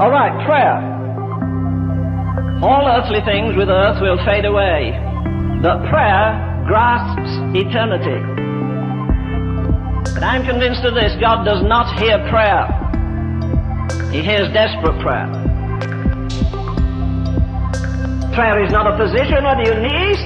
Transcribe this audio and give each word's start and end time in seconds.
All 0.00 0.08
right, 0.08 0.32
prayer. 0.48 0.80
All 2.64 2.88
earthly 2.88 3.20
things 3.20 3.52
with 3.52 3.68
earth 3.68 4.00
will 4.00 4.16
fade 4.24 4.46
away, 4.48 4.96
but 5.60 5.84
prayer 5.92 6.40
grasps 6.64 7.28
eternity. 7.52 8.16
But 10.16 10.24
I'm 10.24 10.48
convinced 10.48 10.88
of 10.88 10.94
this 10.96 11.12
God 11.20 11.44
does 11.44 11.60
not 11.68 12.00
hear 12.00 12.16
prayer, 12.32 12.64
He 14.08 14.24
hears 14.24 14.48
desperate 14.56 14.96
prayer. 15.04 15.28
Prayer 18.32 18.64
is 18.64 18.72
not 18.72 18.88
a 18.88 18.96
position 18.96 19.44
whether 19.44 19.68
you 19.68 19.84
kneel. 19.84 20.16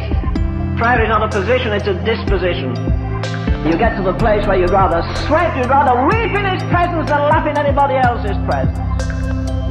Prayer 0.78 1.02
is 1.02 1.10
not 1.10 1.26
a 1.26 1.30
position, 1.34 1.74
it's 1.74 1.90
a 1.90 1.98
disposition. 2.06 2.78
You 3.66 3.74
get 3.74 3.98
to 3.98 4.06
the 4.06 4.14
place 4.22 4.46
where 4.46 4.54
you'd 4.54 4.70
rather 4.70 5.02
sweat, 5.26 5.50
you'd 5.58 5.66
rather 5.66 5.98
weep 6.06 6.30
in 6.30 6.46
His 6.46 6.62
presence 6.70 7.10
than 7.10 7.26
laugh 7.26 7.42
in 7.50 7.58
anybody 7.58 7.98
else's 7.98 8.38
presence. 8.46 8.93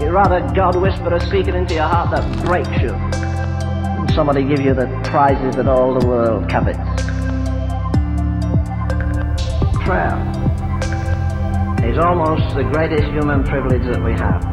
You'd 0.03 0.11
rather 0.11 0.41
God 0.53 0.75
whisper 0.75 1.15
a 1.15 1.19
secret 1.21 1.55
into 1.55 1.75
your 1.75 1.87
heart 1.87 2.11
that 2.11 2.45
breaks 2.45 2.69
you 2.81 2.89
than 2.89 4.13
somebody 4.13 4.43
give 4.43 4.59
you 4.59 4.73
the 4.73 4.87
prizes 5.05 5.55
that 5.55 5.65
all 5.65 5.97
the 5.97 6.05
world 6.05 6.49
covets. 6.49 6.77
Prayer 9.85 10.19
is 11.89 11.97
almost 11.97 12.53
the 12.53 12.63
greatest 12.73 13.05
human 13.13 13.45
privilege 13.45 13.83
that 13.83 14.03
we 14.03 14.11
have. 14.11 14.43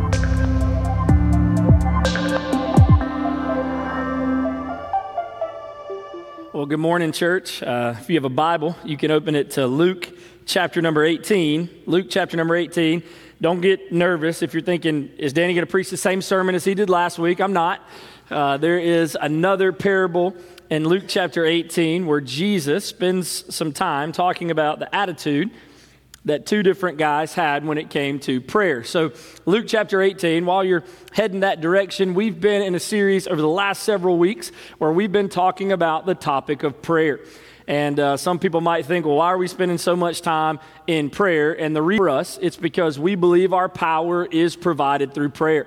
Well, 6.55 6.67
good 6.67 6.79
morning, 6.79 7.11
church. 7.11 7.61
Uh, 7.61 7.97
if 7.99 8.09
you 8.09 8.15
have 8.15 8.25
a 8.25 8.29
Bible, 8.29 8.77
you 8.85 8.97
can 8.97 9.11
open 9.11 9.35
it 9.35 9.51
to 9.53 9.67
Luke 9.67 10.11
chapter 10.47 10.81
number 10.81 11.05
18. 11.05 11.71
Luke 11.87 12.07
chapter 12.09 12.37
number 12.37 12.55
18. 12.55 13.03
Don't 13.41 13.63
get 13.63 13.91
nervous 13.91 14.43
if 14.43 14.53
you're 14.53 14.63
thinking, 14.63 15.09
is 15.17 15.33
Danny 15.33 15.55
going 15.55 15.67
to 15.67 15.71
preach 15.71 15.89
the 15.89 15.97
same 15.97 16.21
sermon 16.21 16.55
as 16.55 16.63
he 16.63 16.75
did 16.75 16.91
last 16.91 17.19
week? 17.19 17.41
I'm 17.41 17.55
not. 17.55 17.81
Uh, 18.31 18.59
there 18.59 18.79
is 18.79 19.17
another 19.19 19.73
parable 19.73 20.37
in 20.69 20.85
Luke 20.85 21.05
chapter 21.09 21.47
18 21.47 22.05
where 22.05 22.21
Jesus 22.21 22.85
spends 22.85 23.55
some 23.55 23.73
time 23.73 24.13
talking 24.13 24.51
about 24.51 24.79
the 24.79 24.95
attitude 24.95 25.51
that 26.27 26.45
two 26.45 26.63
different 26.63 26.99
guys 26.99 27.33
had 27.33 27.65
when 27.65 27.79
it 27.79 27.89
came 27.89 28.21
to 28.21 28.43
prayer. 28.43 28.85
So, 28.85 29.13
Luke 29.47 29.65
chapter 29.67 30.03
18, 30.03 30.45
while 30.45 30.63
you're 30.63 30.85
heading 31.13 31.41
that 31.41 31.63
direction, 31.63 32.13
we've 32.13 32.39
been 32.39 32.61
in 32.61 32.75
a 32.75 32.81
series 32.81 33.27
over 33.27 33.41
the 33.41 33.49
last 33.49 33.85
several 33.85 34.19
weeks 34.19 34.53
where 34.77 34.93
we've 34.93 35.13
been 35.13 35.31
talking 35.31 35.73
about 35.73 36.05
the 36.05 36.15
topic 36.15 36.63
of 36.63 36.83
prayer. 36.83 37.21
And 37.67 37.99
uh, 38.01 38.17
some 38.17 38.39
people 38.39 38.61
might 38.61 38.87
think, 38.87 39.07
well, 39.07 39.17
why 39.17 39.27
are 39.27 39.39
we 39.39 39.49
spending 39.49 39.79
so 39.79 39.97
much 39.97 40.23
time 40.23 40.61
in 40.87 41.11
prayer? 41.11 41.53
And 41.53 41.75
the 41.75 41.83
reason 41.83 41.99
for 41.99 42.09
us, 42.09 42.39
it's 42.43 42.57
because 42.57 42.99
we 42.99 43.15
believe 43.15 43.53
our 43.53 43.69
power 43.69 44.25
is 44.27 44.57
provided 44.57 45.15
through 45.15 45.31
prayer. 45.31 45.67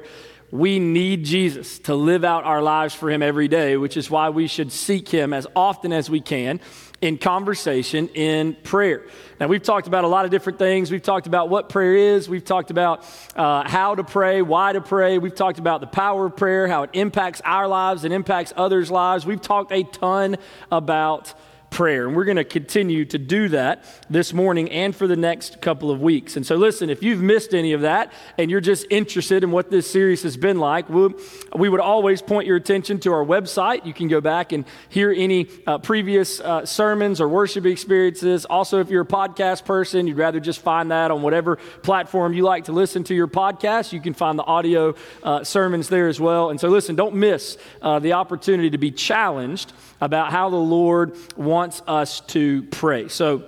We 0.52 0.78
need 0.78 1.26
Jesus 1.26 1.80
to 1.80 1.96
live 1.96 2.24
out 2.24 2.44
our 2.44 2.62
lives 2.62 2.94
for 2.94 3.10
Him 3.10 3.24
every 3.24 3.48
day, 3.48 3.76
which 3.76 3.98
is 3.98 4.12
why 4.12 4.30
we 4.30 4.48
should 4.48 4.72
seek 4.72 5.10
Him 5.10 5.34
as 5.34 5.48
often 5.56 5.92
as 5.92 6.12
we 6.12 6.22
can 6.22 6.60
in 7.02 7.18
conversation 7.18 8.08
in 8.10 8.56
prayer. 8.64 9.04
Now, 9.40 9.48
we've 9.48 9.64
talked 9.64 9.88
about 9.88 10.04
a 10.04 10.08
lot 10.08 10.26
of 10.26 10.32
different 10.32 10.60
things. 10.60 10.92
We've 10.92 11.02
talked 11.02 11.28
about 11.28 11.50
what 11.50 11.70
prayer 11.70 11.96
is. 11.96 12.30
We've 12.30 12.46
talked 12.46 12.70
about 12.70 13.04
uh, 13.36 13.68
how 13.68 13.96
to 13.96 14.04
pray, 14.04 14.42
why 14.42 14.74
to 14.74 14.80
pray. 14.80 15.18
We've 15.18 15.34
talked 15.34 15.58
about 15.58 15.82
the 15.82 15.88
power 15.88 16.28
of 16.28 16.38
prayer, 16.38 16.68
how 16.68 16.84
it 16.84 16.92
impacts 16.94 17.42
our 17.44 17.68
lives 17.68 18.06
and 18.06 18.14
impacts 18.14 18.54
others' 18.56 18.92
lives. 18.92 19.26
We've 19.26 19.42
talked 19.42 19.72
a 19.72 19.84
ton 19.84 20.38
about 20.72 21.34
prayer. 21.74 22.08
And 22.08 22.16
we're 22.16 22.24
going 22.24 22.38
to 22.38 22.44
continue 22.44 23.04
to 23.06 23.18
do 23.18 23.50
that 23.50 23.84
this 24.10 24.32
morning 24.32 24.70
and 24.72 24.96
for 24.96 25.08
the 25.08 25.16
next 25.16 25.60
couple 25.60 25.90
of 25.90 26.02
weeks. 26.02 26.38
And 26.38 26.46
so, 26.46 26.56
listen, 26.56 26.90
if 26.90 27.02
you've 27.02 27.22
missed 27.22 27.54
any 27.56 27.74
of 27.74 27.82
that 27.82 28.14
and 28.38 28.52
you're 28.52 28.62
just 28.62 28.86
interested 28.92 29.44
in 29.44 29.52
what 29.52 29.72
this 29.72 29.90
series 29.90 30.22
has 30.22 30.38
been 30.38 30.60
like, 30.60 30.88
we, 30.88 31.10
we 31.56 31.70
would 31.70 31.80
always 31.80 32.22
point 32.22 32.46
your 32.46 32.58
attention 32.58 33.00
to 33.00 33.12
our 33.12 33.26
website. 33.26 33.86
You 33.88 33.94
can 33.94 34.08
go 34.08 34.22
back 34.22 34.52
and 34.52 34.66
hear 34.88 35.12
any 35.12 35.48
uh, 35.66 35.80
previous 35.80 36.40
uh, 36.40 36.64
sermons 36.66 37.20
or 37.20 37.28
worship 37.28 37.66
experiences. 37.66 38.46
Also, 38.46 38.80
if 38.80 38.92
you're 38.92 39.02
a 39.02 39.06
podcast 39.06 39.66
person, 39.66 40.06
you'd 40.06 40.18
rather 40.18 40.40
just 40.40 40.62
find 40.62 40.92
that 40.92 41.10
on 41.10 41.24
whatever 41.24 41.56
platform 41.82 42.34
you 42.34 42.44
like 42.44 42.66
to 42.66 42.72
listen 42.72 43.04
to 43.06 43.16
your 43.16 43.28
podcast, 43.28 43.92
you 43.92 44.00
can 44.00 44.14
find 44.14 44.38
the 44.38 44.44
audio 44.44 44.94
uh, 45.24 45.44
sermons 45.44 45.90
there 45.90 46.08
as 46.08 46.20
well. 46.20 46.52
And 46.52 46.60
so, 46.60 46.70
listen, 46.70 46.96
don't 46.96 47.16
miss 47.16 47.58
uh, 47.82 47.98
the 47.98 48.14
opportunity 48.14 48.70
to 48.70 48.78
be 48.78 48.92
challenged 48.92 49.74
about 50.04 50.32
how 50.32 50.50
the 50.50 50.58
Lord 50.58 51.16
wants 51.38 51.82
us 51.88 52.20
to 52.20 52.64
pray. 52.64 53.08
So, 53.08 53.44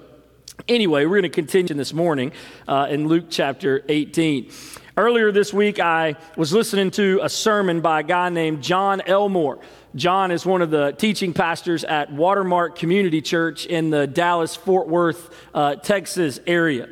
anyway, 0.69 1.05
we're 1.05 1.19
going 1.19 1.23
to 1.23 1.29
continue 1.29 1.73
this 1.73 1.93
morning 1.93 2.31
uh, 2.65 2.87
in 2.89 3.09
Luke 3.09 3.25
chapter 3.29 3.83
18. 3.89 4.49
Earlier 4.95 5.33
this 5.33 5.53
week, 5.53 5.81
I 5.81 6.15
was 6.37 6.53
listening 6.53 6.91
to 6.91 7.19
a 7.21 7.27
sermon 7.27 7.81
by 7.81 7.99
a 7.99 8.03
guy 8.03 8.29
named 8.29 8.63
John 8.63 9.01
Elmore. 9.01 9.59
John 9.95 10.31
is 10.31 10.45
one 10.45 10.61
of 10.61 10.71
the 10.71 10.93
teaching 10.93 11.33
pastors 11.33 11.83
at 11.83 12.13
Watermark 12.13 12.77
Community 12.77 13.21
Church 13.21 13.65
in 13.65 13.89
the 13.89 14.07
Dallas 14.07 14.55
Fort 14.55 14.87
Worth, 14.87 15.35
uh, 15.53 15.75
Texas 15.75 16.39
area. 16.47 16.87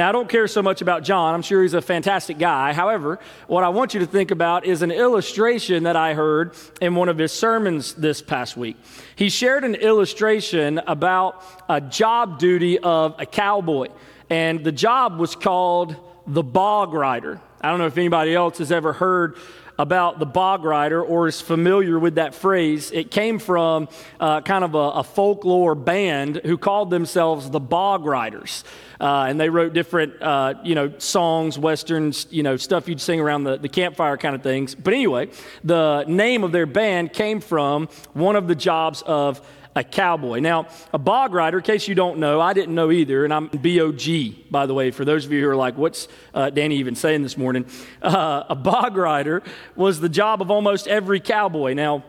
Now, 0.00 0.08
I 0.08 0.12
don't 0.12 0.30
care 0.30 0.48
so 0.48 0.62
much 0.62 0.80
about 0.80 1.04
John. 1.04 1.34
I'm 1.34 1.42
sure 1.42 1.60
he's 1.60 1.74
a 1.74 1.82
fantastic 1.82 2.38
guy. 2.38 2.72
However, 2.72 3.18
what 3.48 3.64
I 3.64 3.68
want 3.68 3.92
you 3.92 4.00
to 4.00 4.06
think 4.06 4.30
about 4.30 4.64
is 4.64 4.80
an 4.80 4.90
illustration 4.90 5.82
that 5.82 5.94
I 5.94 6.14
heard 6.14 6.54
in 6.80 6.94
one 6.94 7.10
of 7.10 7.18
his 7.18 7.32
sermons 7.32 7.92
this 7.92 8.22
past 8.22 8.56
week. 8.56 8.78
He 9.14 9.28
shared 9.28 9.62
an 9.62 9.74
illustration 9.74 10.78
about 10.86 11.44
a 11.68 11.82
job 11.82 12.38
duty 12.38 12.78
of 12.78 13.14
a 13.18 13.26
cowboy, 13.26 13.88
and 14.30 14.64
the 14.64 14.72
job 14.72 15.18
was 15.18 15.36
called 15.36 15.94
the 16.26 16.42
bog 16.42 16.94
rider. 16.94 17.38
I 17.60 17.68
don't 17.68 17.78
know 17.78 17.86
if 17.86 17.98
anybody 17.98 18.34
else 18.34 18.56
has 18.56 18.72
ever 18.72 18.94
heard 18.94 19.36
about 19.80 20.18
the 20.18 20.26
bog 20.26 20.62
rider 20.62 21.02
or 21.02 21.26
is 21.26 21.40
familiar 21.40 21.98
with 21.98 22.16
that 22.16 22.34
phrase. 22.34 22.90
It 22.92 23.10
came 23.10 23.38
from 23.38 23.88
uh, 24.20 24.42
kind 24.42 24.62
of 24.62 24.74
a, 24.74 24.78
a, 24.78 25.02
folklore 25.02 25.74
band 25.74 26.42
who 26.44 26.58
called 26.58 26.90
themselves 26.90 27.48
the 27.48 27.60
Bog 27.60 28.04
Riders. 28.04 28.62
Uh, 29.00 29.24
and 29.26 29.40
they 29.40 29.48
wrote 29.48 29.72
different, 29.72 30.20
uh, 30.20 30.52
you 30.62 30.74
know, 30.74 30.92
songs, 30.98 31.58
westerns, 31.58 32.26
you 32.28 32.42
know, 32.42 32.58
stuff 32.58 32.88
you'd 32.88 33.00
sing 33.00 33.20
around 33.20 33.44
the, 33.44 33.56
the 33.56 33.70
campfire 33.70 34.18
kind 34.18 34.34
of 34.34 34.42
things. 34.42 34.74
But 34.74 34.92
anyway, 34.92 35.30
the 35.64 36.04
name 36.06 36.44
of 36.44 36.52
their 36.52 36.66
band 36.66 37.14
came 37.14 37.40
from 37.40 37.88
one 38.12 38.36
of 38.36 38.48
the 38.48 38.54
jobs 38.54 39.00
of 39.06 39.40
a 39.76 39.84
cowboy. 39.84 40.40
Now, 40.40 40.66
a 40.92 40.98
bog 40.98 41.32
rider, 41.32 41.58
in 41.58 41.64
case 41.64 41.86
you 41.86 41.94
don't 41.94 42.18
know, 42.18 42.40
I 42.40 42.52
didn't 42.52 42.74
know 42.74 42.90
either, 42.90 43.24
and 43.24 43.32
I'm 43.32 43.46
B-O-G, 43.48 44.46
by 44.50 44.66
the 44.66 44.74
way, 44.74 44.90
for 44.90 45.04
those 45.04 45.24
of 45.24 45.32
you 45.32 45.42
who 45.42 45.48
are 45.48 45.56
like, 45.56 45.78
what's 45.78 46.08
uh, 46.34 46.50
Danny 46.50 46.76
even 46.76 46.94
saying 46.94 47.22
this 47.22 47.36
morning? 47.36 47.66
Uh, 48.02 48.44
a 48.48 48.54
bog 48.54 48.96
rider 48.96 49.42
was 49.76 50.00
the 50.00 50.08
job 50.08 50.40
of 50.40 50.50
almost 50.50 50.88
every 50.88 51.20
cowboy. 51.20 51.74
Now, 51.74 52.02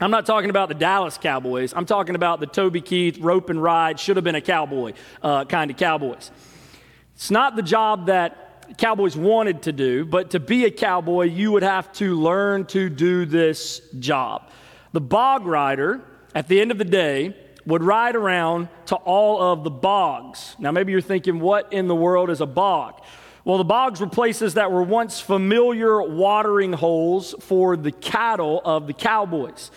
I'm 0.00 0.10
not 0.10 0.24
talking 0.24 0.50
about 0.50 0.68
the 0.68 0.74
Dallas 0.74 1.18
Cowboys. 1.18 1.74
I'm 1.74 1.84
talking 1.84 2.14
about 2.14 2.38
the 2.38 2.46
Toby 2.46 2.80
Keith, 2.80 3.18
rope 3.18 3.50
and 3.50 3.60
ride, 3.60 3.98
should 3.98 4.16
have 4.16 4.24
been 4.24 4.36
a 4.36 4.40
cowboy 4.40 4.92
uh, 5.22 5.44
kind 5.46 5.70
of 5.70 5.76
cowboys. 5.76 6.30
It's 7.14 7.30
not 7.30 7.56
the 7.56 7.62
job 7.62 8.06
that 8.06 8.78
cowboys 8.78 9.16
wanted 9.16 9.62
to 9.62 9.72
do, 9.72 10.04
but 10.04 10.30
to 10.30 10.40
be 10.40 10.64
a 10.64 10.70
cowboy, 10.70 11.24
you 11.24 11.52
would 11.52 11.62
have 11.62 11.92
to 11.94 12.14
learn 12.14 12.66
to 12.66 12.88
do 12.88 13.26
this 13.26 13.80
job. 13.98 14.50
The 14.92 15.00
bog 15.00 15.44
rider 15.46 16.02
at 16.36 16.48
the 16.48 16.60
end 16.60 16.70
of 16.70 16.76
the 16.76 16.84
day, 16.84 17.34
would 17.64 17.82
ride 17.82 18.14
around 18.14 18.68
to 18.84 18.94
all 18.94 19.42
of 19.42 19.64
the 19.64 19.70
bogs. 19.70 20.54
Now, 20.58 20.70
maybe 20.70 20.92
you're 20.92 21.00
thinking, 21.00 21.40
what 21.40 21.72
in 21.72 21.88
the 21.88 21.94
world 21.94 22.28
is 22.28 22.42
a 22.42 22.46
bog? 22.46 23.00
Well, 23.46 23.56
the 23.56 23.64
bogs 23.64 24.00
were 24.00 24.06
places 24.06 24.52
that 24.52 24.70
were 24.70 24.82
once 24.82 25.18
familiar 25.18 26.02
watering 26.02 26.74
holes 26.74 27.34
for 27.40 27.74
the 27.74 27.90
cattle 27.90 28.60
of 28.66 28.86
the 28.86 28.92
cowboys. 28.92 29.70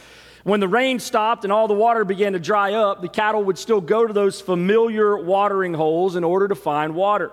When 0.43 0.59
the 0.59 0.67
rain 0.67 0.99
stopped 0.99 1.45
and 1.45 1.53
all 1.53 1.69
the 1.69 1.73
water 1.73 2.03
began 2.03 2.33
to 2.33 2.39
dry 2.39 2.73
up, 2.73 3.01
the 3.01 3.07
cattle 3.07 3.45
would 3.45 3.57
still 3.57 3.79
go 3.79 4.05
to 4.05 4.11
those 4.11 4.41
familiar 4.41 5.17
watering 5.17 5.73
holes 5.73 6.17
in 6.17 6.25
order 6.25 6.49
to 6.49 6.55
find 6.55 6.93
water. 6.93 7.31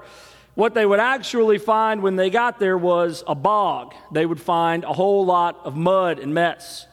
What 0.55 0.73
they 0.73 0.87
would 0.87 1.01
actually 1.01 1.59
find 1.59 2.01
when 2.01 2.15
they 2.15 2.31
got 2.31 2.61
there 2.61 2.79
was 2.79 3.25
a 3.27 3.35
bog. 3.35 3.93
They 4.13 4.25
would 4.25 4.41
find 4.41 4.85
a 4.85 4.93
whole 4.93 5.27
lot 5.27 5.63
of 5.65 5.75
mud 5.75 6.21
and 6.21 6.33
mess. 6.33 6.87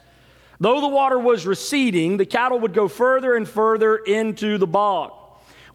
Though 0.64 0.80
the 0.80 0.88
water 0.88 1.20
was 1.20 1.46
receding, 1.46 2.16
the 2.16 2.26
cattle 2.26 2.58
would 2.62 2.74
go 2.74 2.88
further 2.88 3.36
and 3.36 3.46
further 3.46 3.98
into 3.98 4.58
the 4.58 4.66
bog. 4.66 5.12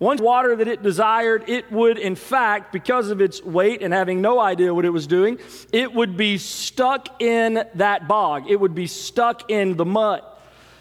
Once 0.01 0.19
water 0.19 0.57
that 0.57 0.67
it 0.67 0.83
desired, 0.83 1.47
it 1.47 1.71
would, 1.71 1.99
in 1.99 2.17
fact, 2.17 2.73
because 2.73 3.11
of 3.11 3.21
its 3.21 3.45
weight 3.45 3.83
and 3.83 3.93
having 3.93 4.23
no 4.23 4.41
idea 4.41 4.73
what 4.73 4.87
it 4.87 4.91
was 4.91 5.07
doing, 5.07 5.39
it 5.75 5.93
would 5.93 6.17
be 6.17 6.39
stuck 6.39 7.21
in 7.21 7.63
that 7.75 8.09
bog. 8.09 8.49
It 8.49 8.59
would 8.59 8.75
be 8.75 8.87
stuck 8.87 9.51
in 9.51 9.77
the 9.77 9.85
mud. 9.85 10.23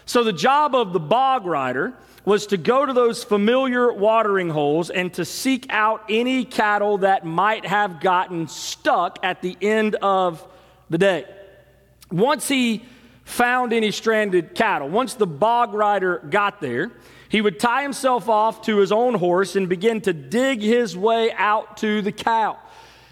So 0.06 0.24
the 0.24 0.32
job 0.32 0.74
of 0.74 0.94
the 0.94 1.00
bog 1.00 1.44
rider 1.44 1.92
was 2.24 2.46
to 2.46 2.56
go 2.56 2.86
to 2.86 2.94
those 2.94 3.22
familiar 3.24 3.92
watering 3.92 4.48
holes 4.48 4.88
and 4.88 5.12
to 5.12 5.26
seek 5.26 5.66
out 5.68 6.04
any 6.08 6.46
cattle 6.46 6.96
that 6.98 7.26
might 7.26 7.66
have 7.66 8.00
gotten 8.00 8.48
stuck 8.48 9.18
at 9.22 9.42
the 9.42 9.54
end 9.60 9.96
of 9.96 10.42
the 10.88 10.96
day. 10.96 11.26
Once 12.10 12.48
he 12.48 12.86
found 13.28 13.74
any 13.74 13.90
stranded 13.90 14.54
cattle. 14.54 14.88
Once 14.88 15.14
the 15.14 15.26
bog 15.26 15.74
rider 15.74 16.18
got 16.30 16.62
there, 16.62 16.90
he 17.28 17.42
would 17.42 17.60
tie 17.60 17.82
himself 17.82 18.28
off 18.28 18.62
to 18.62 18.78
his 18.78 18.90
own 18.90 19.14
horse 19.14 19.54
and 19.54 19.68
begin 19.68 20.00
to 20.00 20.14
dig 20.14 20.62
his 20.62 20.96
way 20.96 21.30
out 21.32 21.76
to 21.78 22.00
the 22.00 22.10
cow. 22.10 22.58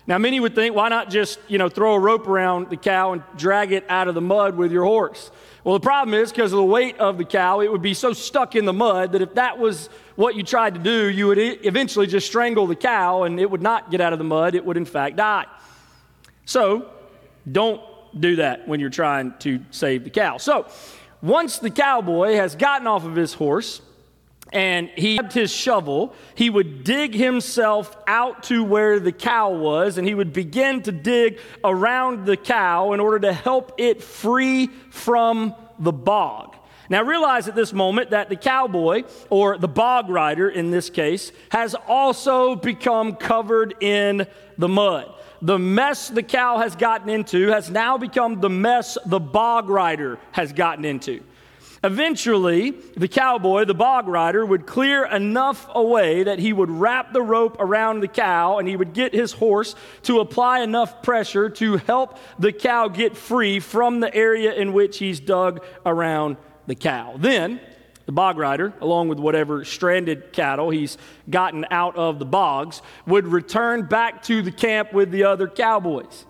Now, 0.06 0.16
many 0.16 0.40
would 0.40 0.54
think, 0.54 0.74
why 0.74 0.88
not 0.88 1.10
just, 1.10 1.38
you 1.48 1.58
know, 1.58 1.68
throw 1.68 1.94
a 1.94 1.98
rope 1.98 2.26
around 2.28 2.70
the 2.70 2.78
cow 2.78 3.12
and 3.12 3.22
drag 3.36 3.72
it 3.72 3.84
out 3.90 4.08
of 4.08 4.14
the 4.14 4.22
mud 4.22 4.56
with 4.56 4.72
your 4.72 4.84
horse? 4.84 5.30
Well, 5.64 5.74
the 5.74 5.80
problem 5.80 6.14
is 6.14 6.32
because 6.32 6.52
of 6.52 6.58
the 6.58 6.64
weight 6.64 6.96
of 6.98 7.18
the 7.18 7.24
cow, 7.24 7.60
it 7.60 7.70
would 7.70 7.82
be 7.82 7.92
so 7.92 8.14
stuck 8.14 8.56
in 8.56 8.64
the 8.64 8.72
mud 8.72 9.12
that 9.12 9.20
if 9.20 9.34
that 9.34 9.58
was 9.58 9.88
what 10.14 10.34
you 10.34 10.44
tried 10.44 10.74
to 10.74 10.80
do, 10.80 11.10
you 11.10 11.26
would 11.26 11.38
eventually 11.38 12.06
just 12.06 12.26
strangle 12.26 12.66
the 12.66 12.76
cow 12.76 13.24
and 13.24 13.38
it 13.38 13.50
would 13.50 13.62
not 13.62 13.90
get 13.90 14.00
out 14.00 14.14
of 14.14 14.18
the 14.18 14.24
mud. 14.24 14.54
It 14.54 14.64
would, 14.64 14.78
in 14.78 14.86
fact, 14.86 15.16
die. 15.16 15.44
So, 16.46 16.88
don't 17.50 17.82
do 18.16 18.36
that 18.36 18.66
when 18.66 18.80
you're 18.80 18.90
trying 18.90 19.34
to 19.40 19.60
save 19.70 20.04
the 20.04 20.10
cow. 20.10 20.38
So, 20.38 20.66
once 21.22 21.58
the 21.58 21.70
cowboy 21.70 22.34
has 22.34 22.54
gotten 22.56 22.86
off 22.86 23.04
of 23.04 23.16
his 23.16 23.34
horse, 23.34 23.80
and 24.52 24.88
he 24.94 25.16
grabbed 25.16 25.32
his 25.32 25.52
shovel. 25.52 26.14
He 26.34 26.50
would 26.50 26.84
dig 26.84 27.14
himself 27.14 27.96
out 28.06 28.44
to 28.44 28.62
where 28.62 29.00
the 29.00 29.12
cow 29.12 29.50
was, 29.50 29.98
and 29.98 30.06
he 30.06 30.14
would 30.14 30.32
begin 30.32 30.82
to 30.82 30.92
dig 30.92 31.40
around 31.64 32.26
the 32.26 32.36
cow 32.36 32.92
in 32.92 33.00
order 33.00 33.18
to 33.20 33.32
help 33.32 33.72
it 33.78 34.02
free 34.02 34.68
from 34.90 35.54
the 35.78 35.92
bog. 35.92 36.54
Now, 36.88 37.02
realize 37.02 37.48
at 37.48 37.56
this 37.56 37.72
moment 37.72 38.10
that 38.10 38.28
the 38.28 38.36
cowboy, 38.36 39.02
or 39.28 39.58
the 39.58 39.68
bog 39.68 40.08
rider 40.08 40.48
in 40.48 40.70
this 40.70 40.88
case, 40.88 41.32
has 41.50 41.74
also 41.74 42.54
become 42.54 43.16
covered 43.16 43.74
in 43.82 44.26
the 44.56 44.68
mud. 44.68 45.12
The 45.42 45.58
mess 45.58 46.08
the 46.08 46.22
cow 46.22 46.58
has 46.58 46.76
gotten 46.76 47.08
into 47.08 47.48
has 47.48 47.70
now 47.70 47.98
become 47.98 48.40
the 48.40 48.50
mess 48.50 48.96
the 49.06 49.20
bog 49.20 49.68
rider 49.68 50.18
has 50.32 50.52
gotten 50.52 50.84
into. 50.84 51.22
Eventually, 51.84 52.70
the 52.96 53.06
cowboy, 53.06 53.64
the 53.64 53.74
bog 53.74 54.08
rider, 54.08 54.44
would 54.44 54.66
clear 54.66 55.04
enough 55.04 55.68
away 55.74 56.24
that 56.24 56.38
he 56.38 56.52
would 56.52 56.70
wrap 56.70 57.12
the 57.12 57.22
rope 57.22 57.56
around 57.60 58.00
the 58.00 58.08
cow 58.08 58.58
and 58.58 58.66
he 58.66 58.76
would 58.76 58.92
get 58.92 59.12
his 59.12 59.32
horse 59.32 59.74
to 60.02 60.20
apply 60.20 60.60
enough 60.60 61.02
pressure 61.02 61.48
to 61.50 61.76
help 61.76 62.18
the 62.38 62.50
cow 62.50 62.88
get 62.88 63.16
free 63.16 63.60
from 63.60 64.00
the 64.00 64.12
area 64.14 64.52
in 64.54 64.72
which 64.72 64.98
he's 64.98 65.20
dug 65.20 65.62
around 65.84 66.36
the 66.66 66.74
cow. 66.74 67.14
Then, 67.18 67.60
the 68.06 68.12
bog 68.12 68.38
rider, 68.38 68.72
along 68.80 69.08
with 69.08 69.18
whatever 69.18 69.64
stranded 69.64 70.32
cattle 70.32 70.70
he's 70.70 70.96
gotten 71.28 71.66
out 71.70 71.96
of 71.96 72.18
the 72.18 72.24
bogs, 72.24 72.80
would 73.06 73.26
return 73.26 73.86
back 73.86 74.22
to 74.24 74.42
the 74.42 74.52
camp 74.52 74.92
with 74.92 75.10
the 75.10 75.24
other 75.24 75.48
cowboys. 75.48 76.24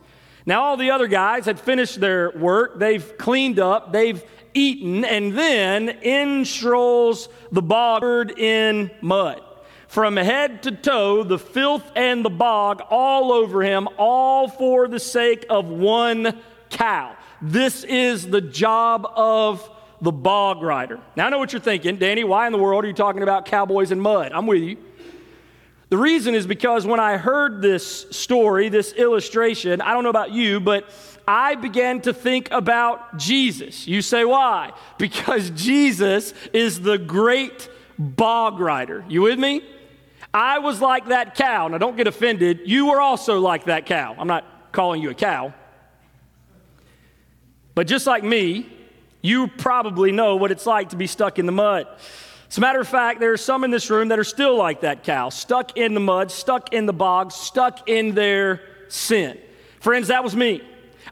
Now, 0.47 0.63
all 0.63 0.77
the 0.77 0.91
other 0.91 1.09
guys 1.09 1.45
had 1.45 1.59
finished 1.59 2.01
their 2.01 2.31
work. 2.31 2.79
They've 2.79 3.17
cleaned 3.19 3.59
up. 3.59 3.93
They've 3.93 4.23
eaten, 4.55 5.05
and 5.05 5.37
then 5.37 5.89
in 5.89 6.45
strolls 6.45 7.29
the 7.53 7.63
bog 7.63 8.01
covered 8.01 8.39
in 8.39 8.91
mud. 9.01 9.41
From 9.89 10.17
head 10.17 10.63
to 10.65 10.73
toe, 10.73 11.23
the 11.23 11.39
filth 11.39 11.91
and 11.95 12.25
the 12.25 12.31
bog 12.31 12.83
all 12.91 13.33
over 13.33 13.63
him, 13.63 13.89
all 13.99 14.49
for 14.49 14.89
the 14.89 14.99
sake 14.99 15.47
of 15.49 15.67
one 15.67 16.41
cow. 16.71 17.17
This 17.41 17.85
is 17.85 18.29
the 18.29 18.41
job 18.41 19.07
of 19.15 19.69
the 20.01 20.13
bog 20.13 20.63
rider. 20.63 21.01
Now, 21.17 21.27
I 21.27 21.31
know 21.31 21.39
what 21.39 21.53
you're 21.53 21.61
thinking, 21.61 21.97
Danny, 21.97 22.25
why 22.25 22.47
in 22.47 22.53
the 22.53 22.59
world 22.59 22.85
are 22.85 22.89
you 22.89 22.95
talking 22.95 23.23
about 23.23 23.47
cowboys 23.47 23.91
and 23.91 24.01
mud? 24.01 24.33
I'm 24.33 24.47
with 24.47 24.63
you. 24.63 24.77
The 25.89 25.97
reason 25.97 26.35
is 26.35 26.47
because 26.47 26.85
when 26.85 26.99
I 26.99 27.17
heard 27.17 27.63
this 27.63 28.07
story, 28.11 28.69
this 28.69 28.93
illustration, 28.93 29.81
I 29.81 29.93
don't 29.93 30.03
know 30.03 30.11
about 30.11 30.33
you, 30.33 30.59
but 30.59 30.89
I 31.29 31.55
began 31.55 32.01
to 32.03 32.13
think 32.13 32.51
about 32.51 33.19
Jesus. 33.19 33.87
You 33.87 34.03
say, 34.03 34.25
why? 34.25 34.73
Because 34.99 35.51
Jesus 35.51 36.35
is 36.53 36.81
the 36.81 36.99
great 36.99 37.69
bog 37.99 38.59
rider. 38.59 39.05
You 39.09 39.23
with 39.23 39.39
me? 39.39 39.63
I 40.35 40.59
was 40.59 40.81
like 40.81 41.07
that 41.07 41.35
cow. 41.35 41.69
Now, 41.69 41.79
don't 41.79 41.97
get 41.97 42.07
offended. 42.07 42.61
You 42.65 42.89
were 42.89 43.01
also 43.01 43.39
like 43.39 43.65
that 43.67 43.87
cow. 43.87 44.17
I'm 44.19 44.27
not 44.27 44.73
calling 44.73 45.01
you 45.01 45.11
a 45.11 45.15
cow. 45.15 45.55
But 47.75 47.87
just 47.87 48.07
like 48.07 48.25
me, 48.25 48.76
you 49.23 49.49
probably 49.49 50.13
know 50.13 50.37
what 50.37 50.51
it's 50.51 50.67
like 50.67 50.91
to 50.91 50.97
be 50.97 51.07
stuck 51.07 51.39
in 51.39 51.47
the 51.47 51.53
mud. 51.53 51.87
As 52.49 52.59
a 52.59 52.61
matter 52.61 52.81
of 52.81 52.89
fact, 52.89 53.19
there 53.19 53.33
are 53.33 53.37
some 53.37 53.65
in 53.65 53.71
this 53.71 53.91
room 53.91 54.09
that 54.09 54.19
are 54.19 54.25
still 54.25 54.57
like 54.57 54.83
that 54.83 55.03
cow, 55.03 55.31
stuck 55.31 55.77
in 55.77 55.95
the 55.95 56.01
mud, 56.01 56.31
stuck 56.31 56.73
in 56.73 56.87
the 56.87 56.93
bog, 56.93 57.33
stuck 57.33 57.89
in 57.89 58.15
their 58.15 58.63
sin. 58.89 59.39
Friends, 59.81 60.09
that 60.09 60.23
was 60.23 60.37
me. 60.37 60.63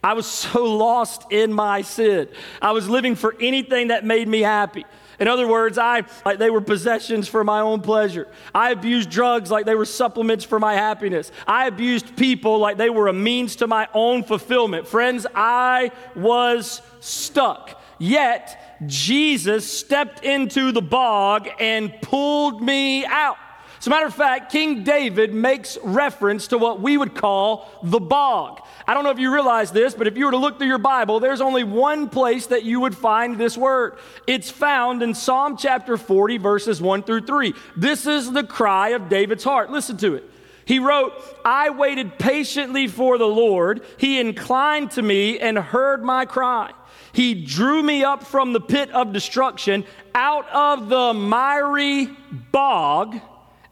I 0.03 0.15
was 0.15 0.27
so 0.31 0.65
lost 0.65 1.33
in 1.33 1.53
my 1.53 1.83
sin. 1.83 2.29
I 2.63 2.73
was 2.73 2.89
living 2.89 3.17
for 3.17 3.35
anything 3.41 3.89
that 3.89 4.05
made 4.05 4.29
me 4.29 4.41
happy. 4.41 4.85
In 5.19 5.29
other 5.29 5.47
words, 5.47 5.79
I 5.79 6.03
like 6.25 6.39
they 6.39 6.51
were 6.51 6.61
possessions 6.61 7.29
for 7.29 7.45
my 7.45 7.61
own 7.61 7.83
pleasure. 7.83 8.27
I 8.55 8.73
abused 8.73 9.11
drugs 9.11 9.51
like 9.51 9.65
they 9.65 9.77
were 9.77 9.85
supplements 9.85 10.45
for 10.45 10.59
my 10.59 10.75
happiness. 10.75 11.31
I 11.47 11.67
abused 11.67 12.17
people 12.17 12.59
like 12.59 12.79
they 12.79 12.91
were 12.91 13.07
a 13.07 13.13
means 13.13 13.57
to 13.57 13.69
my 13.69 13.89
own 13.95 14.25
fulfillment. 14.25 14.89
Friends, 14.89 15.25
I 15.35 15.93
was 16.17 16.83
stuck. 17.01 17.81
Yet 17.99 18.81
Jesus 18.87 19.71
stepped 19.71 20.25
into 20.25 20.73
the 20.73 20.83
bog 20.83 21.49
and 21.61 21.93
pulled 22.01 22.63
me 22.63 23.05
out. 23.05 23.37
As 23.85 23.87
a 23.87 23.91
matter 23.91 24.07
of 24.07 24.15
fact, 24.15 24.51
King 24.51 24.83
David 24.83 25.35
makes 25.35 25.77
reference 25.85 26.49
to 26.49 26.57
what 26.57 26.81
we 26.81 26.97
would 26.97 27.15
call 27.15 27.71
the 27.83 28.01
bog. 28.01 28.63
I 28.89 28.95
don't 28.95 29.05
know 29.05 29.11
if 29.11 29.19
you 29.19 29.31
realize 29.31 29.73
this, 29.73 29.93
but 29.93 30.07
if 30.07 30.17
you 30.17 30.25
were 30.25 30.31
to 30.31 30.39
look 30.39 30.57
through 30.57 30.69
your 30.69 30.79
Bible, 30.79 31.21
there's 31.21 31.43
only 31.43 31.65
one 31.65 32.09
place 32.09 32.47
that 32.47 32.63
you 32.63 32.81
would 32.81 32.97
find 32.97 33.37
this 33.37 33.59
word. 33.59 33.99
It's 34.27 34.51
found 34.51 35.03
in 35.03 35.13
Psalm 35.13 35.59
chapter 35.59 35.99
40, 35.99 36.39
verses 36.39 36.81
1 36.81 37.03
through 37.03 37.27
3. 37.27 37.53
This 37.77 38.07
is 38.07 38.33
the 38.33 38.45
cry 38.45 38.91
of 38.91 39.11
David's 39.11 39.45
heart. 39.45 39.71
Listen 39.71 39.99
to 39.99 40.15
it. 40.15 40.31
He 40.65 40.79
wrote, 40.79 41.13
I 41.45 41.69
waited 41.69 42.19
patiently 42.19 42.89
for 42.89 43.19
the 43.19 43.27
Lord. 43.27 43.85
He 43.99 44.19
inclined 44.19 44.93
to 44.93 45.03
me 45.03 45.39
and 45.39 45.59
heard 45.59 46.03
my 46.03 46.25
cry. 46.25 46.73
He 47.13 47.35
drew 47.35 47.83
me 47.83 48.05
up 48.05 48.25
from 48.25 48.53
the 48.53 48.61
pit 48.61 48.91
of 48.91 49.13
destruction, 49.13 49.85
out 50.15 50.49
of 50.49 50.89
the 50.89 51.13
miry 51.15 52.09
bog 52.51 53.21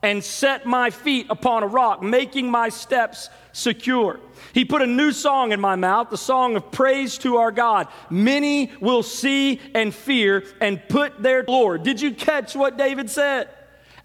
and 0.03 0.23
set 0.23 0.67
my 0.67 0.91
feet 0.91 1.27
upon 1.31 1.63
a 1.63 1.67
rock, 1.67 2.03
making 2.03 2.51
my 2.51 2.69
steps 2.69 3.31
secure. 3.53 4.19
He 4.53 4.65
put 4.65 4.83
a 4.83 4.87
new 4.87 5.13
song 5.13 5.53
in 5.53 5.61
my 5.61 5.77
mouth, 5.77 6.11
the 6.11 6.17
song 6.17 6.57
of 6.57 6.73
praise 6.73 7.19
to 7.19 7.37
our 7.37 7.53
God. 7.53 7.87
Many 8.11 8.73
will 8.81 9.05
see 9.05 9.61
and 9.75 9.95
fear 9.95 10.45
and 10.61 10.83
put 10.89 11.23
their 11.23 11.45
Lord. 11.47 11.85
Did 11.85 12.01
you 12.01 12.13
catch 12.13 12.57
what 12.57 12.77
David 12.77 13.09
said? 13.11 13.49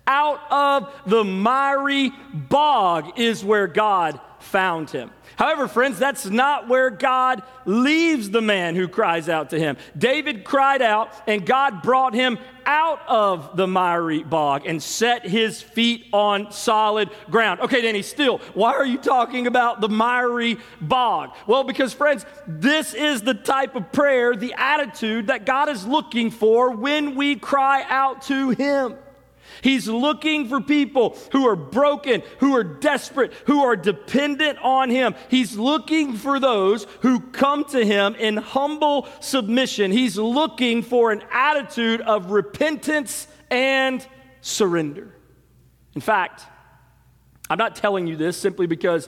Out 0.05 0.39
of 0.51 0.93
the 1.07 1.23
miry 1.23 2.11
bog 2.33 3.19
is 3.19 3.43
where 3.43 3.67
God 3.67 4.19
found 4.39 4.89
him. 4.89 5.09
However, 5.37 5.67
friends, 5.67 5.99
that's 5.99 6.25
not 6.25 6.67
where 6.67 6.89
God 6.89 7.43
leaves 7.65 8.31
the 8.31 8.41
man 8.41 8.75
who 8.75 8.87
cries 8.87 9.29
out 9.29 9.51
to 9.51 9.59
him. 9.59 9.77
David 9.95 10.43
cried 10.43 10.81
out, 10.81 11.13
and 11.27 11.45
God 11.45 11.83
brought 11.83 12.15
him 12.15 12.39
out 12.65 12.99
of 13.07 13.55
the 13.55 13.67
miry 13.67 14.23
bog 14.23 14.65
and 14.65 14.81
set 14.81 15.25
his 15.27 15.61
feet 15.61 16.07
on 16.11 16.51
solid 16.51 17.11
ground. 17.29 17.59
Okay, 17.61 17.81
Danny, 17.81 18.01
still, 18.01 18.39
why 18.55 18.73
are 18.73 18.85
you 18.85 18.97
talking 18.97 19.45
about 19.45 19.79
the 19.79 19.89
miry 19.89 20.57
bog? 20.81 21.35
Well, 21.45 21.63
because, 21.63 21.93
friends, 21.93 22.25
this 22.47 22.95
is 22.95 23.21
the 23.21 23.35
type 23.35 23.75
of 23.75 23.91
prayer, 23.91 24.35
the 24.35 24.55
attitude 24.57 25.27
that 25.27 25.45
God 25.45 25.69
is 25.69 25.85
looking 25.85 26.31
for 26.31 26.71
when 26.71 27.15
we 27.15 27.35
cry 27.35 27.85
out 27.87 28.23
to 28.23 28.49
him. 28.49 28.95
He's 29.61 29.87
looking 29.87 30.47
for 30.47 30.61
people 30.61 31.17
who 31.31 31.47
are 31.47 31.55
broken, 31.55 32.23
who 32.39 32.55
are 32.55 32.63
desperate, 32.63 33.33
who 33.45 33.63
are 33.63 33.75
dependent 33.75 34.59
on 34.59 34.89
Him. 34.89 35.15
He's 35.29 35.57
looking 35.57 36.13
for 36.13 36.39
those 36.39 36.85
who 37.01 37.19
come 37.19 37.65
to 37.65 37.85
Him 37.85 38.15
in 38.15 38.37
humble 38.37 39.07
submission. 39.19 39.91
He's 39.91 40.17
looking 40.17 40.81
for 40.83 41.11
an 41.11 41.23
attitude 41.31 42.01
of 42.01 42.31
repentance 42.31 43.27
and 43.49 44.05
surrender. 44.41 45.13
In 45.95 46.01
fact, 46.01 46.43
I'm 47.49 47.57
not 47.57 47.75
telling 47.75 48.07
you 48.07 48.15
this 48.15 48.37
simply 48.37 48.67
because 48.67 49.07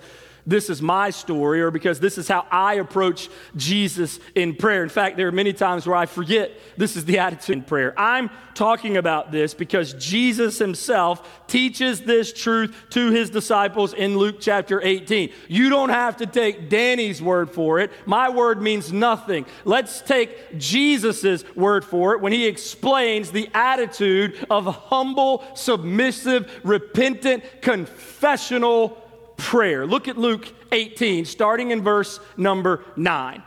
this 0.49 0.69
is 0.69 0.81
my 0.81 1.11
story 1.11 1.61
or 1.61 1.71
because 1.71 1.99
this 1.99 2.17
is 2.17 2.27
how 2.27 2.45
I 2.51 2.75
approach 2.75 3.29
Jesus 3.55 4.19
in 4.35 4.55
prayer. 4.55 4.83
In 4.83 4.89
fact, 4.89 5.15
there 5.15 5.27
are 5.27 5.31
many 5.31 5.53
times 5.53 5.85
where 5.85 5.95
I 5.95 6.05
forget 6.05 6.51
this 6.77 6.95
is 6.95 7.05
the 7.05 7.19
attitude 7.19 7.57
in 7.57 7.63
prayer. 7.63 7.93
I'm 7.97 8.29
talking 8.55 8.97
about 8.97 9.31
this 9.31 9.53
because 9.53 9.93
Jesus 9.93 10.57
himself 10.57 11.45
teaches 11.47 12.01
this 12.01 12.33
truth 12.33 12.75
to 12.89 13.11
his 13.11 13.29
disciples 13.29 13.93
in 13.93 14.17
Luke 14.17 14.37
chapter 14.41 14.81
18. 14.81 15.31
You 15.47 15.69
don't 15.69 15.89
have 15.89 16.17
to 16.17 16.25
take 16.25 16.69
Danny's 16.69 17.21
word 17.21 17.51
for 17.51 17.79
it. 17.79 17.91
My 18.05 18.29
word 18.29 18.61
means 18.61 18.91
nothing. 18.91 19.45
Let's 19.65 20.01
take 20.01 20.57
Jesus's 20.57 21.45
word 21.55 21.85
for 21.85 22.13
it 22.13 22.21
when 22.21 22.33
he 22.33 22.47
explains 22.47 23.31
the 23.31 23.49
attitude 23.53 24.45
of 24.49 24.65
humble, 24.65 25.43
submissive, 25.53 26.51
repentant, 26.63 27.43
confessional 27.61 29.08
prayer. 29.39 29.87
Look 29.87 30.07
at 30.07 30.17
Luke 30.17 30.47
18, 30.71 31.25
starting 31.25 31.71
in 31.71 31.81
verse 31.83 32.19
number 32.37 32.83
9. 32.95 33.41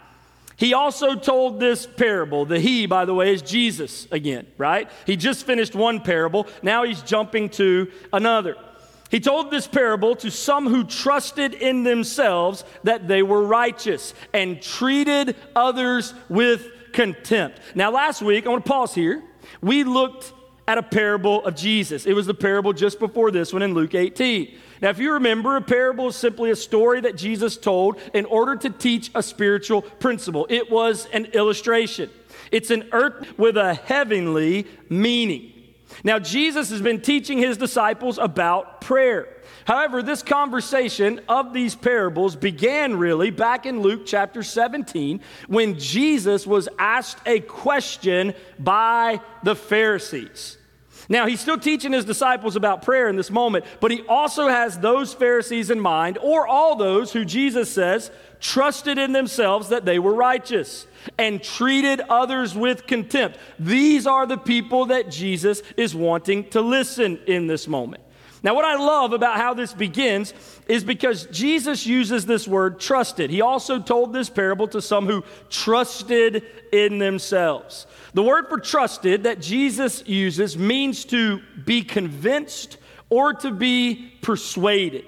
He 0.56 0.74
also 0.74 1.14
told 1.14 1.58
this 1.58 1.86
parable. 1.86 2.44
The 2.44 2.60
he, 2.60 2.86
by 2.86 3.04
the 3.04 3.14
way, 3.14 3.32
is 3.32 3.42
Jesus 3.42 4.06
again, 4.10 4.46
right? 4.58 4.88
He 5.06 5.16
just 5.16 5.44
finished 5.44 5.74
one 5.74 6.00
parable. 6.00 6.46
Now 6.62 6.84
he's 6.84 7.02
jumping 7.02 7.48
to 7.50 7.90
another. 8.12 8.56
He 9.10 9.20
told 9.20 9.50
this 9.50 9.66
parable 9.66 10.16
to 10.16 10.30
some 10.30 10.66
who 10.66 10.84
trusted 10.84 11.52
in 11.52 11.82
themselves 11.82 12.64
that 12.84 13.08
they 13.08 13.22
were 13.22 13.42
righteous 13.42 14.14
and 14.32 14.62
treated 14.62 15.36
others 15.54 16.14
with 16.28 16.66
contempt. 16.92 17.60
Now, 17.74 17.90
last 17.90 18.22
week, 18.22 18.46
I 18.46 18.50
want 18.50 18.64
to 18.64 18.70
pause 18.70 18.94
here. 18.94 19.22
We 19.60 19.84
looked 19.84 20.32
at 20.66 20.78
a 20.78 20.82
parable 20.82 21.44
of 21.44 21.56
Jesus. 21.56 22.06
It 22.06 22.14
was 22.14 22.26
the 22.26 22.34
parable 22.34 22.72
just 22.72 22.98
before 22.98 23.30
this 23.30 23.52
one 23.52 23.62
in 23.62 23.74
Luke 23.74 23.94
18. 23.94 24.56
Now, 24.82 24.90
if 24.90 24.98
you 24.98 25.12
remember, 25.12 25.54
a 25.54 25.62
parable 25.62 26.08
is 26.08 26.16
simply 26.16 26.50
a 26.50 26.56
story 26.56 27.00
that 27.02 27.16
Jesus 27.16 27.56
told 27.56 28.00
in 28.12 28.24
order 28.24 28.56
to 28.56 28.68
teach 28.68 29.12
a 29.14 29.22
spiritual 29.22 29.82
principle. 29.82 30.44
It 30.50 30.72
was 30.72 31.06
an 31.12 31.26
illustration, 31.26 32.10
it's 32.50 32.70
an 32.70 32.88
earth 32.90 33.38
with 33.38 33.56
a 33.56 33.74
heavenly 33.74 34.66
meaning. 34.88 35.52
Now, 36.04 36.18
Jesus 36.18 36.70
has 36.70 36.80
been 36.80 37.00
teaching 37.00 37.38
his 37.38 37.58
disciples 37.58 38.18
about 38.18 38.80
prayer. 38.80 39.28
However, 39.66 40.02
this 40.02 40.22
conversation 40.22 41.20
of 41.28 41.52
these 41.52 41.76
parables 41.76 42.34
began 42.34 42.96
really 42.96 43.30
back 43.30 43.66
in 43.66 43.80
Luke 43.80 44.02
chapter 44.06 44.42
17 44.42 45.20
when 45.46 45.78
Jesus 45.78 46.46
was 46.46 46.68
asked 46.78 47.18
a 47.26 47.40
question 47.40 48.34
by 48.58 49.20
the 49.44 49.54
Pharisees. 49.54 50.56
Now, 51.12 51.26
he's 51.26 51.40
still 51.40 51.58
teaching 51.58 51.92
his 51.92 52.06
disciples 52.06 52.56
about 52.56 52.80
prayer 52.80 53.06
in 53.06 53.16
this 53.16 53.30
moment, 53.30 53.66
but 53.80 53.90
he 53.90 54.00
also 54.08 54.48
has 54.48 54.78
those 54.78 55.12
Pharisees 55.12 55.68
in 55.68 55.78
mind, 55.78 56.16
or 56.22 56.46
all 56.46 56.74
those 56.74 57.12
who 57.12 57.26
Jesus 57.26 57.70
says 57.70 58.10
trusted 58.40 58.96
in 58.96 59.12
themselves 59.12 59.68
that 59.68 59.84
they 59.84 59.98
were 59.98 60.14
righteous 60.14 60.86
and 61.18 61.42
treated 61.42 62.00
others 62.08 62.54
with 62.54 62.86
contempt. 62.86 63.36
These 63.58 64.06
are 64.06 64.24
the 64.24 64.38
people 64.38 64.86
that 64.86 65.10
Jesus 65.10 65.62
is 65.76 65.94
wanting 65.94 66.48
to 66.48 66.62
listen 66.62 67.18
in 67.26 67.46
this 67.46 67.68
moment. 67.68 68.01
Now, 68.42 68.54
what 68.54 68.64
I 68.64 68.76
love 68.76 69.12
about 69.12 69.36
how 69.36 69.54
this 69.54 69.72
begins 69.72 70.34
is 70.66 70.82
because 70.82 71.26
Jesus 71.26 71.86
uses 71.86 72.26
this 72.26 72.48
word 72.48 72.80
trusted. 72.80 73.30
He 73.30 73.40
also 73.40 73.78
told 73.78 74.12
this 74.12 74.28
parable 74.28 74.66
to 74.68 74.82
some 74.82 75.06
who 75.06 75.22
trusted 75.48 76.44
in 76.72 76.98
themselves. 76.98 77.86
The 78.14 78.22
word 78.22 78.48
for 78.48 78.58
trusted 78.58 79.24
that 79.24 79.40
Jesus 79.40 80.06
uses 80.06 80.58
means 80.58 81.04
to 81.06 81.40
be 81.64 81.82
convinced 81.82 82.78
or 83.10 83.32
to 83.34 83.52
be 83.52 84.12
persuaded. 84.22 85.04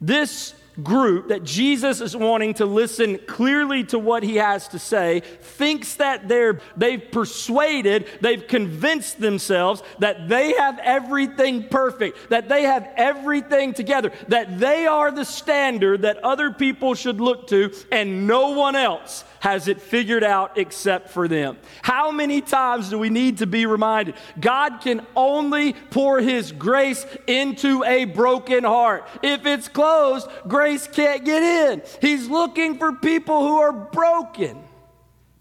This 0.00 0.54
group 0.82 1.28
that 1.28 1.44
Jesus 1.44 2.00
is 2.00 2.16
wanting 2.16 2.54
to 2.54 2.66
listen 2.66 3.18
clearly 3.26 3.84
to 3.84 3.98
what 3.98 4.22
he 4.22 4.36
has 4.36 4.68
to 4.68 4.78
say 4.78 5.20
thinks 5.20 5.94
that 5.94 6.28
they're 6.28 6.60
they've 6.76 7.10
persuaded, 7.10 8.06
they've 8.20 8.46
convinced 8.46 9.20
themselves 9.20 9.82
that 9.98 10.28
they 10.28 10.52
have 10.52 10.78
everything 10.80 11.68
perfect, 11.68 12.30
that 12.30 12.48
they 12.48 12.62
have 12.62 12.88
everything 12.96 13.74
together, 13.74 14.12
that 14.28 14.58
they 14.58 14.86
are 14.86 15.10
the 15.10 15.24
standard 15.24 16.02
that 16.02 16.18
other 16.24 16.50
people 16.50 16.94
should 16.94 17.20
look 17.20 17.46
to 17.48 17.72
and 17.90 18.26
no 18.26 18.50
one 18.50 18.76
else 18.76 19.24
has 19.40 19.68
it 19.68 19.80
figured 19.80 20.22
out 20.22 20.56
except 20.56 21.10
for 21.10 21.26
them. 21.26 21.58
How 21.82 22.10
many 22.10 22.40
times 22.40 22.90
do 22.90 22.98
we 22.98 23.10
need 23.10 23.38
to 23.38 23.46
be 23.46 23.66
reminded? 23.66 24.14
God 24.38 24.80
can 24.80 25.04
only 25.16 25.72
pour 25.72 26.20
His 26.20 26.52
grace 26.52 27.04
into 27.26 27.82
a 27.84 28.04
broken 28.04 28.64
heart. 28.64 29.08
If 29.22 29.46
it's 29.46 29.68
closed, 29.68 30.28
grace 30.46 30.86
can't 30.86 31.24
get 31.24 31.42
in. 31.42 31.82
He's 32.00 32.28
looking 32.28 32.78
for 32.78 32.92
people 32.92 33.40
who 33.40 33.58
are 33.58 33.72
broken, 33.72 34.62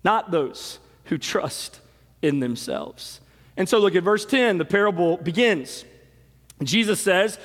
not 0.03 0.31
those 0.31 0.79
who 1.05 1.17
trust 1.17 1.79
in 2.21 2.39
themselves. 2.39 3.19
And 3.57 3.67
so 3.67 3.79
look 3.79 3.95
at 3.95 4.03
verse 4.03 4.25
10. 4.25 4.57
The 4.57 4.65
parable 4.65 5.17
begins. 5.17 5.83
Jesus 6.63 6.99
says, 7.01 7.37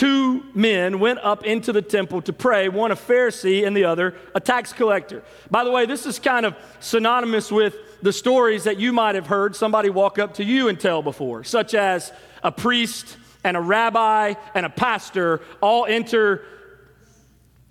two 0.00 0.42
men 0.54 0.98
went 0.98 1.18
up 1.18 1.44
into 1.44 1.74
the 1.74 1.82
temple 1.82 2.22
to 2.22 2.32
pray, 2.32 2.70
one 2.70 2.90
a 2.90 2.96
Pharisee 2.96 3.66
and 3.66 3.76
the 3.76 3.84
other 3.84 4.14
a 4.34 4.40
tax 4.40 4.72
collector. 4.72 5.22
By 5.50 5.62
the 5.62 5.70
way, 5.70 5.84
this 5.84 6.06
is 6.06 6.18
kind 6.18 6.46
of 6.46 6.56
synonymous 6.80 7.52
with 7.52 7.76
the 8.00 8.10
stories 8.10 8.64
that 8.64 8.80
you 8.80 8.94
might 8.94 9.14
have 9.14 9.26
heard 9.26 9.54
somebody 9.54 9.90
walk 9.90 10.18
up 10.18 10.32
to 10.34 10.44
you 10.44 10.68
and 10.68 10.80
tell 10.80 11.02
before, 11.02 11.44
such 11.44 11.74
as 11.74 12.14
a 12.42 12.50
priest 12.50 13.18
and 13.44 13.58
a 13.58 13.60
rabbi 13.60 14.32
and 14.54 14.64
a 14.64 14.70
pastor 14.70 15.42
all 15.60 15.84
enter 15.84 16.46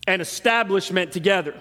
an 0.05 0.21
establishment 0.21 1.11
together. 1.11 1.59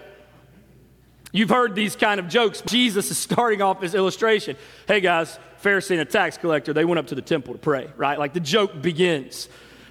You've 1.32 1.48
heard 1.48 1.74
these 1.76 1.96
kind 1.96 2.20
of 2.20 2.28
jokes. 2.28 2.60
Jesus 2.66 3.10
is 3.10 3.16
starting 3.16 3.62
off 3.62 3.80
his 3.80 3.94
illustration. 3.94 4.54
Hey 4.86 5.00
guys, 5.00 5.38
Pharisee 5.62 5.92
and 5.92 6.00
a 6.00 6.04
tax 6.04 6.36
collector, 6.36 6.74
they 6.74 6.84
went 6.84 6.98
up 6.98 7.06
to 7.06 7.14
the 7.14 7.22
temple 7.22 7.54
to 7.54 7.58
pray, 7.58 7.88
right? 7.96 8.18
Like 8.18 8.34
the 8.34 8.40
joke 8.40 8.82
begins. 8.82 9.48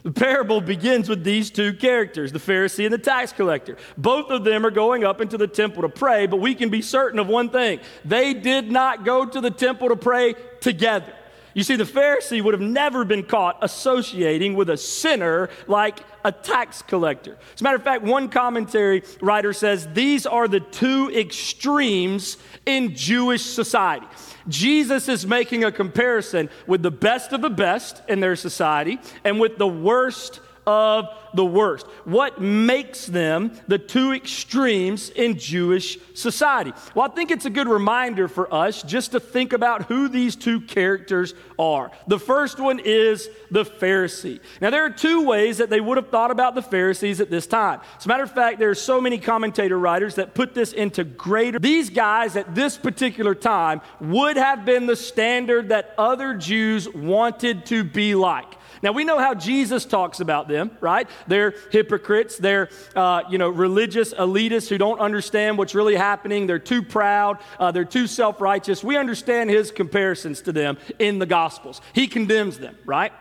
The 0.08 0.14
parable 0.14 0.62
begins 0.62 1.10
with 1.10 1.26
these 1.26 1.52
two 1.52 1.74
characters, 1.74 2.32
the 2.32 2.40
Pharisee 2.40 2.86
and 2.86 2.94
the 2.94 2.98
tax 2.98 3.34
collector. 3.34 3.76
Both 3.98 4.30
of 4.30 4.46
them 4.46 4.66
are 4.66 4.72
going 4.72 5.04
up 5.04 5.20
into 5.20 5.38
the 5.38 5.48
temple 5.48 5.82
to 5.82 5.90
pray, 5.90 6.28
but 6.28 6.38
we 6.38 6.56
can 6.56 6.70
be 6.70 6.82
certain 6.82 7.20
of 7.20 7.28
one 7.28 7.50
thing 7.50 7.82
they 8.06 8.34
did 8.34 8.72
not 8.72 9.04
go 9.04 9.26
to 9.26 9.42
the 9.42 9.52
temple 9.52 9.90
to 9.90 9.98
pray 9.98 10.36
together. 10.62 11.14
You 11.54 11.64
see, 11.64 11.76
the 11.76 11.84
Pharisee 11.84 12.42
would 12.42 12.54
have 12.54 12.62
never 12.62 13.04
been 13.04 13.24
caught 13.24 13.58
associating 13.62 14.56
with 14.56 14.70
a 14.70 14.78
sinner 14.78 15.50
like 15.68 16.00
a 16.24 16.32
tax 16.32 16.82
collector. 16.82 17.36
As 17.56 17.60
a 17.60 17.64
matter 17.66 17.76
of 17.76 17.84
fact, 17.84 18.06
one 18.06 18.30
commentary 18.30 19.04
writer 19.20 19.52
says 19.52 19.90
these 19.92 20.26
are 20.26 20.48
the 20.48 20.62
two 20.62 21.12
extremes 21.14 22.38
in 22.66 22.96
Jewish 22.96 23.44
society. 23.44 24.08
Jesus 24.48 25.10
is 25.10 25.25
making 25.25 25.63
a 25.63 25.72
comparison 25.72 26.50
with 26.66 26.82
the 26.82 26.92
best 26.92 27.34
of 27.34 27.42
the 27.42 27.50
best 27.50 28.01
in 28.08 28.20
their 28.20 28.36
society 28.36 29.00
and 29.24 29.39
with 29.39 29.58
the 29.58 29.68
worst 29.68 30.39
of 30.67 31.07
the 31.33 31.45
worst. 31.45 31.88
What 32.03 32.41
makes 32.41 33.05
them 33.05 33.53
the 33.67 33.77
two 33.77 34.12
extremes 34.12 35.09
in 35.09 35.39
Jewish 35.39 35.97
society? 36.13 36.74
Well, 36.93 37.09
I 37.09 37.15
think 37.15 37.31
it's 37.31 37.45
a 37.45 37.50
good 37.50 37.69
reminder 37.69 38.27
for 38.27 38.53
us 38.53 38.83
just 38.83 39.13
to 39.13 39.19
think 39.19 39.53
about 39.53 39.83
who 39.83 40.09
these 40.09 40.36
two 40.36 40.59
characters 40.62 41.33
are. 41.57 41.91
The 42.07 42.19
first 42.19 42.59
one 42.59 42.79
is 42.83 43.29
the 43.50 43.63
Pharisee. 43.63 44.41
Now, 44.59 44.69
there 44.69 44.83
are 44.83 44.89
two 44.89 45.25
ways 45.25 45.59
that 45.59 45.69
they 45.69 45.79
would 45.79 45.97
have 45.97 46.09
thought 46.09 46.31
about 46.31 46.53
the 46.53 46.62
Pharisees 46.62 47.21
at 47.21 47.29
this 47.29 47.47
time. 47.47 47.79
As 47.97 48.05
a 48.05 48.09
matter 48.09 48.24
of 48.24 48.31
fact, 48.31 48.59
there 48.59 48.69
are 48.69 48.75
so 48.75 49.00
many 49.00 49.17
commentator 49.17 49.79
writers 49.79 50.15
that 50.15 50.33
put 50.33 50.53
this 50.53 50.74
into 50.74 51.05
greater. 51.05 51.59
These 51.59 51.89
guys 51.89 52.36
at 52.36 52.55
this 52.55 52.77
particular 52.77 53.36
time 53.36 53.81
would 54.01 54.36
have 54.36 54.65
been 54.65 54.86
the 54.86 54.95
standard 54.97 55.69
that 55.69 55.93
other 55.97 56.33
Jews 56.33 56.89
wanted 56.89 57.65
to 57.67 57.86
be 57.86 58.15
like. 58.15 58.57
Now 58.84 58.91
we 58.91 59.03
know 59.03 59.19
how 59.19 59.34
Jesus 59.34 59.86
talks 59.86 60.19
about 60.19 60.48
them, 60.48 60.72
right? 60.81 61.10
They're 61.27 61.53
hypocrites. 61.72 62.38
They're, 62.38 62.69
uh, 62.96 63.24
you 63.29 63.38
know, 63.38 63.50
religious 63.50 64.13
elitists 64.13 64.69
who 64.69 64.77
don't 64.77 65.00
understand 65.00 65.57
what's 65.57 65.75
really 65.75 65.96
happening. 65.96 66.48
They're 66.48 66.60
too 66.60 66.84
proud. 66.84 67.39
Uh, 67.60 67.72
they're 67.72 67.86
too 67.86 68.07
self-righteous. 68.07 68.84
We 68.84 68.98
understand 68.98 69.50
his 69.50 69.72
comparisons 69.72 70.41
to 70.41 70.51
them 70.51 70.77
in 71.00 71.19
the 71.19 71.25
Gospels. 71.25 71.81
He 71.93 72.07
condemns 72.07 72.57
them, 72.60 72.77
right? 72.86 73.12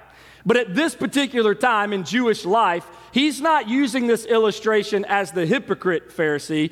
But 0.44 0.56
at 0.56 0.76
this 0.76 0.94
particular 0.94 1.56
time 1.56 1.92
in 1.92 2.04
Jewish 2.04 2.44
life, 2.44 2.86
he's 3.10 3.40
not 3.40 3.68
using 3.68 4.06
this 4.06 4.24
illustration 4.24 5.04
as 5.04 5.32
the 5.32 5.44
hypocrite 5.44 6.10
Pharisee 6.10 6.70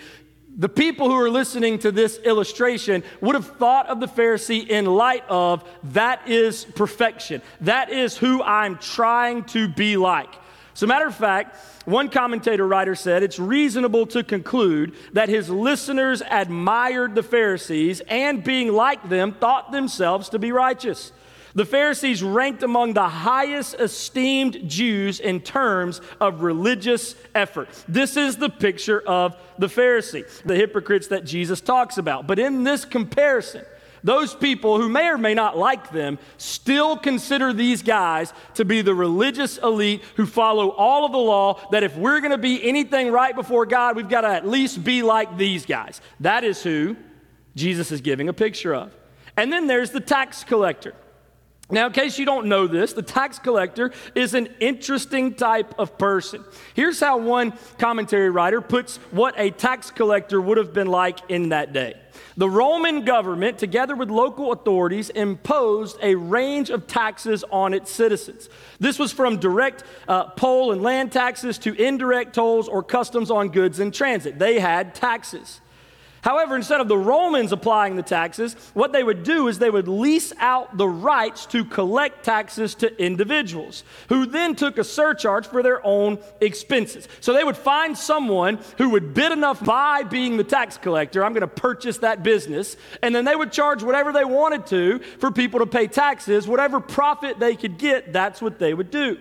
the 0.56 0.68
people 0.68 1.08
who 1.08 1.16
are 1.16 1.30
listening 1.30 1.78
to 1.80 1.90
this 1.90 2.18
illustration 2.18 3.02
would 3.20 3.34
have 3.34 3.46
thought 3.56 3.88
of 3.88 4.00
the 4.00 4.06
Pharisee 4.06 4.68
in 4.68 4.86
light 4.86 5.24
of 5.28 5.64
that 5.92 6.28
is 6.28 6.64
perfection. 6.64 7.42
That 7.60 7.90
is 7.90 8.16
who 8.16 8.42
I'm 8.42 8.78
trying 8.78 9.44
to 9.46 9.68
be 9.68 9.96
like. 9.96 10.34
A 10.82 10.86
matter 10.86 11.06
of 11.06 11.14
fact, 11.14 11.56
one 11.86 12.08
commentator 12.08 12.66
writer 12.66 12.94
said 12.94 13.22
it's 13.22 13.38
reasonable 13.38 14.06
to 14.08 14.24
conclude 14.24 14.94
that 15.12 15.28
his 15.28 15.48
listeners 15.48 16.20
admired 16.28 17.14
the 17.14 17.22
Pharisees 17.22 18.00
and, 18.08 18.42
being 18.42 18.72
like 18.72 19.08
them, 19.08 19.32
thought 19.32 19.72
themselves 19.72 20.28
to 20.30 20.38
be 20.38 20.52
righteous. 20.52 21.12
The 21.54 21.64
Pharisees 21.64 22.22
ranked 22.22 22.64
among 22.64 22.94
the 22.94 23.08
highest 23.08 23.76
esteemed 23.78 24.68
Jews 24.68 25.20
in 25.20 25.40
terms 25.40 26.00
of 26.20 26.42
religious 26.42 27.14
effort. 27.34 27.68
This 27.86 28.16
is 28.16 28.36
the 28.36 28.48
picture 28.50 29.00
of 29.00 29.36
the 29.58 29.68
Pharisee, 29.68 30.24
the 30.42 30.56
hypocrites 30.56 31.08
that 31.08 31.24
Jesus 31.24 31.60
talks 31.60 31.96
about. 31.96 32.26
But 32.26 32.40
in 32.40 32.64
this 32.64 32.84
comparison, 32.84 33.64
those 34.02 34.34
people 34.34 34.80
who 34.80 34.88
may 34.88 35.08
or 35.08 35.16
may 35.16 35.32
not 35.32 35.56
like 35.56 35.90
them 35.90 36.18
still 36.38 36.96
consider 36.96 37.52
these 37.52 37.82
guys 37.82 38.32
to 38.54 38.64
be 38.64 38.82
the 38.82 38.94
religious 38.94 39.56
elite 39.56 40.02
who 40.16 40.26
follow 40.26 40.70
all 40.70 41.06
of 41.06 41.12
the 41.12 41.18
law. 41.18 41.60
That 41.70 41.84
if 41.84 41.96
we're 41.96 42.20
going 42.20 42.32
to 42.32 42.38
be 42.38 42.62
anything 42.68 43.12
right 43.12 43.34
before 43.34 43.64
God, 43.64 43.94
we've 43.94 44.08
got 44.08 44.22
to 44.22 44.28
at 44.28 44.46
least 44.46 44.82
be 44.82 45.02
like 45.02 45.38
these 45.38 45.64
guys. 45.64 46.00
That 46.18 46.42
is 46.42 46.62
who 46.64 46.96
Jesus 47.54 47.92
is 47.92 48.00
giving 48.00 48.28
a 48.28 48.34
picture 48.34 48.74
of. 48.74 48.92
And 49.36 49.52
then 49.52 49.68
there's 49.68 49.90
the 49.90 50.00
tax 50.00 50.42
collector. 50.42 50.94
Now, 51.70 51.86
in 51.86 51.92
case 51.92 52.18
you 52.18 52.26
don't 52.26 52.46
know 52.46 52.66
this, 52.66 52.92
the 52.92 53.02
tax 53.02 53.38
collector 53.38 53.90
is 54.14 54.34
an 54.34 54.48
interesting 54.60 55.34
type 55.34 55.74
of 55.78 55.96
person. 55.96 56.44
Here's 56.74 57.00
how 57.00 57.16
one 57.16 57.54
commentary 57.78 58.28
writer 58.28 58.60
puts 58.60 58.98
what 59.10 59.34
a 59.38 59.50
tax 59.50 59.90
collector 59.90 60.40
would 60.40 60.58
have 60.58 60.74
been 60.74 60.88
like 60.88 61.20
in 61.30 61.48
that 61.50 61.72
day. 61.72 61.94
The 62.36 62.48
Roman 62.48 63.04
government, 63.04 63.58
together 63.58 63.96
with 63.96 64.10
local 64.10 64.52
authorities, 64.52 65.08
imposed 65.10 65.96
a 66.02 66.14
range 66.14 66.68
of 66.68 66.86
taxes 66.86 67.44
on 67.50 67.72
its 67.72 67.90
citizens. 67.90 68.48
This 68.78 68.98
was 68.98 69.10
from 69.10 69.38
direct 69.38 69.84
uh, 70.06 70.24
poll 70.30 70.72
and 70.72 70.82
land 70.82 71.12
taxes 71.12 71.58
to 71.58 71.72
indirect 71.74 72.34
tolls 72.34 72.68
or 72.68 72.82
customs 72.82 73.30
on 73.30 73.48
goods 73.48 73.80
in 73.80 73.90
transit. 73.90 74.38
They 74.38 74.60
had 74.60 74.94
taxes. 74.94 75.60
However, 76.24 76.56
instead 76.56 76.80
of 76.80 76.88
the 76.88 76.96
Romans 76.96 77.52
applying 77.52 77.96
the 77.96 78.02
taxes, 78.02 78.54
what 78.72 78.94
they 78.94 79.04
would 79.04 79.24
do 79.24 79.46
is 79.48 79.58
they 79.58 79.68
would 79.68 79.88
lease 79.88 80.32
out 80.38 80.74
the 80.78 80.88
rights 80.88 81.44
to 81.46 81.66
collect 81.66 82.24
taxes 82.24 82.74
to 82.76 82.98
individuals 83.02 83.84
who 84.08 84.24
then 84.24 84.54
took 84.54 84.78
a 84.78 84.84
surcharge 84.84 85.46
for 85.46 85.62
their 85.62 85.84
own 85.84 86.18
expenses. 86.40 87.08
So 87.20 87.34
they 87.34 87.44
would 87.44 87.58
find 87.58 87.96
someone 87.96 88.58
who 88.78 88.88
would 88.90 89.12
bid 89.12 89.32
enough 89.32 89.62
by 89.62 90.02
being 90.02 90.38
the 90.38 90.44
tax 90.44 90.78
collector, 90.78 91.22
I'm 91.22 91.34
going 91.34 91.42
to 91.42 91.46
purchase 91.46 91.98
that 91.98 92.22
business, 92.22 92.78
and 93.02 93.14
then 93.14 93.26
they 93.26 93.36
would 93.36 93.52
charge 93.52 93.82
whatever 93.82 94.10
they 94.10 94.24
wanted 94.24 94.66
to 94.68 95.00
for 95.18 95.30
people 95.30 95.60
to 95.60 95.66
pay 95.66 95.88
taxes. 95.88 96.48
Whatever 96.48 96.80
profit 96.80 97.38
they 97.38 97.54
could 97.54 97.76
get, 97.76 98.14
that's 98.14 98.40
what 98.40 98.58
they 98.58 98.72
would 98.72 98.90
do. 98.90 99.18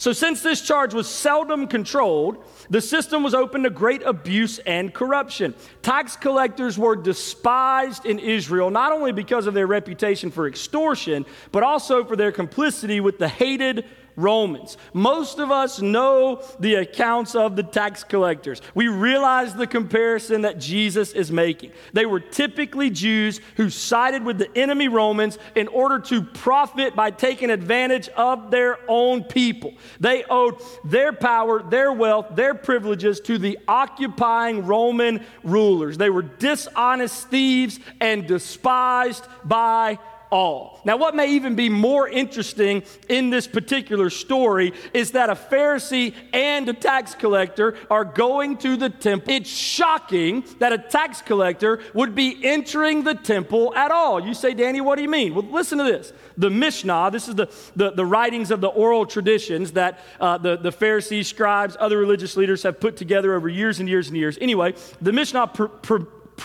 So, 0.00 0.14
since 0.14 0.40
this 0.40 0.62
charge 0.62 0.94
was 0.94 1.06
seldom 1.06 1.66
controlled, 1.66 2.42
the 2.70 2.80
system 2.80 3.22
was 3.22 3.34
open 3.34 3.64
to 3.64 3.70
great 3.70 4.02
abuse 4.02 4.58
and 4.60 4.94
corruption. 4.94 5.54
Tax 5.82 6.16
collectors 6.16 6.78
were 6.78 6.96
despised 6.96 8.06
in 8.06 8.18
Israel, 8.18 8.70
not 8.70 8.92
only 8.92 9.12
because 9.12 9.46
of 9.46 9.52
their 9.52 9.66
reputation 9.66 10.30
for 10.30 10.48
extortion, 10.48 11.26
but 11.52 11.62
also 11.62 12.02
for 12.02 12.16
their 12.16 12.32
complicity 12.32 13.00
with 13.00 13.18
the 13.18 13.28
hated 13.28 13.84
Romans. 14.16 14.76
Most 14.92 15.38
of 15.38 15.50
us 15.50 15.80
know 15.80 16.42
the 16.58 16.74
accounts 16.76 17.34
of 17.34 17.56
the 17.56 17.62
tax 17.62 18.04
collectors. 18.04 18.60
We 18.74 18.88
realize 18.88 19.54
the 19.54 19.66
comparison 19.66 20.42
that 20.42 20.58
Jesus 20.58 21.12
is 21.12 21.30
making. 21.30 21.72
They 21.92 22.06
were 22.06 22.20
typically 22.20 22.90
Jews 22.90 23.40
who 23.56 23.70
sided 23.70 24.24
with 24.24 24.38
the 24.38 24.50
enemy 24.56 24.88
Romans 24.88 25.38
in 25.54 25.68
order 25.68 25.98
to 26.00 26.22
profit 26.22 26.94
by 26.94 27.10
taking 27.10 27.50
advantage 27.50 28.08
of 28.10 28.50
their 28.50 28.78
own 28.88 29.24
people. 29.24 29.74
They 29.98 30.24
owed 30.24 30.56
their 30.84 31.12
power, 31.12 31.62
their 31.62 31.92
wealth, 31.92 32.26
their 32.34 32.54
privileges 32.54 33.20
to 33.20 33.38
the 33.38 33.58
occupying 33.68 34.66
Roman 34.66 35.24
rulers. 35.42 35.96
They 35.96 36.10
were 36.10 36.22
dishonest 36.22 37.28
thieves 37.28 37.78
and 38.00 38.26
despised 38.26 39.26
by 39.44 39.98
all. 40.30 40.80
Now, 40.84 40.96
what 40.96 41.14
may 41.14 41.32
even 41.32 41.56
be 41.56 41.68
more 41.68 42.08
interesting 42.08 42.82
in 43.08 43.30
this 43.30 43.46
particular 43.46 44.10
story 44.10 44.72
is 44.94 45.10
that 45.12 45.28
a 45.28 45.34
Pharisee 45.34 46.14
and 46.32 46.68
a 46.68 46.72
tax 46.72 47.14
collector 47.14 47.76
are 47.90 48.04
going 48.04 48.56
to 48.58 48.76
the 48.76 48.88
temple. 48.88 49.32
It's 49.32 49.50
shocking 49.50 50.44
that 50.58 50.72
a 50.72 50.78
tax 50.78 51.20
collector 51.20 51.80
would 51.94 52.14
be 52.14 52.38
entering 52.42 53.04
the 53.04 53.14
temple 53.14 53.74
at 53.74 53.90
all. 53.90 54.24
You 54.24 54.34
say, 54.34 54.54
Danny, 54.54 54.80
what 54.80 54.96
do 54.96 55.02
you 55.02 55.08
mean? 55.08 55.34
Well, 55.34 55.44
listen 55.50 55.78
to 55.78 55.84
this. 55.84 56.12
The 56.36 56.50
Mishnah, 56.50 57.10
this 57.10 57.28
is 57.28 57.34
the, 57.34 57.52
the, 57.76 57.90
the 57.90 58.06
writings 58.06 58.50
of 58.50 58.60
the 58.60 58.68
oral 58.68 59.04
traditions 59.04 59.72
that 59.72 60.00
uh, 60.20 60.38
the, 60.38 60.56
the 60.56 60.72
Pharisees, 60.72 61.28
scribes, 61.28 61.76
other 61.78 61.98
religious 61.98 62.36
leaders 62.36 62.62
have 62.62 62.80
put 62.80 62.96
together 62.96 63.34
over 63.34 63.48
years 63.48 63.80
and 63.80 63.88
years 63.88 64.08
and 64.08 64.16
years. 64.16 64.38
Anyway, 64.40 64.74
the 65.02 65.12
Mishnah 65.12 65.50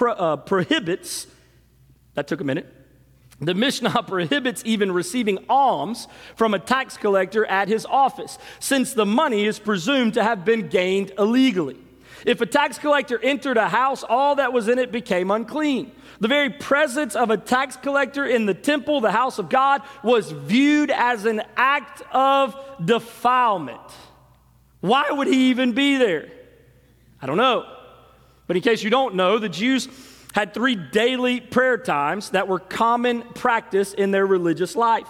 uh, 0.02 0.38
prohibits, 0.38 1.28
that 2.16 2.28
took 2.28 2.42
a 2.42 2.44
minute 2.44 2.75
the 3.40 3.54
Mishnah 3.54 4.04
prohibits 4.08 4.62
even 4.66 4.92
receiving 4.92 5.46
alms 5.50 6.08
from 6.36 6.54
a 6.54 6.60
tax 6.60 6.98
collector 6.98 7.46
at 7.46 7.68
his 7.68 7.86
office, 7.86 8.38
since 8.60 8.94
the 8.94 9.06
money 9.06 9.46
is 9.46 9.60
presumed 9.60 10.14
to 10.14 10.24
have 10.24 10.46
been 10.46 10.70
gained 10.70 11.12
illegally. 11.18 11.78
If 12.26 12.42
a 12.42 12.46
tax 12.46 12.80
collector 12.80 13.20
entered 13.22 13.58
a 13.58 13.70
house, 13.70 14.04
all 14.04 14.36
that 14.36 14.52
was 14.52 14.68
in 14.68 14.80
it 14.80 14.92
became 14.92 15.30
unclean. 15.30 15.92
The 16.20 16.28
very 16.28 16.50
presence 16.50 17.16
of 17.16 17.30
a 17.30 17.38
tax 17.38 17.76
collector 17.76 18.26
in 18.26 18.46
the 18.46 18.54
temple, 18.54 19.02
the 19.02 19.12
house 19.12 19.38
of 19.38 19.50
God, 19.50 19.82
was 20.02 20.32
viewed 20.32 20.90
as 20.90 21.26
an 21.26 21.44
act 21.56 22.02
of 22.12 22.58
defilement. 22.84 23.82
Why 24.80 25.12
would 25.12 25.28
he 25.28 25.50
even 25.50 25.74
be 25.74 25.98
there? 25.98 26.32
I 27.22 27.28
don't 27.28 27.38
know. 27.38 27.66
But 28.48 28.56
in 28.56 28.62
case 28.62 28.84
you 28.84 28.90
don't 28.90 29.16
know, 29.16 29.40
the 29.40 29.50
Jews 29.50 29.88
had 30.36 30.54
three 30.54 30.76
daily 30.76 31.40
prayer 31.40 31.78
times 31.78 32.32
that 32.32 32.50
were 32.50 32.60
common 32.60 33.22
practice 33.22 33.94
in 33.94 34.12
their 34.12 34.28
religious 34.28 34.76
life. 34.76 35.08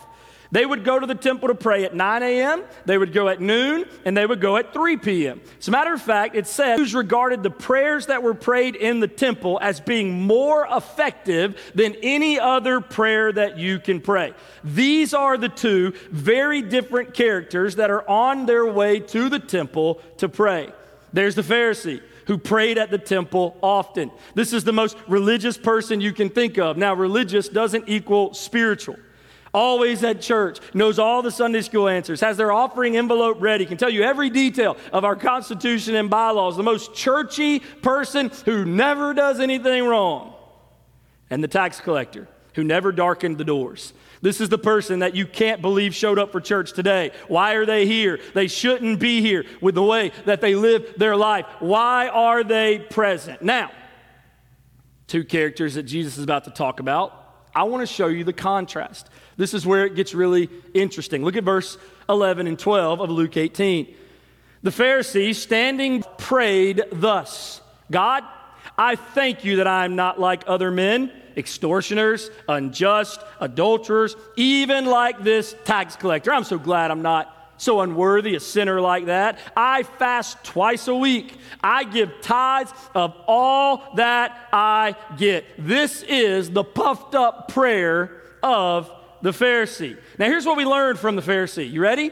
They 0.51 0.63
would 0.63 0.85
go 0.85 0.99
to 0.99 1.07
the 1.07 1.15
temple 1.15 1.47
to 1.47 1.55
pray 1.55 1.83
at 1.83 1.95
9 1.95 2.21
a.m., 2.21 2.63
they 2.85 2.99
would 2.99 3.11
go 3.11 3.27
at 3.29 3.41
noon, 3.41 3.85
and 4.05 4.15
they 4.15 4.25
would 4.25 4.39
go 4.39 4.55
at 4.55 4.71
3 4.71 4.97
p.m. 4.97 5.41
As 5.59 5.67
a 5.67 5.71
matter 5.71 5.91
of 5.91 6.01
fact, 6.01 6.35
it 6.35 6.45
says 6.45 6.77
Jews 6.77 6.93
regarded 6.93 7.41
the 7.41 7.49
prayers 7.49 8.05
that 8.05 8.21
were 8.21 8.35
prayed 8.35 8.75
in 8.75 8.99
the 8.99 9.07
temple 9.07 9.57
as 9.63 9.79
being 9.79 10.11
more 10.11 10.67
effective 10.71 11.59
than 11.73 11.95
any 12.03 12.39
other 12.39 12.79
prayer 12.79 13.33
that 13.33 13.57
you 13.57 13.79
can 13.79 14.01
pray. 14.01 14.35
These 14.63 15.15
are 15.15 15.37
the 15.37 15.49
two 15.49 15.93
very 16.11 16.61
different 16.61 17.15
characters 17.15 17.77
that 17.77 17.89
are 17.89 18.07
on 18.07 18.45
their 18.45 18.67
way 18.67 18.99
to 18.99 19.27
the 19.27 19.39
temple 19.39 19.99
to 20.17 20.29
pray. 20.29 20.71
There's 21.11 21.33
the 21.33 21.41
Pharisee 21.41 22.01
who 22.27 22.37
prayed 22.37 22.77
at 22.77 22.91
the 22.91 22.97
temple 22.97 23.57
often. 23.61 24.11
This 24.33 24.53
is 24.53 24.63
the 24.63 24.73
most 24.73 24.97
religious 25.07 25.57
person 25.57 26.01
you 26.01 26.13
can 26.13 26.29
think 26.29 26.57
of. 26.57 26.77
Now, 26.77 26.93
religious 26.93 27.49
doesn't 27.49 27.87
equal 27.87 28.33
spiritual. 28.33 28.97
Always 29.53 30.03
at 30.03 30.19
church, 30.19 30.59
knows 30.73 30.99
all 30.99 31.21
the 31.21 31.31
Sunday 31.31 31.61
school 31.61 31.87
answers, 31.87 32.19
has 32.19 32.35
their 32.35 32.51
offering 32.51 32.97
envelope 32.97 33.37
ready, 33.39 33.65
can 33.65 33.77
tell 33.77 33.89
you 33.89 34.03
every 34.03 34.29
detail 34.29 34.75
of 34.91 35.05
our 35.05 35.15
Constitution 35.15 35.95
and 35.95 36.09
bylaws, 36.09 36.57
the 36.57 36.63
most 36.63 36.93
churchy 36.93 37.59
person 37.59 38.31
who 38.43 38.65
never 38.65 39.13
does 39.13 39.39
anything 39.39 39.85
wrong. 39.85 40.33
And 41.29 41.41
the 41.41 41.47
tax 41.47 41.79
collector 41.79 42.27
who 42.55 42.63
never 42.63 42.91
darkened 42.91 43.37
the 43.37 43.43
doors. 43.43 43.93
This 44.25 44.41
is 44.41 44.49
the 44.49 44.57
person 44.57 45.01
that 45.01 45.15
you 45.15 45.27
can't 45.27 45.61
believe 45.61 45.93
showed 45.93 46.17
up 46.17 46.31
for 46.31 46.41
church 46.41 46.73
today. 46.73 47.11
Why 47.27 47.53
are 47.53 47.65
they 47.67 47.85
here? 47.85 48.19
They 48.33 48.47
shouldn't 48.47 48.99
be 48.99 49.21
here 49.21 49.45
with 49.61 49.75
the 49.75 49.83
way 49.83 50.13
that 50.25 50.41
they 50.41 50.55
live 50.55 50.95
their 50.97 51.15
life. 51.15 51.45
Why 51.59 52.07
are 52.07 52.43
they 52.43 52.79
present? 52.79 53.43
Now, 53.43 53.69
two 55.05 55.23
characters 55.25 55.75
that 55.75 55.83
Jesus 55.83 56.17
is 56.17 56.23
about 56.23 56.45
to 56.45 56.49
talk 56.49 56.79
about. 56.79 57.13
I 57.53 57.65
want 57.65 57.87
to 57.87 57.93
show 57.93 58.07
you 58.07 58.23
the 58.23 58.33
contrast. 58.33 59.11
This 59.37 59.53
is 59.53 59.63
where 59.63 59.85
it 59.85 59.93
gets 59.93 60.15
really 60.15 60.49
interesting. 60.73 61.23
Look 61.23 61.35
at 61.35 61.43
verse 61.43 61.77
11 62.09 62.47
and 62.47 62.57
12 62.57 63.01
of 63.01 63.11
Luke 63.11 63.37
18. 63.37 63.95
The 64.63 64.71
Pharisee 64.71 65.35
standing 65.35 66.03
prayed 66.17 66.81
thus 66.91 67.61
God, 67.91 68.23
I 68.75 68.95
thank 68.95 69.45
you 69.45 69.57
that 69.57 69.67
I 69.67 69.85
am 69.85 69.95
not 69.95 70.19
like 70.19 70.45
other 70.47 70.71
men 70.71 71.11
extortioners, 71.37 72.29
unjust, 72.47 73.21
adulterers, 73.39 74.15
even 74.35 74.85
like 74.85 75.23
this 75.23 75.55
tax 75.65 75.95
collector. 75.95 76.31
I'm 76.31 76.43
so 76.43 76.57
glad 76.57 76.91
I'm 76.91 77.01
not 77.01 77.31
so 77.57 77.81
unworthy, 77.81 78.35
a 78.35 78.39
sinner 78.39 78.81
like 78.81 79.05
that. 79.05 79.39
I 79.55 79.83
fast 79.83 80.43
twice 80.43 80.87
a 80.87 80.95
week. 80.95 81.37
I 81.63 81.83
give 81.85 82.11
tithes 82.21 82.73
of 82.93 83.15
all 83.27 83.93
that 83.95 84.49
I 84.51 84.95
get. 85.17 85.45
This 85.57 86.03
is 86.03 86.51
the 86.51 86.63
puffed 86.63 87.15
up 87.15 87.49
prayer 87.49 88.21
of 88.43 88.91
the 89.21 89.31
Pharisee. 89.31 89.97
Now, 90.19 90.25
here's 90.25 90.45
what 90.45 90.57
we 90.57 90.65
learned 90.65 90.99
from 90.99 91.15
the 91.15 91.21
Pharisee. 91.21 91.71
You 91.71 91.81
ready? 91.81 92.11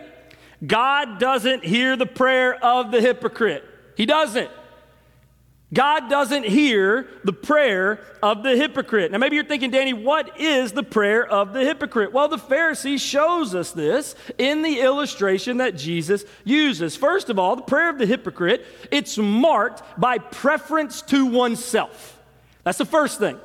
God 0.66 1.20
doesn't 1.20 1.64
hear 1.66 1.98
the 1.98 2.06
prayer 2.06 2.56
of 2.64 2.92
the 2.92 3.02
hypocrite. 3.02 3.64
He 3.96 4.06
doesn't. 4.06 4.50
God 5.74 6.10
doesn't 6.10 6.46
hear 6.46 7.08
the 7.24 7.34
prayer 7.34 8.00
of 8.22 8.44
the 8.44 8.56
hypocrite. 8.56 9.12
Now, 9.12 9.18
maybe 9.18 9.36
you're 9.36 9.46
thinking, 9.46 9.72
Danny, 9.72 9.94
what 9.94 10.40
is 10.40 10.72
the 10.72 10.84
prayer 10.84 11.26
of 11.26 11.52
the 11.54 11.62
hypocrite? 11.62 12.14
Well, 12.14 12.28
the 12.28 12.38
Pharisee 12.38 13.00
shows 13.00 13.56
us 13.56 13.72
this 13.72 14.16
in 14.38 14.62
the 14.62 14.82
illustration 14.82 15.58
that 15.58 15.76
Jesus 15.76 16.26
uses. 16.44 16.96
First 16.96 17.30
of 17.30 17.40
all, 17.40 17.56
the 17.56 17.64
prayer 17.64 17.90
of 17.90 17.98
the 17.98 18.06
hypocrite, 18.06 18.66
it's 18.92 19.18
marked 19.18 19.82
by 20.00 20.20
preference 20.20 21.02
to 21.04 21.26
oneself. 21.26 22.20
That's 22.64 22.78
the 22.78 22.86
first 22.86 23.20
thing. 23.20 23.40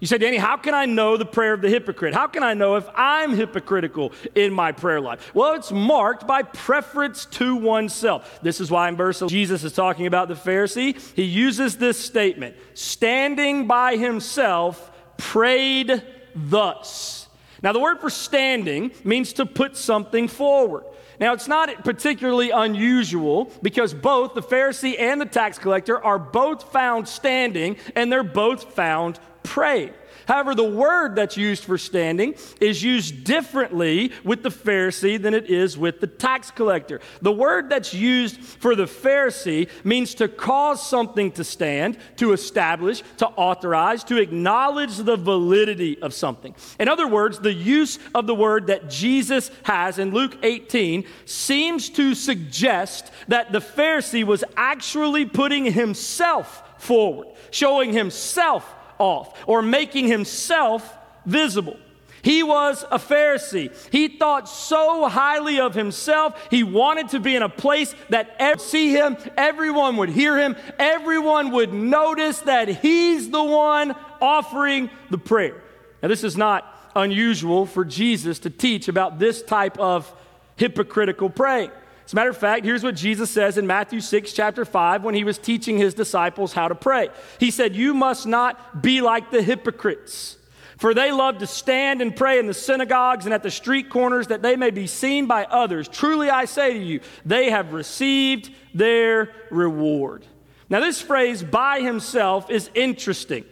You 0.00 0.06
say, 0.06 0.18
Danny, 0.18 0.36
how 0.36 0.56
can 0.56 0.74
I 0.74 0.86
know 0.86 1.16
the 1.16 1.24
prayer 1.24 1.52
of 1.52 1.62
the 1.62 1.70
hypocrite? 1.70 2.14
How 2.14 2.26
can 2.26 2.42
I 2.42 2.54
know 2.54 2.76
if 2.76 2.86
I'm 2.94 3.34
hypocritical 3.34 4.12
in 4.34 4.52
my 4.52 4.72
prayer 4.72 5.00
life? 5.00 5.34
Well, 5.34 5.54
it's 5.54 5.72
marked 5.72 6.26
by 6.26 6.42
preference 6.42 7.26
to 7.26 7.56
oneself. 7.56 8.40
This 8.42 8.60
is 8.60 8.70
why 8.70 8.88
in 8.88 8.96
verse 8.96 9.22
Jesus 9.28 9.62
is 9.64 9.72
talking 9.72 10.06
about 10.06 10.28
the 10.28 10.34
Pharisee. 10.34 11.00
He 11.14 11.22
uses 11.22 11.78
this 11.78 11.98
statement 11.98 12.56
standing 12.74 13.66
by 13.66 13.96
himself, 13.96 14.90
prayed 15.16 16.02
thus. 16.34 17.28
Now, 17.62 17.72
the 17.72 17.80
word 17.80 18.00
for 18.00 18.10
standing 18.10 18.90
means 19.04 19.32
to 19.34 19.46
put 19.46 19.76
something 19.76 20.28
forward. 20.28 20.84
Now, 21.20 21.32
it's 21.32 21.48
not 21.48 21.84
particularly 21.84 22.50
unusual 22.50 23.50
because 23.62 23.94
both 23.94 24.34
the 24.34 24.42
Pharisee 24.42 24.98
and 24.98 25.20
the 25.20 25.26
tax 25.26 25.58
collector 25.58 26.02
are 26.04 26.18
both 26.18 26.72
found 26.72 27.08
standing 27.08 27.76
and 27.94 28.12
they're 28.12 28.24
both 28.24 28.74
found 28.74 29.18
pray. 29.44 29.92
However, 30.26 30.54
the 30.54 30.64
word 30.64 31.16
that's 31.16 31.36
used 31.36 31.64
for 31.64 31.76
standing 31.76 32.34
is 32.60 32.82
used 32.82 33.24
differently 33.24 34.12
with 34.24 34.42
the 34.42 34.48
Pharisee 34.48 35.20
than 35.20 35.34
it 35.34 35.50
is 35.50 35.76
with 35.76 36.00
the 36.00 36.06
tax 36.06 36.50
collector. 36.50 37.00
The 37.20 37.32
word 37.32 37.68
that's 37.68 37.92
used 37.92 38.40
for 38.40 38.74
the 38.74 38.84
Pharisee 38.84 39.68
means 39.84 40.14
to 40.16 40.28
cause 40.28 40.84
something 40.84 41.32
to 41.32 41.44
stand, 41.44 41.98
to 42.16 42.32
establish, 42.32 43.02
to 43.18 43.26
authorize, 43.28 44.04
to 44.04 44.16
acknowledge 44.16 44.96
the 44.96 45.16
validity 45.16 46.00
of 46.00 46.14
something. 46.14 46.54
In 46.78 46.88
other 46.88 47.06
words, 47.06 47.38
the 47.38 47.52
use 47.52 47.98
of 48.14 48.26
the 48.26 48.34
word 48.34 48.68
that 48.68 48.88
Jesus 48.88 49.50
has 49.64 49.98
in 49.98 50.12
Luke 50.12 50.36
18 50.42 51.04
seems 51.26 51.90
to 51.90 52.14
suggest 52.14 53.10
that 53.28 53.52
the 53.52 53.60
Pharisee 53.60 54.24
was 54.24 54.42
actually 54.56 55.26
putting 55.26 55.66
himself 55.66 56.62
forward, 56.78 57.28
showing 57.50 57.92
himself 57.92 58.74
off, 59.04 59.38
or 59.46 59.60
making 59.62 60.08
himself 60.08 60.96
visible. 61.26 61.76
He 62.22 62.42
was 62.42 62.84
a 62.90 62.98
Pharisee. 62.98 63.70
He 63.92 64.08
thought 64.08 64.48
so 64.48 65.06
highly 65.08 65.60
of 65.60 65.74
himself. 65.74 66.40
He 66.50 66.62
wanted 66.62 67.10
to 67.10 67.20
be 67.20 67.36
in 67.36 67.42
a 67.42 67.50
place 67.50 67.94
that 68.08 68.34
everyone 68.38 68.60
see 68.60 68.90
him, 68.90 69.18
everyone 69.36 69.98
would 69.98 70.08
hear 70.08 70.38
him, 70.38 70.56
everyone 70.78 71.50
would 71.50 71.74
notice 71.74 72.40
that 72.40 72.68
he's 72.68 73.28
the 73.28 73.44
one 73.44 73.94
offering 74.22 74.88
the 75.10 75.18
prayer. 75.18 75.60
Now, 76.02 76.08
this 76.08 76.24
is 76.24 76.36
not 76.36 76.66
unusual 76.96 77.66
for 77.66 77.84
Jesus 77.84 78.38
to 78.40 78.50
teach 78.50 78.88
about 78.88 79.18
this 79.18 79.42
type 79.42 79.78
of 79.78 80.10
hypocritical 80.56 81.28
praying. 81.28 81.72
As 82.04 82.12
a 82.12 82.16
matter 82.16 82.30
of 82.30 82.36
fact, 82.36 82.64
here's 82.64 82.82
what 82.82 82.96
Jesus 82.96 83.30
says 83.30 83.56
in 83.56 83.66
Matthew 83.66 84.00
6, 84.00 84.32
chapter 84.32 84.64
5, 84.64 85.04
when 85.04 85.14
he 85.14 85.24
was 85.24 85.38
teaching 85.38 85.78
his 85.78 85.94
disciples 85.94 86.52
how 86.52 86.68
to 86.68 86.74
pray. 86.74 87.08
He 87.40 87.50
said, 87.50 87.74
You 87.74 87.94
must 87.94 88.26
not 88.26 88.82
be 88.82 89.00
like 89.00 89.30
the 89.30 89.42
hypocrites, 89.42 90.36
for 90.76 90.92
they 90.92 91.12
love 91.12 91.38
to 91.38 91.46
stand 91.46 92.02
and 92.02 92.14
pray 92.14 92.38
in 92.38 92.46
the 92.46 92.52
synagogues 92.52 93.24
and 93.24 93.32
at 93.32 93.42
the 93.42 93.50
street 93.50 93.88
corners 93.88 94.26
that 94.26 94.42
they 94.42 94.54
may 94.54 94.70
be 94.70 94.86
seen 94.86 95.26
by 95.26 95.44
others. 95.44 95.88
Truly 95.88 96.28
I 96.28 96.44
say 96.44 96.74
to 96.74 96.78
you, 96.78 97.00
they 97.24 97.48
have 97.48 97.72
received 97.72 98.50
their 98.74 99.30
reward. 99.50 100.26
Now, 100.68 100.80
this 100.80 101.00
phrase, 101.00 101.42
by 101.42 101.80
himself, 101.80 102.50
is 102.50 102.70
interesting. 102.74 103.44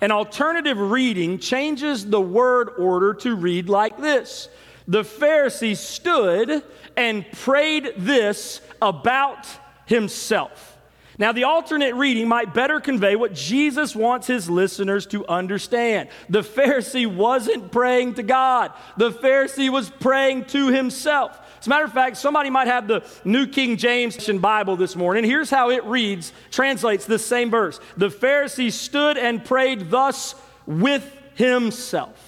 An 0.00 0.12
alternative 0.12 0.78
reading 0.78 1.38
changes 1.38 2.06
the 2.06 2.20
word 2.20 2.70
order 2.78 3.14
to 3.14 3.34
read 3.34 3.68
like 3.68 3.98
this 3.98 4.48
The 4.88 5.02
Pharisee 5.02 5.76
stood 5.76 6.62
and 6.96 7.30
prayed 7.32 7.94
this 7.96 8.60
about 8.80 9.46
himself. 9.86 10.76
Now, 11.18 11.32
the 11.32 11.44
alternate 11.44 11.94
reading 11.94 12.28
might 12.28 12.52
better 12.52 12.78
convey 12.78 13.16
what 13.16 13.32
Jesus 13.32 13.96
wants 13.96 14.26
his 14.26 14.50
listeners 14.50 15.06
to 15.06 15.26
understand. 15.26 16.10
The 16.28 16.42
Pharisee 16.42 17.06
wasn't 17.06 17.72
praying 17.72 18.14
to 18.14 18.22
God, 18.22 18.72
the 18.96 19.10
Pharisee 19.10 19.70
was 19.70 19.88
praying 19.88 20.44
to 20.46 20.68
himself. 20.68 21.40
As 21.58 21.66
a 21.66 21.70
matter 21.70 21.86
of 21.86 21.92
fact, 21.92 22.18
somebody 22.18 22.50
might 22.50 22.68
have 22.68 22.86
the 22.86 23.04
New 23.24 23.46
King 23.46 23.78
James 23.78 24.28
Bible 24.38 24.76
this 24.76 24.94
morning. 24.94 25.24
Here's 25.24 25.48
how 25.48 25.70
it 25.70 25.84
reads, 25.84 26.32
translates 26.50 27.06
this 27.06 27.24
same 27.24 27.50
verse. 27.50 27.80
The 27.96 28.10
Pharisee 28.10 28.70
stood 28.70 29.16
and 29.16 29.42
prayed 29.42 29.90
thus 29.90 30.34
with 30.66 31.10
himself. 31.34 32.25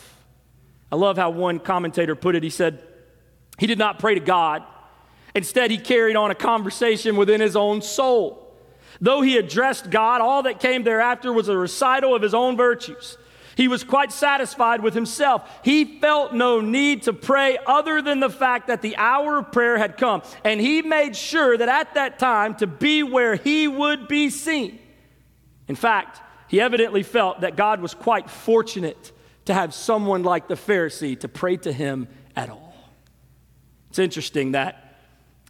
I 0.90 0.96
love 0.96 1.16
how 1.16 1.30
one 1.30 1.58
commentator 1.58 2.14
put 2.14 2.34
it. 2.34 2.42
He 2.42 2.50
said, 2.50 2.82
he 3.58 3.66
did 3.66 3.78
not 3.78 3.98
pray 3.98 4.14
to 4.14 4.20
God. 4.20 4.62
Instead, 5.34 5.70
he 5.70 5.78
carried 5.78 6.16
on 6.16 6.30
a 6.30 6.34
conversation 6.34 7.16
within 7.16 7.40
his 7.40 7.56
own 7.56 7.82
soul. 7.82 8.56
Though 9.00 9.20
he 9.20 9.36
addressed 9.36 9.90
God, 9.90 10.20
all 10.20 10.44
that 10.44 10.60
came 10.60 10.82
thereafter 10.82 11.32
was 11.32 11.48
a 11.48 11.56
recital 11.56 12.14
of 12.14 12.22
his 12.22 12.34
own 12.34 12.56
virtues. 12.56 13.18
He 13.56 13.68
was 13.68 13.82
quite 13.82 14.12
satisfied 14.12 14.82
with 14.82 14.94
himself. 14.94 15.48
He 15.64 15.98
felt 15.98 16.32
no 16.32 16.60
need 16.60 17.02
to 17.02 17.12
pray 17.12 17.58
other 17.66 18.00
than 18.00 18.20
the 18.20 18.30
fact 18.30 18.68
that 18.68 18.82
the 18.82 18.96
hour 18.96 19.38
of 19.38 19.52
prayer 19.52 19.76
had 19.76 19.96
come. 19.96 20.22
And 20.44 20.60
he 20.60 20.80
made 20.82 21.16
sure 21.16 21.58
that 21.58 21.68
at 21.68 21.94
that 21.94 22.20
time 22.20 22.54
to 22.56 22.68
be 22.68 23.02
where 23.02 23.34
he 23.34 23.66
would 23.66 24.06
be 24.06 24.30
seen. 24.30 24.78
In 25.66 25.74
fact, 25.74 26.20
he 26.46 26.60
evidently 26.60 27.02
felt 27.02 27.40
that 27.40 27.56
God 27.56 27.80
was 27.80 27.94
quite 27.94 28.30
fortunate 28.30 29.12
to 29.48 29.54
have 29.54 29.72
someone 29.72 30.24
like 30.24 30.46
the 30.46 30.56
Pharisee 30.56 31.18
to 31.18 31.26
pray 31.26 31.56
to 31.56 31.72
him 31.72 32.06
at 32.36 32.50
all. 32.50 32.74
It's 33.88 33.98
interesting 33.98 34.52
that 34.52 35.00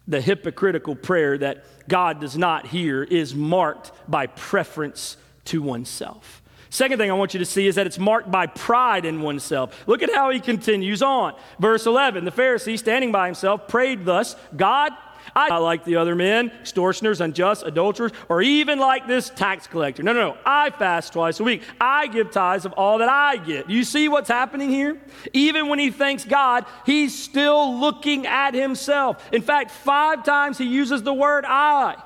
the 0.06 0.20
hypocritical 0.20 0.94
prayer 0.94 1.36
that 1.38 1.64
God 1.88 2.20
does 2.20 2.38
not 2.38 2.68
hear 2.68 3.02
is 3.02 3.34
marked 3.34 3.90
by 4.06 4.28
preference 4.28 5.16
to 5.46 5.60
oneself. 5.60 6.42
Second 6.70 6.98
thing 6.98 7.10
I 7.10 7.14
want 7.14 7.34
you 7.34 7.40
to 7.40 7.44
see 7.44 7.66
is 7.66 7.74
that 7.74 7.88
it's 7.88 7.98
marked 7.98 8.30
by 8.30 8.46
pride 8.46 9.04
in 9.04 9.20
oneself. 9.20 9.82
Look 9.88 10.04
at 10.04 10.14
how 10.14 10.30
he 10.30 10.38
continues 10.38 11.02
on. 11.02 11.34
Verse 11.58 11.84
11 11.84 12.24
The 12.24 12.30
Pharisee, 12.30 12.78
standing 12.78 13.10
by 13.10 13.26
himself, 13.26 13.66
prayed 13.66 14.04
thus 14.04 14.36
God, 14.56 14.92
I 15.34 15.58
like 15.58 15.84
the 15.84 15.96
other 15.96 16.14
men, 16.14 16.50
extortioners, 16.60 17.20
unjust, 17.20 17.62
adulterers, 17.64 18.12
or 18.28 18.42
even 18.42 18.78
like 18.78 19.06
this 19.06 19.30
tax 19.30 19.66
collector. 19.66 20.02
No, 20.02 20.12
no, 20.12 20.30
no. 20.30 20.38
I 20.44 20.70
fast 20.70 21.12
twice 21.12 21.40
a 21.40 21.44
week. 21.44 21.62
I 21.80 22.06
give 22.06 22.30
tithes 22.30 22.64
of 22.64 22.72
all 22.72 22.98
that 22.98 23.08
I 23.08 23.36
get. 23.36 23.68
You 23.70 23.84
see 23.84 24.08
what's 24.08 24.28
happening 24.28 24.70
here? 24.70 25.00
Even 25.32 25.68
when 25.68 25.78
he 25.78 25.90
thanks 25.90 26.24
God, 26.24 26.66
he's 26.86 27.16
still 27.16 27.78
looking 27.78 28.26
at 28.26 28.54
himself. 28.54 29.22
In 29.32 29.42
fact, 29.42 29.70
five 29.70 30.24
times 30.24 30.58
he 30.58 30.64
uses 30.64 31.02
the 31.02 31.14
word 31.14 31.44
I. 31.46 31.96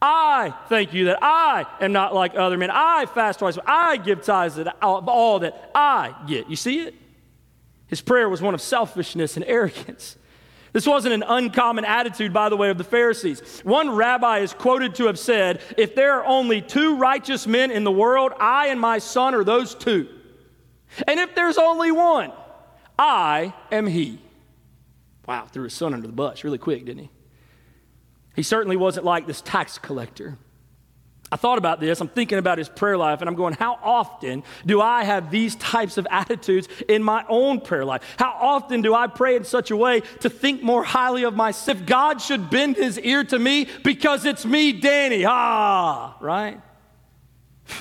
I 0.00 0.54
thank 0.68 0.92
you 0.92 1.06
that 1.06 1.18
I 1.22 1.66
am 1.80 1.92
not 1.92 2.14
like 2.14 2.34
other 2.36 2.58
men. 2.58 2.70
I 2.70 3.06
fast 3.06 3.38
twice. 3.38 3.58
I 3.66 3.96
give 3.96 4.22
tithes 4.22 4.58
of 4.58 4.68
all 4.82 5.40
that 5.40 5.70
I 5.74 6.14
get. 6.26 6.50
You 6.50 6.56
see 6.56 6.80
it? 6.80 6.94
His 7.86 8.00
prayer 8.00 8.28
was 8.28 8.42
one 8.42 8.54
of 8.54 8.60
selfishness 8.60 9.36
and 9.36 9.44
arrogance. 9.46 10.16
This 10.76 10.86
wasn't 10.86 11.14
an 11.14 11.24
uncommon 11.26 11.86
attitude, 11.86 12.34
by 12.34 12.50
the 12.50 12.56
way, 12.58 12.68
of 12.68 12.76
the 12.76 12.84
Pharisees. 12.84 13.40
One 13.64 13.88
rabbi 13.88 14.40
is 14.40 14.52
quoted 14.52 14.96
to 14.96 15.06
have 15.06 15.18
said, 15.18 15.62
If 15.78 15.94
there 15.94 16.20
are 16.20 16.26
only 16.26 16.60
two 16.60 16.98
righteous 16.98 17.46
men 17.46 17.70
in 17.70 17.82
the 17.82 17.90
world, 17.90 18.34
I 18.38 18.66
and 18.66 18.78
my 18.78 18.98
son 18.98 19.34
are 19.34 19.42
those 19.42 19.74
two. 19.74 20.06
And 21.08 21.18
if 21.18 21.34
there's 21.34 21.56
only 21.56 21.92
one, 21.92 22.30
I 22.98 23.54
am 23.72 23.86
he. 23.86 24.20
Wow, 25.26 25.46
threw 25.46 25.64
his 25.64 25.72
son 25.72 25.94
under 25.94 26.06
the 26.06 26.12
bus 26.12 26.44
really 26.44 26.58
quick, 26.58 26.84
didn't 26.84 27.04
he? 27.04 27.10
He 28.34 28.42
certainly 28.42 28.76
wasn't 28.76 29.06
like 29.06 29.26
this 29.26 29.40
tax 29.40 29.78
collector. 29.78 30.36
I 31.30 31.36
thought 31.36 31.58
about 31.58 31.80
this. 31.80 32.00
I'm 32.00 32.08
thinking 32.08 32.38
about 32.38 32.58
his 32.58 32.68
prayer 32.68 32.96
life, 32.96 33.20
and 33.20 33.28
I'm 33.28 33.34
going, 33.34 33.54
how 33.54 33.78
often 33.82 34.44
do 34.64 34.80
I 34.80 35.02
have 35.02 35.30
these 35.30 35.56
types 35.56 35.98
of 35.98 36.06
attitudes 36.08 36.68
in 36.88 37.02
my 37.02 37.24
own 37.28 37.60
prayer 37.60 37.84
life? 37.84 38.02
How 38.16 38.30
often 38.40 38.80
do 38.80 38.94
I 38.94 39.08
pray 39.08 39.34
in 39.34 39.44
such 39.44 39.72
a 39.72 39.76
way 39.76 40.02
to 40.20 40.30
think 40.30 40.62
more 40.62 40.84
highly 40.84 41.24
of 41.24 41.34
myself? 41.34 41.84
God 41.84 42.20
should 42.20 42.48
bend 42.48 42.76
his 42.76 42.98
ear 43.00 43.24
to 43.24 43.38
me 43.38 43.66
because 43.82 44.24
it's 44.24 44.44
me, 44.46 44.72
Danny, 44.72 45.24
ah, 45.26 46.16
right? 46.20 46.60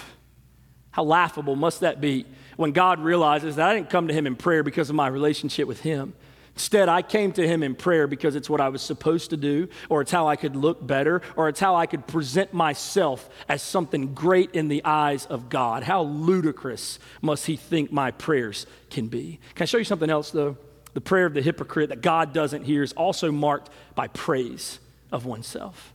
How 0.92 1.04
laughable 1.04 1.56
must 1.56 1.82
that 1.82 2.02
be 2.02 2.26
when 2.58 2.72
God 2.72 3.00
realizes 3.00 3.58
that 3.58 3.70
I 3.70 3.76
didn't 3.76 3.92
come 3.92 4.08
to 4.08 4.14
him 4.14 4.26
in 4.26 4.36
prayer 4.36 4.64
because 4.64 4.90
of 4.90 4.96
my 4.96 5.08
relationship 5.08 5.68
with 5.68 5.82
him. 5.82 6.16
Instead, 6.56 6.88
I 6.88 7.02
came 7.02 7.34
to 7.34 7.46
him 7.46 7.64
in 7.64 7.76
prayer 7.76 8.08
because 8.08 8.36
it's 8.36 8.50
what 8.50 8.62
I 8.62 8.70
was 8.70 8.82
supposed 8.82 9.32
to 9.32 9.38
do, 9.38 9.68
or 9.90 10.02
it's 10.02 10.12
how 10.12 10.28
I 10.28 10.38
could 10.38 10.56
look 10.56 10.86
better, 10.86 11.22
or 11.36 11.50
it's 11.50 11.60
how 11.60 11.76
I 11.76 11.86
could 11.86 12.08
present 12.08 12.54
myself 12.54 13.30
as 13.50 13.62
something 13.62 14.14
great 14.14 14.52
in 14.52 14.70
the 14.70 14.82
eyes 14.86 15.26
of 15.26 15.50
God. 15.50 15.84
How 15.84 16.04
ludicrous 16.04 16.98
must 17.22 17.46
he 17.46 17.58
think 17.58 17.92
my 17.92 18.12
prayers 18.12 18.68
can 18.90 19.08
be? 19.08 19.40
Can 19.56 19.64
I 19.64 19.66
show 19.66 19.78
you 19.78 19.84
something 19.84 20.10
else, 20.10 20.32
though? 20.32 20.58
The 20.94 21.02
prayer 21.02 21.26
of 21.26 21.34
the 21.34 21.42
hypocrite 21.42 21.90
that 21.90 22.02
God 22.02 22.32
doesn't 22.32 22.64
hear 22.64 22.84
is 22.84 22.94
also 22.94 23.34
marked 23.34 23.70
by 23.96 24.08
praise 24.08 24.80
of 25.12 25.26
oneself. 25.26 25.95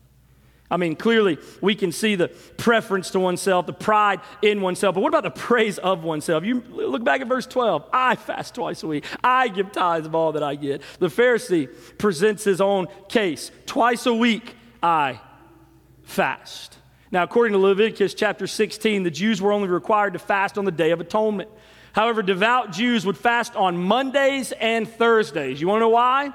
I 0.71 0.77
mean, 0.77 0.95
clearly 0.95 1.39
we 1.61 1.75
can 1.75 1.91
see 1.91 2.15
the 2.15 2.29
preference 2.29 3.11
to 3.11 3.21
oneself, 3.21 3.67
the 3.67 3.73
pride 3.73 4.21
in 4.41 4.61
oneself. 4.61 4.95
But 4.95 5.01
what 5.01 5.09
about 5.09 5.25
the 5.25 5.31
praise 5.31 5.79
of 5.79 6.05
oneself? 6.05 6.45
You 6.45 6.63
look 6.71 7.03
back 7.03 7.21
at 7.21 7.27
verse 7.27 7.47
12. 7.47 7.89
I 7.93 8.15
fast 8.15 8.55
twice 8.55 8.83
a 8.83 8.87
week. 8.87 9.05
I 9.25 9.49
give 9.49 9.73
tithes 9.73 10.07
of 10.07 10.15
all 10.15 10.33
that 10.33 10.43
I 10.43 10.55
get. 10.55 10.83
The 11.01 11.09
Pharisee 11.09 11.69
presents 11.99 12.45
his 12.45 12.61
own 12.61 12.87
case. 13.09 13.51
Twice 13.67 14.07
a 14.07 14.15
week, 14.15 14.55
I 14.83 15.21
fast. 16.05 16.79
Now, 17.13 17.25
according 17.25 17.55
to 17.55 17.59
Leviticus 17.59 18.15
chapter 18.15 18.47
16, 18.47 19.03
the 19.03 19.11
Jews 19.11 19.43
were 19.43 19.53
only 19.53 19.69
required 19.69 20.13
to 20.13 20.21
fast 20.21 20.57
on 20.57 20.65
the 20.65 20.71
Day 20.71 20.93
of 20.93 21.01
Atonement. 21.01 21.51
However, 21.93 22.23
devout 22.23 22.71
Jews 22.71 23.05
would 23.05 23.19
fast 23.19 23.57
on 23.57 23.77
Mondays 23.77 24.53
and 24.53 24.89
Thursdays. 24.89 25.61
You 25.61 25.67
want 25.67 25.79
to 25.79 25.81
know 25.81 25.89
why? 25.89 26.33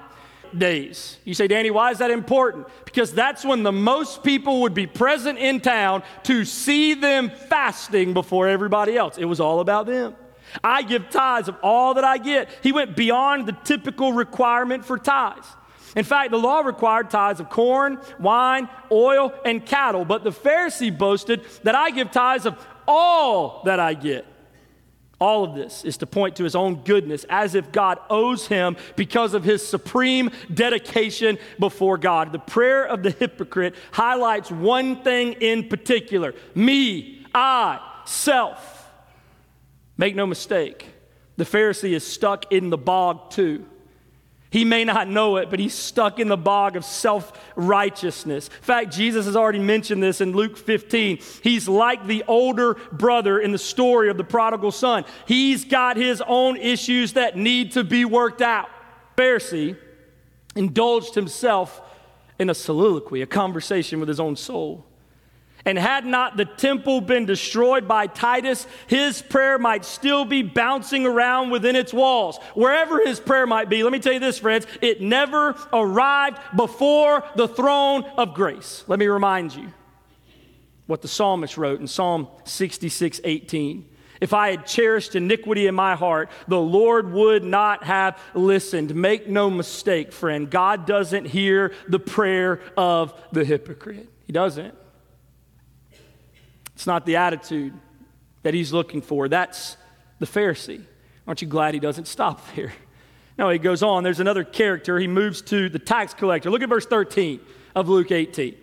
Days. 0.59 1.17
You 1.25 1.33
say, 1.33 1.47
Danny, 1.47 1.71
why 1.71 1.91
is 1.91 1.99
that 1.99 2.11
important? 2.11 2.67
Because 2.85 3.13
that's 3.13 3.43
when 3.43 3.63
the 3.63 3.71
most 3.71 4.23
people 4.23 4.61
would 4.61 4.73
be 4.73 4.87
present 4.87 5.37
in 5.37 5.61
town 5.61 6.03
to 6.23 6.45
see 6.45 6.93
them 6.93 7.29
fasting 7.29 8.13
before 8.13 8.47
everybody 8.47 8.97
else. 8.97 9.17
It 9.17 9.25
was 9.25 9.39
all 9.39 9.59
about 9.59 9.85
them. 9.85 10.15
I 10.63 10.83
give 10.83 11.09
tithes 11.09 11.47
of 11.47 11.57
all 11.61 11.95
that 11.95 12.03
I 12.03 12.17
get. 12.17 12.49
He 12.63 12.71
went 12.71 12.95
beyond 12.95 13.47
the 13.47 13.57
typical 13.63 14.13
requirement 14.13 14.85
for 14.85 14.97
tithes. 14.97 15.47
In 15.95 16.03
fact, 16.03 16.31
the 16.31 16.37
law 16.37 16.59
required 16.59 17.09
tithes 17.09 17.39
of 17.39 17.49
corn, 17.49 17.99
wine, 18.19 18.69
oil, 18.91 19.33
and 19.45 19.65
cattle, 19.65 20.03
but 20.03 20.23
the 20.23 20.31
Pharisee 20.31 20.95
boasted 20.95 21.45
that 21.63 21.73
I 21.75 21.89
give 21.91 22.11
tithes 22.11 22.45
of 22.45 22.65
all 22.87 23.61
that 23.65 23.79
I 23.79 23.93
get. 23.93 24.25
All 25.19 25.45
of 25.45 25.55
this 25.55 25.85
is 25.85 25.97
to 25.97 26.05
point 26.05 26.35
to 26.37 26.43
his 26.43 26.55
own 26.55 26.83
goodness 26.83 27.25
as 27.29 27.55
if 27.55 27.71
God 27.71 27.99
owes 28.09 28.47
him 28.47 28.75
because 28.95 29.33
of 29.33 29.43
his 29.43 29.65
supreme 29.65 30.29
dedication 30.53 31.37
before 31.57 31.97
God. 31.97 32.33
The 32.33 32.39
prayer 32.39 32.85
of 32.85 33.01
the 33.01 33.11
hypocrite 33.11 33.75
highlights 33.91 34.51
one 34.51 35.03
thing 35.03 35.33
in 35.33 35.69
particular 35.69 36.33
me, 36.53 37.25
I, 37.33 37.79
self. 38.05 38.91
Make 39.97 40.15
no 40.15 40.27
mistake, 40.27 40.87
the 41.37 41.45
Pharisee 41.45 41.93
is 41.93 42.05
stuck 42.05 42.51
in 42.51 42.69
the 42.69 42.77
bog 42.77 43.31
too. 43.31 43.65
He 44.55 44.63
may 44.63 44.85
not 44.85 45.09
know 45.09 45.35
it, 45.35 45.49
but 45.49 45.59
he's 45.59 45.73
stuck 45.73 46.17
in 46.17 46.29
the 46.29 46.37
bog 46.37 46.77
of 46.77 46.85
self 46.85 47.33
righteousness. 47.57 48.47
In 48.47 48.63
fact, 48.63 48.93
Jesus 48.93 49.25
has 49.25 49.35
already 49.35 49.59
mentioned 49.59 50.01
this 50.01 50.21
in 50.21 50.31
Luke 50.31 50.55
15. 50.55 51.19
He's 51.43 51.67
like 51.67 52.07
the 52.07 52.23
older 52.25 52.75
brother 52.93 53.37
in 53.37 53.51
the 53.51 53.57
story 53.57 54.09
of 54.09 54.15
the 54.15 54.23
prodigal 54.23 54.71
son. 54.71 55.03
He's 55.27 55.65
got 55.65 55.97
his 55.97 56.23
own 56.25 56.55
issues 56.55 57.11
that 57.13 57.35
need 57.35 57.73
to 57.73 57.83
be 57.83 58.05
worked 58.05 58.41
out. 58.41 58.69
Pharisee 59.17 59.75
indulged 60.55 61.15
himself 61.15 61.81
in 62.39 62.49
a 62.49 62.55
soliloquy, 62.55 63.21
a 63.21 63.27
conversation 63.27 63.99
with 63.99 64.07
his 64.07 64.21
own 64.21 64.37
soul. 64.37 64.85
And 65.65 65.79
had 65.79 66.05
not 66.05 66.37
the 66.37 66.45
temple 66.45 67.01
been 67.01 67.25
destroyed 67.25 67.87
by 67.87 68.05
Titus, 68.05 68.67
his 68.85 69.23
prayer 69.23 69.57
might 69.57 69.83
still 69.83 70.23
be 70.23 70.43
bouncing 70.43 71.07
around 71.07 71.49
within 71.49 71.75
its 71.75 71.91
walls. 71.91 72.37
Wherever 72.53 73.03
his 73.03 73.19
prayer 73.19 73.47
might 73.47 73.67
be, 73.67 73.81
let 73.81 73.91
me 73.91 73.99
tell 73.99 74.13
you 74.13 74.19
this, 74.19 74.37
friends, 74.37 74.67
it 74.81 75.01
never 75.01 75.55
arrived 75.73 76.37
before 76.55 77.23
the 77.35 77.47
throne 77.47 78.05
of 78.15 78.35
grace. 78.35 78.83
Let 78.87 78.99
me 78.99 79.07
remind 79.07 79.55
you 79.55 79.73
what 80.85 81.01
the 81.01 81.07
psalmist 81.07 81.57
wrote 81.57 81.79
in 81.79 81.87
Psalm 81.87 82.27
66 82.43 83.21
18. 83.23 83.89
If 84.21 84.33
I 84.33 84.51
had 84.51 84.65
cherished 84.65 85.15
iniquity 85.15 85.67
in 85.67 85.75
my 85.75 85.95
heart, 85.95 86.29
the 86.47 86.59
Lord 86.59 87.11
would 87.11 87.43
not 87.43 87.83
have 87.83 88.19
listened. 88.33 88.95
Make 88.95 89.27
no 89.27 89.49
mistake, 89.49 90.13
friend, 90.13 90.49
God 90.49 90.85
doesn't 90.85 91.25
hear 91.25 91.73
the 91.87 91.99
prayer 91.99 92.61
of 92.77 93.13
the 93.31 93.43
hypocrite. 93.43 94.09
He 94.25 94.31
doesn't. 94.31 94.73
It's 96.75 96.85
not 96.85 97.05
the 97.05 97.15
attitude 97.15 97.73
that 98.43 98.53
he's 98.53 98.71
looking 98.71 99.01
for. 99.01 99.27
That's 99.27 99.77
the 100.19 100.25
Pharisee. 100.25 100.83
Aren't 101.25 101.41
you 101.41 101.47
glad 101.47 101.73
he 101.73 101.79
doesn't 101.79 102.07
stop 102.07 102.41
there? 102.55 102.73
No, 103.37 103.49
he 103.49 103.59
goes 103.59 103.83
on. 103.83 104.03
There's 104.03 104.21
another 104.21 104.45
character. 104.45 104.97
He 104.97 105.07
moves 105.07 105.41
to 105.41 105.67
the 105.67 105.77
tax 105.77 106.13
collector. 106.13 106.49
Look 106.49 106.61
at 106.61 106.69
verse 106.69 106.85
13 106.85 107.41
of 107.75 107.89
Luke 107.89 108.09
18. 108.09 108.55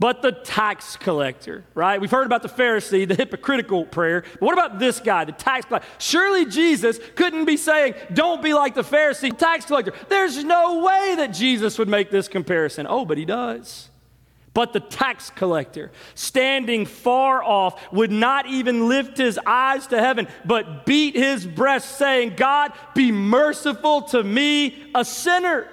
But 0.00 0.22
the 0.22 0.32
tax 0.32 0.96
collector, 0.96 1.64
right? 1.74 2.00
We've 2.00 2.10
heard 2.10 2.24
about 2.24 2.42
the 2.42 2.48
Pharisee, 2.48 3.06
the 3.06 3.14
hypocritical 3.14 3.84
prayer. 3.84 4.22
But 4.32 4.42
what 4.42 4.54
about 4.54 4.78
this 4.78 4.98
guy, 4.98 5.26
the 5.26 5.32
tax 5.32 5.66
collector? 5.66 5.86
Surely 5.98 6.46
Jesus 6.46 6.98
couldn't 7.16 7.44
be 7.44 7.58
saying, 7.58 7.94
don't 8.12 8.42
be 8.42 8.54
like 8.54 8.74
the 8.74 8.82
Pharisee, 8.82 9.36
tax 9.36 9.66
collector. 9.66 9.92
There's 10.08 10.42
no 10.42 10.82
way 10.82 11.16
that 11.16 11.34
Jesus 11.34 11.78
would 11.78 11.88
make 11.88 12.10
this 12.10 12.28
comparison. 12.28 12.86
Oh, 12.88 13.04
but 13.04 13.18
he 13.18 13.26
does. 13.26 13.89
But 14.52 14.72
the 14.72 14.80
tax 14.80 15.30
collector, 15.30 15.92
standing 16.14 16.84
far 16.84 17.42
off, 17.42 17.80
would 17.92 18.10
not 18.10 18.46
even 18.46 18.88
lift 18.88 19.16
his 19.16 19.38
eyes 19.46 19.86
to 19.88 19.98
heaven, 19.98 20.26
but 20.44 20.84
beat 20.84 21.14
his 21.14 21.46
breast, 21.46 21.96
saying, 21.96 22.34
God, 22.36 22.72
be 22.94 23.12
merciful 23.12 24.02
to 24.02 24.24
me, 24.24 24.90
a 24.94 25.04
sinner. 25.04 25.68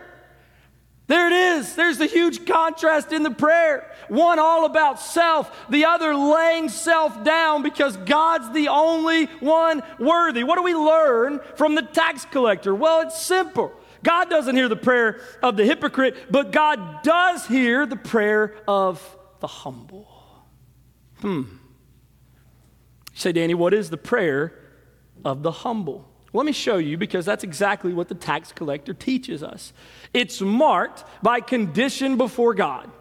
There 1.08 1.28
it 1.28 1.34
is. 1.58 1.74
There's 1.74 1.98
the 1.98 2.06
huge 2.06 2.46
contrast 2.46 3.14
in 3.14 3.24
the 3.24 3.32
prayer. 3.32 3.90
One 4.10 4.40
all 4.40 4.66
about 4.66 5.00
self, 5.00 5.70
the 5.70 5.86
other 5.86 6.14
laying 6.14 6.68
self 6.68 7.24
down 7.24 7.64
because 7.64 7.96
God's 7.98 8.52
the 8.52 8.68
only 8.68 9.26
one 9.40 9.82
worthy. 10.00 10.44
What 10.44 10.58
do 10.58 10.64
we 10.64 10.76
learn 10.76 11.40
from 11.56 11.76
the 11.76 11.82
tax 11.82 12.26
collector? 12.26 12.76
Well, 12.76 13.02
it's 13.02 13.22
simple. 13.22 13.72
God 14.04 14.30
doesn't 14.30 14.56
hear 14.56 14.70
the 14.70 14.76
prayer 14.76 15.20
of 15.42 15.58
the 15.58 15.66
hypocrite, 15.66 16.32
but 16.32 16.52
God 16.52 17.04
does 17.04 17.46
hear 17.48 17.86
the 17.86 17.96
prayer 17.96 18.56
of 18.68 19.18
the 19.40 19.48
humble. 19.48 20.08
Hmm. 21.20 21.42
You 21.42 23.20
say, 23.20 23.32
Danny, 23.32 23.54
what 23.54 23.74
is 23.74 23.90
the 23.90 23.98
prayer 23.98 24.54
of 25.26 25.44
the 25.44 25.52
humble? 25.52 26.08
Let 26.34 26.46
me 26.46 26.52
show 26.52 26.78
you 26.78 26.98
because 26.98 27.26
that's 27.26 27.44
exactly 27.44 27.94
what 27.94 28.10
the 28.10 28.16
tax 28.16 28.52
collector 28.52 28.94
teaches 28.94 29.42
us. 29.42 29.74
It's 30.14 30.42
marked 30.42 31.04
by 31.24 31.40
condition 31.40 32.18
before 32.18 32.54
God. 32.54 32.92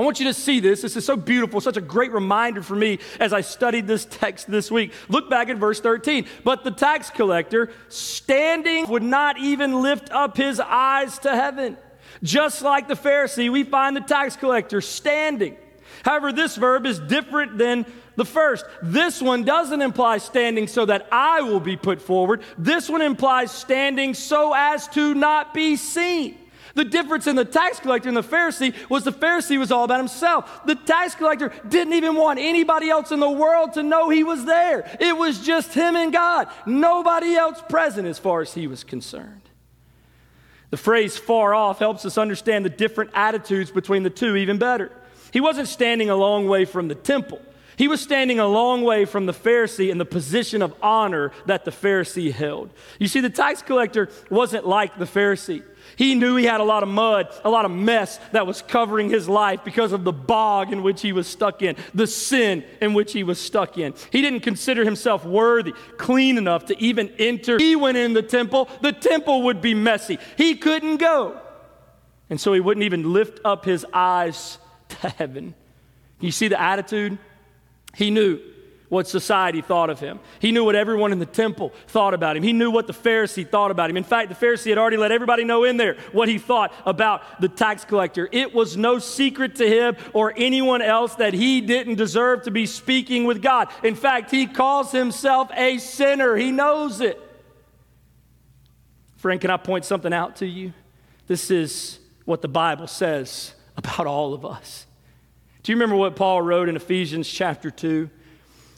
I 0.00 0.02
want 0.02 0.18
you 0.18 0.28
to 0.28 0.34
see 0.34 0.60
this. 0.60 0.80
This 0.80 0.96
is 0.96 1.04
so 1.04 1.14
beautiful, 1.14 1.60
such 1.60 1.76
a 1.76 1.82
great 1.82 2.10
reminder 2.10 2.62
for 2.62 2.74
me 2.74 3.00
as 3.18 3.34
I 3.34 3.42
studied 3.42 3.86
this 3.86 4.06
text 4.06 4.50
this 4.50 4.70
week. 4.70 4.94
Look 5.10 5.28
back 5.28 5.50
at 5.50 5.58
verse 5.58 5.78
13. 5.78 6.24
But 6.42 6.64
the 6.64 6.70
tax 6.70 7.10
collector, 7.10 7.70
standing, 7.90 8.88
would 8.88 9.02
not 9.02 9.38
even 9.38 9.82
lift 9.82 10.10
up 10.10 10.38
his 10.38 10.58
eyes 10.58 11.18
to 11.18 11.36
heaven. 11.36 11.76
Just 12.22 12.62
like 12.62 12.88
the 12.88 12.94
Pharisee, 12.94 13.52
we 13.52 13.62
find 13.62 13.94
the 13.94 14.00
tax 14.00 14.36
collector 14.36 14.80
standing. 14.80 15.58
However, 16.02 16.32
this 16.32 16.56
verb 16.56 16.86
is 16.86 16.98
different 16.98 17.58
than 17.58 17.84
the 18.16 18.24
first. 18.24 18.64
This 18.82 19.20
one 19.20 19.44
doesn't 19.44 19.82
imply 19.82 20.16
standing 20.16 20.66
so 20.66 20.86
that 20.86 21.08
I 21.12 21.42
will 21.42 21.60
be 21.60 21.76
put 21.76 22.00
forward. 22.00 22.40
This 22.56 22.88
one 22.88 23.02
implies 23.02 23.52
standing 23.52 24.14
so 24.14 24.54
as 24.56 24.88
to 24.88 25.12
not 25.12 25.52
be 25.52 25.76
seen. 25.76 26.38
The 26.74 26.84
difference 26.84 27.26
in 27.26 27.36
the 27.36 27.44
tax 27.44 27.80
collector 27.80 28.08
and 28.08 28.16
the 28.16 28.22
Pharisee 28.22 28.74
was 28.88 29.04
the 29.04 29.12
Pharisee 29.12 29.58
was 29.58 29.72
all 29.72 29.84
about 29.84 29.98
himself. 29.98 30.64
The 30.66 30.74
tax 30.74 31.14
collector 31.14 31.52
didn't 31.68 31.94
even 31.94 32.14
want 32.14 32.38
anybody 32.38 32.90
else 32.90 33.10
in 33.10 33.20
the 33.20 33.30
world 33.30 33.74
to 33.74 33.82
know 33.82 34.08
he 34.08 34.24
was 34.24 34.44
there. 34.44 34.88
It 35.00 35.16
was 35.16 35.44
just 35.44 35.74
him 35.74 35.96
and 35.96 36.12
God, 36.12 36.48
nobody 36.66 37.34
else 37.34 37.62
present 37.68 38.06
as 38.06 38.18
far 38.18 38.40
as 38.40 38.54
he 38.54 38.66
was 38.66 38.84
concerned. 38.84 39.42
The 40.70 40.76
phrase 40.76 41.16
far 41.16 41.54
off 41.54 41.80
helps 41.80 42.04
us 42.04 42.16
understand 42.16 42.64
the 42.64 42.70
different 42.70 43.10
attitudes 43.14 43.70
between 43.70 44.04
the 44.04 44.10
two 44.10 44.36
even 44.36 44.58
better. 44.58 44.92
He 45.32 45.40
wasn't 45.40 45.68
standing 45.68 46.10
a 46.10 46.16
long 46.16 46.46
way 46.46 46.64
from 46.64 46.88
the 46.88 46.94
temple. 46.94 47.40
He 47.76 47.88
was 47.88 48.00
standing 48.00 48.38
a 48.38 48.46
long 48.46 48.82
way 48.82 49.06
from 49.06 49.26
the 49.26 49.32
Pharisee 49.32 49.90
in 49.90 49.98
the 49.98 50.04
position 50.04 50.60
of 50.60 50.74
honor 50.82 51.32
that 51.46 51.64
the 51.64 51.70
Pharisee 51.70 52.30
held. 52.30 52.70
You 52.98 53.08
see, 53.08 53.20
the 53.20 53.30
tax 53.30 53.62
collector 53.62 54.10
wasn't 54.28 54.66
like 54.66 54.98
the 54.98 55.06
Pharisee. 55.06 55.62
He 56.00 56.14
knew 56.14 56.36
he 56.36 56.46
had 56.46 56.62
a 56.62 56.64
lot 56.64 56.82
of 56.82 56.88
mud, 56.88 57.28
a 57.44 57.50
lot 57.50 57.66
of 57.66 57.70
mess 57.70 58.18
that 58.32 58.46
was 58.46 58.62
covering 58.62 59.10
his 59.10 59.28
life 59.28 59.60
because 59.64 59.92
of 59.92 60.02
the 60.02 60.14
bog 60.14 60.72
in 60.72 60.82
which 60.82 61.02
he 61.02 61.12
was 61.12 61.26
stuck 61.26 61.60
in, 61.60 61.76
the 61.92 62.06
sin 62.06 62.64
in 62.80 62.94
which 62.94 63.12
he 63.12 63.22
was 63.22 63.38
stuck 63.38 63.76
in. 63.76 63.92
He 64.10 64.22
didn't 64.22 64.40
consider 64.40 64.82
himself 64.82 65.26
worthy, 65.26 65.74
clean 65.98 66.38
enough 66.38 66.64
to 66.66 66.82
even 66.82 67.12
enter. 67.18 67.58
He 67.58 67.76
went 67.76 67.98
in 67.98 68.14
the 68.14 68.22
temple, 68.22 68.70
the 68.80 68.92
temple 68.92 69.42
would 69.42 69.60
be 69.60 69.74
messy. 69.74 70.18
He 70.38 70.54
couldn't 70.54 70.96
go. 70.96 71.38
And 72.30 72.40
so 72.40 72.54
he 72.54 72.60
wouldn't 72.60 72.84
even 72.84 73.12
lift 73.12 73.38
up 73.44 73.66
his 73.66 73.84
eyes 73.92 74.56
to 74.88 75.10
heaven. 75.10 75.54
You 76.18 76.30
see 76.30 76.48
the 76.48 76.58
attitude? 76.58 77.18
He 77.94 78.10
knew 78.10 78.40
what 78.90 79.08
society 79.08 79.62
thought 79.62 79.88
of 79.88 80.00
him. 80.00 80.20
He 80.40 80.52
knew 80.52 80.64
what 80.64 80.74
everyone 80.74 81.12
in 81.12 81.20
the 81.20 81.24
temple 81.24 81.72
thought 81.86 82.12
about 82.12 82.36
him. 82.36 82.42
He 82.42 82.52
knew 82.52 82.70
what 82.70 82.88
the 82.88 82.92
Pharisee 82.92 83.48
thought 83.48 83.70
about 83.70 83.88
him. 83.88 83.96
In 83.96 84.04
fact, 84.04 84.28
the 84.28 84.34
Pharisee 84.34 84.68
had 84.68 84.78
already 84.78 84.96
let 84.98 85.12
everybody 85.12 85.44
know 85.44 85.64
in 85.64 85.76
there 85.78 85.96
what 86.12 86.28
he 86.28 86.38
thought 86.38 86.74
about 86.84 87.22
the 87.40 87.48
tax 87.48 87.84
collector. 87.84 88.28
It 88.30 88.52
was 88.52 88.76
no 88.76 88.98
secret 88.98 89.56
to 89.56 89.66
him 89.66 89.96
or 90.12 90.34
anyone 90.36 90.82
else 90.82 91.14
that 91.14 91.34
he 91.34 91.60
didn't 91.60 91.94
deserve 91.94 92.42
to 92.42 92.50
be 92.50 92.66
speaking 92.66 93.24
with 93.24 93.40
God. 93.40 93.68
In 93.84 93.94
fact, 93.94 94.30
he 94.30 94.46
calls 94.46 94.90
himself 94.90 95.50
a 95.56 95.78
sinner. 95.78 96.34
He 96.34 96.50
knows 96.50 97.00
it. 97.00 97.18
Friend, 99.16 99.40
can 99.40 99.50
I 99.50 99.56
point 99.56 99.84
something 99.84 100.12
out 100.12 100.36
to 100.36 100.46
you? 100.46 100.72
This 101.28 101.52
is 101.52 102.00
what 102.24 102.42
the 102.42 102.48
Bible 102.48 102.88
says 102.88 103.54
about 103.76 104.08
all 104.08 104.34
of 104.34 104.44
us. 104.44 104.86
Do 105.62 105.70
you 105.70 105.76
remember 105.76 105.94
what 105.94 106.16
Paul 106.16 106.42
wrote 106.42 106.68
in 106.68 106.74
Ephesians 106.74 107.28
chapter 107.28 107.70
2? 107.70 108.10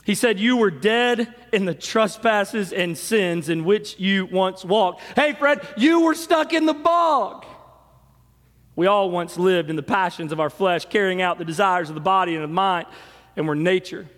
He 0.04 0.14
said, 0.14 0.40
You 0.40 0.56
were 0.56 0.70
dead 0.70 1.32
in 1.52 1.64
the 1.64 1.74
trespasses 1.74 2.72
and 2.72 2.96
sins 2.98 3.48
in 3.48 3.64
which 3.64 3.98
you 3.98 4.26
once 4.26 4.64
walked. 4.64 5.02
Hey, 5.16 5.32
Fred, 5.34 5.66
you 5.76 6.00
were 6.00 6.14
stuck 6.14 6.52
in 6.52 6.66
the 6.66 6.74
bog. 6.74 7.44
We 8.74 8.86
all 8.86 9.10
once 9.10 9.36
lived 9.36 9.70
in 9.70 9.76
the 9.76 9.82
passions 9.82 10.32
of 10.32 10.40
our 10.40 10.50
flesh, 10.50 10.86
carrying 10.86 11.20
out 11.20 11.38
the 11.38 11.44
desires 11.44 11.88
of 11.88 11.94
the 11.94 12.00
body 12.00 12.34
and 12.34 12.42
of 12.42 12.50
the 12.50 12.54
mind, 12.54 12.86
and 13.36 13.46
were 13.46 13.54
nature, 13.54 14.08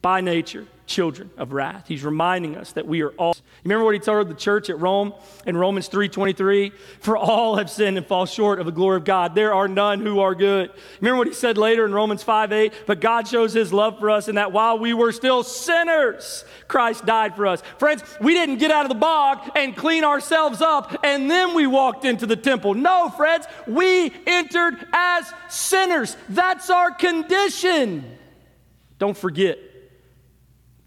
by 0.00 0.20
nature, 0.20 0.66
children 0.86 1.30
of 1.36 1.52
wrath. 1.52 1.86
He's 1.88 2.04
reminding 2.04 2.56
us 2.56 2.72
that 2.72 2.86
we 2.86 3.02
are 3.02 3.10
all. 3.10 3.36
Remember 3.66 3.84
what 3.84 3.94
he 3.94 4.00
told 4.00 4.28
the 4.28 4.34
church 4.34 4.70
at 4.70 4.78
Rome 4.78 5.12
in 5.44 5.56
Romans 5.56 5.88
3:23? 5.88 6.70
For 7.00 7.16
all 7.16 7.56
have 7.56 7.68
sinned 7.68 7.96
and 7.96 8.06
fall 8.06 8.24
short 8.24 8.60
of 8.60 8.66
the 8.66 8.70
glory 8.70 8.96
of 8.96 9.04
God. 9.04 9.34
There 9.34 9.52
are 9.52 9.66
none 9.66 10.00
who 10.00 10.20
are 10.20 10.36
good. 10.36 10.70
Remember 11.00 11.18
what 11.18 11.26
he 11.26 11.34
said 11.34 11.58
later 11.58 11.84
in 11.84 11.92
Romans 11.92 12.22
5:8? 12.22 12.72
But 12.86 13.00
God 13.00 13.26
shows 13.26 13.52
his 13.52 13.72
love 13.72 13.98
for 13.98 14.08
us 14.08 14.28
in 14.28 14.36
that 14.36 14.52
while 14.52 14.78
we 14.78 14.94
were 14.94 15.10
still 15.10 15.42
sinners, 15.42 16.44
Christ 16.68 17.06
died 17.06 17.34
for 17.34 17.48
us. 17.48 17.60
Friends, 17.78 18.04
we 18.20 18.34
didn't 18.34 18.58
get 18.58 18.70
out 18.70 18.84
of 18.84 18.88
the 18.88 18.94
bog 18.94 19.40
and 19.56 19.76
clean 19.76 20.04
ourselves 20.04 20.62
up 20.62 20.96
and 21.02 21.28
then 21.28 21.52
we 21.52 21.66
walked 21.66 22.04
into 22.04 22.24
the 22.24 22.36
temple. 22.36 22.74
No, 22.74 23.08
friends, 23.08 23.46
we 23.66 24.12
entered 24.28 24.76
as 24.92 25.32
sinners. 25.48 26.16
That's 26.28 26.70
our 26.70 26.92
condition. 26.92 28.16
Don't 29.00 29.16
forget 29.16 29.58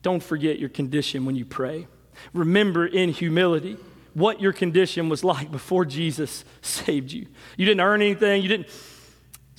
don't 0.01 0.23
forget 0.23 0.59
your 0.59 0.69
condition 0.69 1.25
when 1.25 1.35
you 1.35 1.43
pray. 1.43 1.85
Remember 2.33 2.85
in 2.85 3.09
humility 3.09 3.77
what 4.13 4.41
your 4.41 4.53
condition 4.53 5.09
was 5.09 5.23
like 5.23 5.51
before 5.51 5.85
Jesus 5.85 6.43
saved 6.61 7.11
you. 7.11 7.27
You 7.57 7.65
didn't 7.65 7.81
earn 7.81 8.01
anything, 8.01 8.41
you 8.41 8.49
didn't 8.49 8.67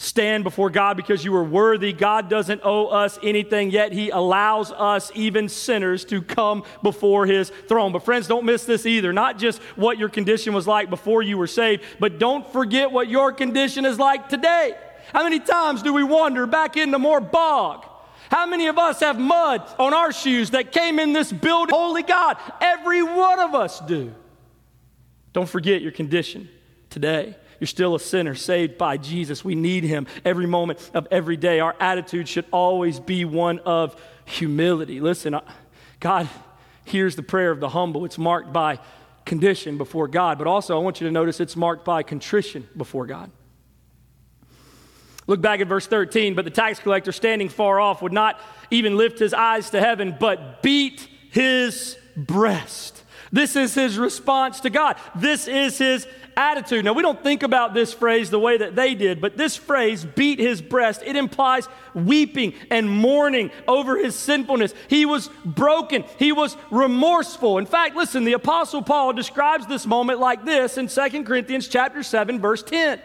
stand 0.00 0.44
before 0.44 0.70
God 0.70 0.96
because 0.96 1.26
you 1.26 1.32
were 1.32 1.44
worthy. 1.44 1.92
God 1.92 2.30
doesn't 2.30 2.62
owe 2.64 2.86
us 2.86 3.18
anything, 3.22 3.70
yet 3.70 3.92
He 3.92 4.08
allows 4.08 4.72
us, 4.72 5.12
even 5.14 5.48
sinners, 5.48 6.06
to 6.06 6.22
come 6.22 6.64
before 6.82 7.26
His 7.26 7.50
throne. 7.68 7.92
But, 7.92 8.02
friends, 8.02 8.26
don't 8.26 8.46
miss 8.46 8.64
this 8.64 8.86
either. 8.86 9.12
Not 9.12 9.38
just 9.38 9.60
what 9.76 9.98
your 9.98 10.08
condition 10.08 10.54
was 10.54 10.66
like 10.66 10.88
before 10.88 11.22
you 11.22 11.36
were 11.36 11.46
saved, 11.46 11.84
but 11.98 12.18
don't 12.18 12.50
forget 12.50 12.90
what 12.90 13.08
your 13.08 13.30
condition 13.32 13.84
is 13.84 13.98
like 13.98 14.30
today. 14.30 14.74
How 15.12 15.24
many 15.24 15.38
times 15.38 15.82
do 15.82 15.92
we 15.92 16.02
wander 16.02 16.46
back 16.46 16.78
into 16.78 16.98
more 16.98 17.20
bog? 17.20 17.84
How 18.30 18.46
many 18.46 18.68
of 18.68 18.78
us 18.78 19.00
have 19.00 19.18
mud 19.18 19.62
on 19.78 19.92
our 19.92 20.12
shoes 20.12 20.50
that 20.50 20.70
came 20.70 21.00
in 21.00 21.12
this 21.12 21.32
building? 21.32 21.74
Holy 21.74 22.04
God, 22.04 22.36
every 22.60 23.02
one 23.02 23.40
of 23.40 23.54
us 23.54 23.80
do. 23.80 24.14
Don't 25.32 25.48
forget 25.48 25.82
your 25.82 25.92
condition 25.92 26.48
today. 26.90 27.36
You're 27.58 27.66
still 27.66 27.94
a 27.94 28.00
sinner 28.00 28.36
saved 28.36 28.78
by 28.78 28.96
Jesus. 28.96 29.44
We 29.44 29.54
need 29.56 29.84
him 29.84 30.06
every 30.24 30.46
moment 30.46 30.90
of 30.94 31.08
every 31.10 31.36
day. 31.36 31.60
Our 31.60 31.74
attitude 31.80 32.28
should 32.28 32.46
always 32.52 33.00
be 33.00 33.24
one 33.24 33.58
of 33.60 34.00
humility. 34.24 35.00
Listen, 35.00 35.38
God 35.98 36.28
hears 36.84 37.16
the 37.16 37.22
prayer 37.22 37.50
of 37.50 37.58
the 37.60 37.68
humble. 37.68 38.04
It's 38.04 38.16
marked 38.16 38.52
by 38.52 38.78
condition 39.26 39.76
before 39.76 40.08
God, 40.08 40.38
but 40.38 40.46
also 40.46 40.76
I 40.76 40.82
want 40.82 41.00
you 41.00 41.06
to 41.06 41.12
notice 41.12 41.40
it's 41.40 41.56
marked 41.56 41.84
by 41.84 42.02
contrition 42.02 42.68
before 42.76 43.06
God. 43.06 43.30
Look 45.30 45.40
back 45.40 45.60
at 45.60 45.68
verse 45.68 45.86
13. 45.86 46.34
But 46.34 46.44
the 46.44 46.50
tax 46.50 46.80
collector, 46.80 47.12
standing 47.12 47.48
far 47.48 47.78
off, 47.78 48.02
would 48.02 48.12
not 48.12 48.40
even 48.72 48.96
lift 48.96 49.20
his 49.20 49.32
eyes 49.32 49.70
to 49.70 49.78
heaven, 49.80 50.16
but 50.18 50.60
beat 50.60 51.08
his 51.30 51.96
breast. 52.16 53.04
This 53.30 53.54
is 53.54 53.72
his 53.72 53.96
response 53.96 54.58
to 54.62 54.70
God. 54.70 54.96
This 55.14 55.46
is 55.46 55.78
his 55.78 56.08
attitude. 56.36 56.84
Now, 56.84 56.94
we 56.94 57.02
don't 57.02 57.22
think 57.22 57.44
about 57.44 57.74
this 57.74 57.94
phrase 57.94 58.30
the 58.30 58.40
way 58.40 58.56
that 58.58 58.74
they 58.74 58.96
did, 58.96 59.20
but 59.20 59.36
this 59.36 59.54
phrase, 59.54 60.04
beat 60.04 60.40
his 60.40 60.60
breast, 60.60 61.00
it 61.06 61.14
implies 61.14 61.68
weeping 61.94 62.54
and 62.68 62.90
mourning 62.90 63.52
over 63.68 63.98
his 63.98 64.16
sinfulness. 64.16 64.74
He 64.88 65.06
was 65.06 65.30
broken, 65.44 66.02
he 66.18 66.32
was 66.32 66.56
remorseful. 66.72 67.58
In 67.58 67.66
fact, 67.66 67.94
listen, 67.94 68.24
the 68.24 68.32
Apostle 68.32 68.82
Paul 68.82 69.12
describes 69.12 69.68
this 69.68 69.86
moment 69.86 70.18
like 70.18 70.44
this 70.44 70.76
in 70.76 70.88
2 70.88 71.22
Corinthians 71.22 71.68
chapter 71.68 72.02
7, 72.02 72.40
verse 72.40 72.64
10. 72.64 73.00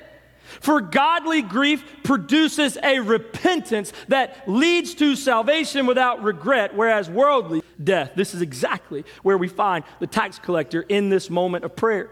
For 0.61 0.81
godly 0.81 1.41
grief 1.41 1.83
produces 2.03 2.77
a 2.81 2.99
repentance 2.99 3.93
that 4.07 4.47
leads 4.47 4.93
to 4.95 5.15
salvation 5.15 5.85
without 5.85 6.23
regret, 6.23 6.75
whereas 6.75 7.09
worldly 7.09 7.61
death. 7.83 8.11
This 8.15 8.33
is 8.33 8.41
exactly 8.41 9.05
where 9.23 9.37
we 9.37 9.47
find 9.47 9.83
the 9.99 10.07
tax 10.07 10.39
collector 10.39 10.81
in 10.81 11.09
this 11.09 11.29
moment 11.29 11.65
of 11.65 11.75
prayer. 11.75 12.09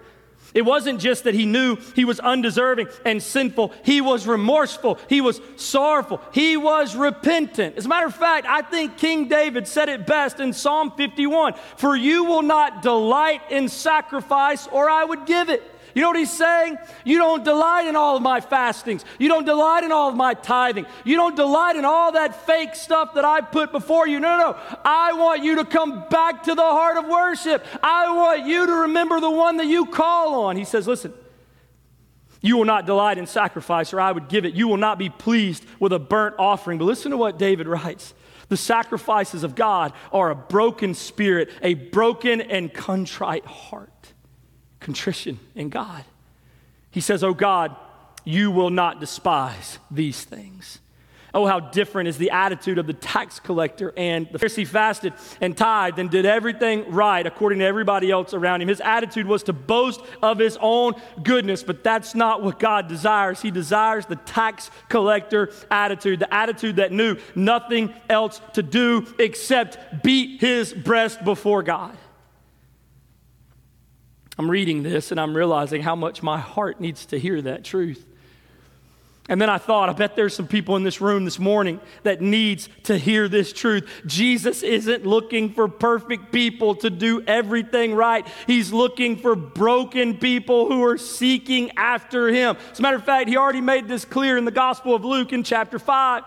It 0.54 0.64
wasn't 0.64 1.00
just 1.00 1.24
that 1.24 1.34
he 1.34 1.46
knew 1.46 1.78
he 1.96 2.06
was 2.06 2.20
undeserving 2.20 2.88
and 3.06 3.24
sinful. 3.24 3.74
He 3.84 4.02
was 4.02 4.28
remorseful. 4.28 5.00
He 5.10 5.20
was 5.20 5.42
sorrowful. 5.56 6.22
He 6.32 6.58
was 6.58 6.96
repentant. 6.96 7.76
As 7.76 7.86
a 7.86 7.90
matter 7.90 8.06
of 8.06 8.16
fact, 8.16 8.46
I 8.48 8.62
think 8.62 8.98
King 8.98 9.28
David 9.28 9.68
said 9.68 9.90
it 9.90 10.06
best 10.06 10.40
in 10.40 10.54
Psalm 10.54 10.92
51 10.96 11.56
For 11.78 11.96
you 11.96 12.26
will 12.26 12.44
not 12.44 12.82
delight 12.82 13.42
in 13.50 13.68
sacrifice, 13.68 14.68
or 14.68 14.90
I 14.90 15.04
would 15.04 15.26
give 15.26 15.50
it. 15.50 15.64
You 15.94 16.02
know 16.02 16.10
what 16.10 16.18
he's 16.18 16.32
saying? 16.32 16.78
You 17.04 17.20
don't 17.20 17.44
delight 17.44 17.88
in 17.88 17.96
all 17.96 18.16
of 18.16 18.24
my 18.24 18.42
fastings. 18.42 19.06
You 19.20 19.28
don't 19.28 19.46
delight 19.46 19.84
in 19.84 19.92
all 19.92 20.10
of 20.10 20.16
my 20.16 20.34
tithing. 20.34 20.88
You 21.04 21.16
don't 21.16 21.36
delight 21.36 21.76
in 21.76 21.86
all 21.86 22.14
that 22.14 22.46
fake 22.48 22.76
stuff 22.76 23.14
that 23.14 23.26
I 23.26 23.42
put 23.42 23.72
before 23.72 24.08
you. 24.08 24.20
No, 24.20 24.38
no, 24.38 24.52
no. 24.52 24.78
I 24.84 25.14
want 25.14 25.44
you 25.44 25.58
to 25.58 25.66
come 25.66 26.06
back 26.10 26.44
to 26.44 26.56
the 26.56 26.62
heart 26.62 26.98
of 26.98 27.08
worship. 27.08 27.66
I 27.84 28.12
want 28.14 28.46
you 28.46 28.66
to 28.66 28.74
remember 28.74 29.20
the 29.20 29.30
one 29.30 29.58
that 29.58 29.68
you 29.68 29.86
call 29.86 30.46
on. 30.46 30.58
He 30.58 30.66
says, 30.66 30.88
Listen, 30.88 31.14
you 32.42 32.58
will 32.58 32.66
not 32.66 32.86
delight 32.86 33.18
in 33.18 33.28
sacrifice, 33.28 33.94
or 33.94 34.02
I 34.02 34.12
would 34.12 34.28
give 34.28 34.46
it. 34.46 34.56
You 34.56 34.68
will 34.68 34.78
not 34.78 34.98
be 34.98 35.10
pleased 35.10 35.64
with 35.80 35.94
a 35.94 36.00
burnt 36.00 36.36
offering. 36.40 36.80
But 36.80 36.86
listen 36.86 37.12
to 37.12 37.18
what 37.18 37.38
David 37.38 37.68
writes. 37.68 38.14
The 38.50 38.58
sacrifices 38.58 39.44
of 39.44 39.56
God 39.56 39.94
are 40.12 40.30
a 40.30 40.36
broken 40.36 40.94
spirit, 40.94 41.50
a 41.62 41.76
broken 41.76 42.42
and 42.42 42.74
contrite 42.74 43.46
heart 43.46 43.93
contrition 44.84 45.40
in 45.56 45.70
God. 45.70 46.04
He 46.92 47.02
says, 47.02 47.24
Oh 47.24 47.34
God, 47.34 47.76
you 48.24 48.52
will 48.52 48.70
not 48.70 49.00
despise 49.00 49.80
these 49.90 50.24
things. 50.24 50.80
Oh, 51.36 51.48
how 51.48 51.60
different 51.60 52.10
is 52.10 52.20
the 52.20 52.30
attitude 52.30 52.78
of 52.78 52.86
the 52.86 52.94
tax 52.94 53.40
collector 53.40 53.92
and 53.98 54.28
the 54.32 54.38
Pharisee 54.38 54.68
fasted 54.68 55.14
and 55.42 55.58
tithed 55.58 55.98
and 55.98 56.12
did 56.12 56.28
everything 56.28 56.92
right 56.92 57.26
according 57.26 57.58
to 57.58 57.66
everybody 57.66 58.12
else 58.12 58.36
around 58.36 58.62
him. 58.62 58.68
His 58.68 58.82
attitude 58.82 59.26
was 59.26 59.42
to 59.44 59.54
boast 59.54 60.00
of 60.22 60.38
his 60.38 60.60
own 60.62 60.94
goodness, 61.24 61.64
but 61.64 61.84
that's 61.84 62.14
not 62.14 62.44
what 62.44 62.60
God 62.60 62.88
desires. 62.88 63.42
He 63.42 63.50
desires 63.50 64.06
the 64.06 64.18
tax 64.18 64.70
collector 64.90 65.52
attitude, 65.72 66.20
the 66.20 66.32
attitude 66.32 66.76
that 66.76 66.92
knew 66.92 67.18
nothing 67.34 67.96
else 68.10 68.40
to 68.54 68.62
do 68.62 69.08
except 69.18 70.04
beat 70.04 70.40
his 70.40 70.72
breast 70.72 71.24
before 71.24 71.64
God. 71.64 71.98
I'm 74.38 74.50
reading 74.50 74.84
this 74.84 75.12
and 75.12 75.20
I'm 75.20 75.36
realizing 75.36 75.82
how 75.82 75.96
much 75.96 76.24
my 76.24 76.40
heart 76.40 76.82
needs 76.82 77.06
to 77.08 77.20
hear 77.20 77.42
that 77.42 77.64
truth. 77.64 78.06
And 79.30 79.40
then 79.40 79.50
I 79.50 79.58
thought, 79.58 79.88
I 79.88 79.94
bet 79.94 80.18
there's 80.18 80.36
some 80.36 80.48
people 80.48 80.76
in 80.76 80.84
this 80.84 81.00
room 81.00 81.24
this 81.24 81.40
morning 81.40 81.80
that 82.04 82.20
needs 82.20 82.68
to 82.84 82.98
hear 82.98 83.30
this 83.30 83.54
truth. 83.54 83.90
Jesus 84.06 84.64
isn't 84.64 85.06
looking 85.06 85.54
for 85.54 85.70
perfect 85.70 86.34
people 86.34 86.76
to 86.76 86.90
do 86.90 87.24
everything 87.26 87.96
right. 87.96 88.28
He's 88.48 88.74
looking 88.74 89.16
for 89.16 89.36
broken 89.36 90.18
people 90.18 90.68
who 90.68 90.84
are 90.84 90.98
seeking 90.98 91.72
after 91.78 92.28
him. 92.28 92.58
As 92.74 92.80
a 92.80 92.82
matter 92.82 92.98
of 92.98 93.06
fact, 93.06 93.30
he 93.30 93.38
already 93.38 93.62
made 93.62 93.88
this 93.88 94.04
clear 94.04 94.38
in 94.38 94.44
the 94.44 94.52
Gospel 94.52 94.94
of 94.94 95.06
Luke 95.06 95.32
in 95.32 95.44
chapter 95.44 95.80
5. 95.80 96.24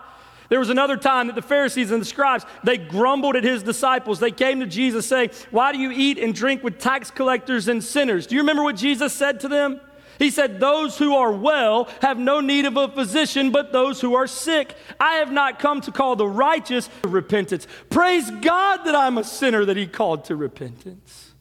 There 0.49 0.59
was 0.59 0.69
another 0.69 0.95
time 0.95 1.27
that 1.27 1.35
the 1.35 1.41
Pharisees 1.41 1.91
and 1.91 2.01
the 2.01 2.05
scribes, 2.05 2.45
they 2.63 2.77
grumbled 2.77 3.35
at 3.35 3.43
his 3.43 3.63
disciples. 3.63 4.19
They 4.19 4.31
came 4.31 4.61
to 4.61 4.65
Jesus 4.65 5.05
saying, 5.05 5.31
Why 5.51 5.71
do 5.71 5.77
you 5.77 5.91
eat 5.91 6.17
and 6.17 6.33
drink 6.33 6.63
with 6.63 6.79
tax 6.79 7.11
collectors 7.11 7.67
and 7.67 7.83
sinners? 7.83 8.27
Do 8.27 8.35
you 8.35 8.41
remember 8.41 8.63
what 8.63 8.77
Jesus 8.77 9.13
said 9.13 9.41
to 9.41 9.47
them? 9.47 9.81
He 10.19 10.31
said, 10.31 10.59
Those 10.59 10.97
who 10.97 11.15
are 11.15 11.31
well 11.31 11.89
have 12.01 12.17
no 12.17 12.39
need 12.39 12.65
of 12.65 12.77
a 12.77 12.87
physician, 12.87 13.51
but 13.51 13.73
those 13.73 13.99
who 13.99 14.15
are 14.15 14.27
sick. 14.27 14.75
I 14.99 15.15
have 15.15 15.31
not 15.31 15.59
come 15.59 15.81
to 15.81 15.91
call 15.91 16.15
the 16.15 16.27
righteous 16.27 16.89
to 17.03 17.09
repentance. 17.09 17.67
Praise 17.89 18.31
God 18.31 18.85
that 18.85 18.95
I'm 18.95 19.17
a 19.17 19.23
sinner 19.23 19.65
that 19.65 19.75
he 19.75 19.85
called 19.85 20.25
to 20.25 20.35
repentance. 20.35 21.33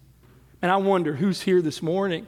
And 0.62 0.72
I 0.72 0.76
wonder 0.78 1.14
who's 1.14 1.40
here 1.40 1.62
this 1.62 1.80
morning. 1.80 2.26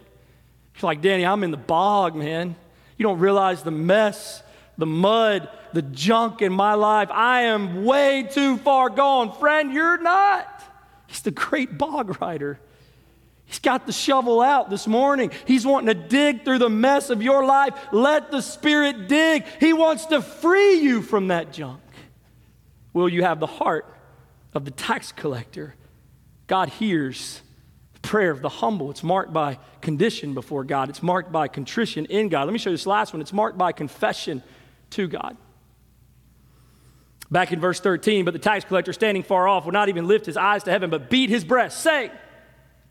You're 0.77 0.89
like, 0.89 1.01
Danny, 1.01 1.27
I'm 1.27 1.43
in 1.43 1.51
the 1.51 1.57
bog, 1.57 2.15
man. 2.15 2.55
You 2.97 3.03
don't 3.03 3.19
realize 3.19 3.65
the 3.65 3.73
mess 3.73 4.43
the 4.79 4.87
mud, 4.87 5.49
the 5.73 5.83
junk 5.83 6.43
in 6.43 6.53
my 6.53 6.75
life. 6.75 7.11
I 7.11 7.43
am 7.43 7.85
way 7.85 8.29
too 8.31 8.57
far 8.59 8.91
gone. 8.91 9.33
Friend, 9.39 9.73
you're 9.73 10.01
not. 10.01 10.47
He's 11.07 11.23
the 11.23 11.31
great 11.31 11.79
bog 11.79 12.21
rider. 12.21 12.61
He's 13.47 13.61
got 13.61 13.87
the 13.87 13.93
shovel 13.93 14.43
out 14.43 14.69
this 14.69 14.87
morning. 14.87 15.31
He's 15.47 15.67
wanting 15.67 15.87
to 15.87 16.09
dig 16.09 16.45
through 16.45 16.59
the 16.59 16.69
mess 16.69 17.09
of 17.09 17.23
your 17.23 17.47
life. 17.47 17.75
Let 17.93 18.31
the 18.31 18.43
Spirit 18.43 19.09
dig. 19.09 19.45
He 19.59 19.73
wants 19.73 20.05
to 20.07 20.21
free 20.21 20.81
you 20.81 21.01
from 21.01 21.29
that 21.29 21.53
junk. 21.53 21.81
Will 22.93 23.09
you 23.09 23.23
have 23.23 23.41
the 23.41 23.47
heart 23.47 23.87
of 24.53 24.67
the 24.67 24.71
tax 24.71 25.13
collector? 25.13 25.75
God 26.47 26.69
hears 26.69 27.41
the 27.95 28.01
prayer 28.01 28.31
of 28.31 28.43
the 28.43 28.51
humble. 28.51 28.91
It's 28.91 29.03
marked 29.03 29.33
by 29.33 29.59
condition 29.81 30.35
before 30.35 30.65
God, 30.65 30.91
it's 30.91 31.03
marked 31.03 31.33
by 31.33 31.49
contrition 31.49 32.05
in 32.07 32.29
God. 32.29 32.45
Let 32.45 32.53
me 32.53 32.59
show 32.59 32.71
you 32.71 32.77
this 32.77 32.87
last 32.87 33.15
one. 33.15 33.23
It's 33.23 33.33
marked 33.33 33.57
by 33.57 33.73
confession 33.73 34.43
to 34.91 35.09
God. 35.09 35.37
Back 37.31 37.53
in 37.53 37.61
verse 37.61 37.79
13, 37.81 38.25
but 38.25 38.33
the 38.33 38.39
tax 38.39 38.65
collector 38.65 38.93
standing 38.93 39.23
far 39.23 39.47
off 39.47 39.67
would 39.67 39.75
not 39.75 39.89
even 39.89 40.07
lift 40.07 40.25
his 40.25 40.37
eyes 40.37 40.65
to 40.65 40.71
heaven, 40.71 40.89
but 40.89 41.11
beat 41.11 41.29
his 41.29 41.45
breast, 41.45 41.81
saying, 41.81 42.11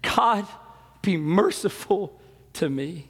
God, 0.04 0.45
be 1.02 1.17
merciful 1.17 2.19
to 2.54 2.69
me. 2.69 3.10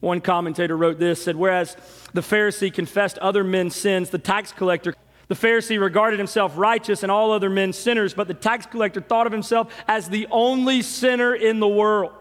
One 0.00 0.20
commentator 0.20 0.76
wrote 0.76 0.98
this 0.98 1.22
said, 1.22 1.36
Whereas 1.36 1.76
the 2.12 2.20
Pharisee 2.20 2.72
confessed 2.72 3.18
other 3.18 3.44
men's 3.44 3.76
sins, 3.76 4.10
the 4.10 4.18
tax 4.18 4.52
collector, 4.52 4.94
the 5.28 5.34
Pharisee 5.34 5.80
regarded 5.80 6.18
himself 6.18 6.52
righteous 6.56 7.02
and 7.02 7.10
all 7.10 7.32
other 7.32 7.50
men 7.50 7.72
sinners, 7.72 8.12
but 8.12 8.28
the 8.28 8.34
tax 8.34 8.66
collector 8.66 9.00
thought 9.00 9.26
of 9.26 9.32
himself 9.32 9.72
as 9.88 10.08
the 10.08 10.26
only 10.30 10.82
sinner 10.82 11.34
in 11.34 11.60
the 11.60 11.68
world. 11.68 12.12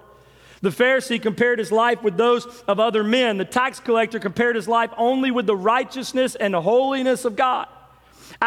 The 0.62 0.70
Pharisee 0.70 1.22
compared 1.22 1.60
his 1.60 1.72
life 1.72 2.02
with 2.02 2.18
those 2.18 2.46
of 2.68 2.80
other 2.80 3.04
men. 3.04 3.38
The 3.38 3.46
tax 3.46 3.80
collector 3.80 4.20
compared 4.20 4.56
his 4.56 4.68
life 4.68 4.90
only 4.98 5.30
with 5.30 5.46
the 5.46 5.56
righteousness 5.56 6.36
and 6.36 6.56
holiness 6.56 7.26
of 7.26 7.36
God. 7.36 7.68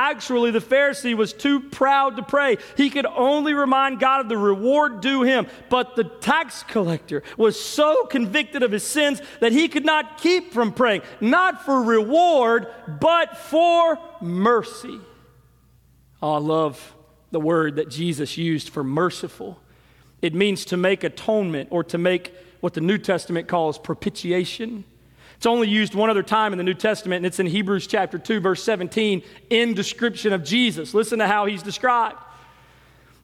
Actually, 0.01 0.53
the 0.53 0.61
Pharisee 0.61 1.17
was 1.17 1.33
too 1.33 1.59
proud 1.59 2.19
to 2.19 2.23
pray. 2.23 2.57
He 2.77 2.89
could 2.89 3.05
only 3.05 3.53
remind 3.53 3.99
God 3.99 4.21
of 4.21 4.29
the 4.29 4.39
reward 4.39 5.01
due 5.01 5.25
him. 5.25 5.49
But 5.71 5.97
the 5.97 6.05
tax 6.05 6.63
collector 6.63 7.25
was 7.37 7.59
so 7.59 8.05
convicted 8.05 8.63
of 8.63 8.71
his 8.71 8.85
sins 8.85 9.21
that 9.41 9.51
he 9.51 9.67
could 9.67 9.85
not 9.85 10.19
keep 10.19 10.53
from 10.53 10.73
praying, 10.73 11.03
not 11.21 11.65
for 11.65 11.83
reward, 11.83 12.69
but 13.01 13.37
for 13.37 13.99
mercy. 14.21 15.01
Oh, 16.23 16.35
I 16.35 16.39
love 16.39 16.95
the 17.33 17.41
word 17.41 17.75
that 17.75 17.89
Jesus 17.89 18.39
used 18.39 18.69
for 18.69 18.85
merciful. 18.85 19.59
It 20.23 20.33
means 20.33 20.65
to 20.67 20.77
make 20.77 21.03
atonement 21.03 21.71
or 21.73 21.83
to 21.83 21.99
make 21.99 22.33
what 22.61 22.75
the 22.75 22.81
New 22.81 22.99
Testament 22.99 23.49
calls 23.49 23.79
propitiation. 23.79 24.85
It's 25.39 25.47
only 25.47 25.69
used 25.69 25.95
one 25.95 26.11
other 26.11 26.25
time 26.25 26.53
in 26.53 26.59
the 26.59 26.65
New 26.65 26.75
Testament, 26.75 27.19
and 27.19 27.27
it's 27.27 27.39
in 27.39 27.47
Hebrews 27.47 27.87
chapter 27.87 28.19
2, 28.19 28.41
verse 28.41 28.61
17, 28.65 29.23
in 29.51 29.73
description 29.73 30.33
of 30.33 30.43
Jesus. 30.43 30.95
Listen 30.95 31.21
to 31.21 31.29
how 31.29 31.47
he's 31.47 31.63
described. 31.63 32.17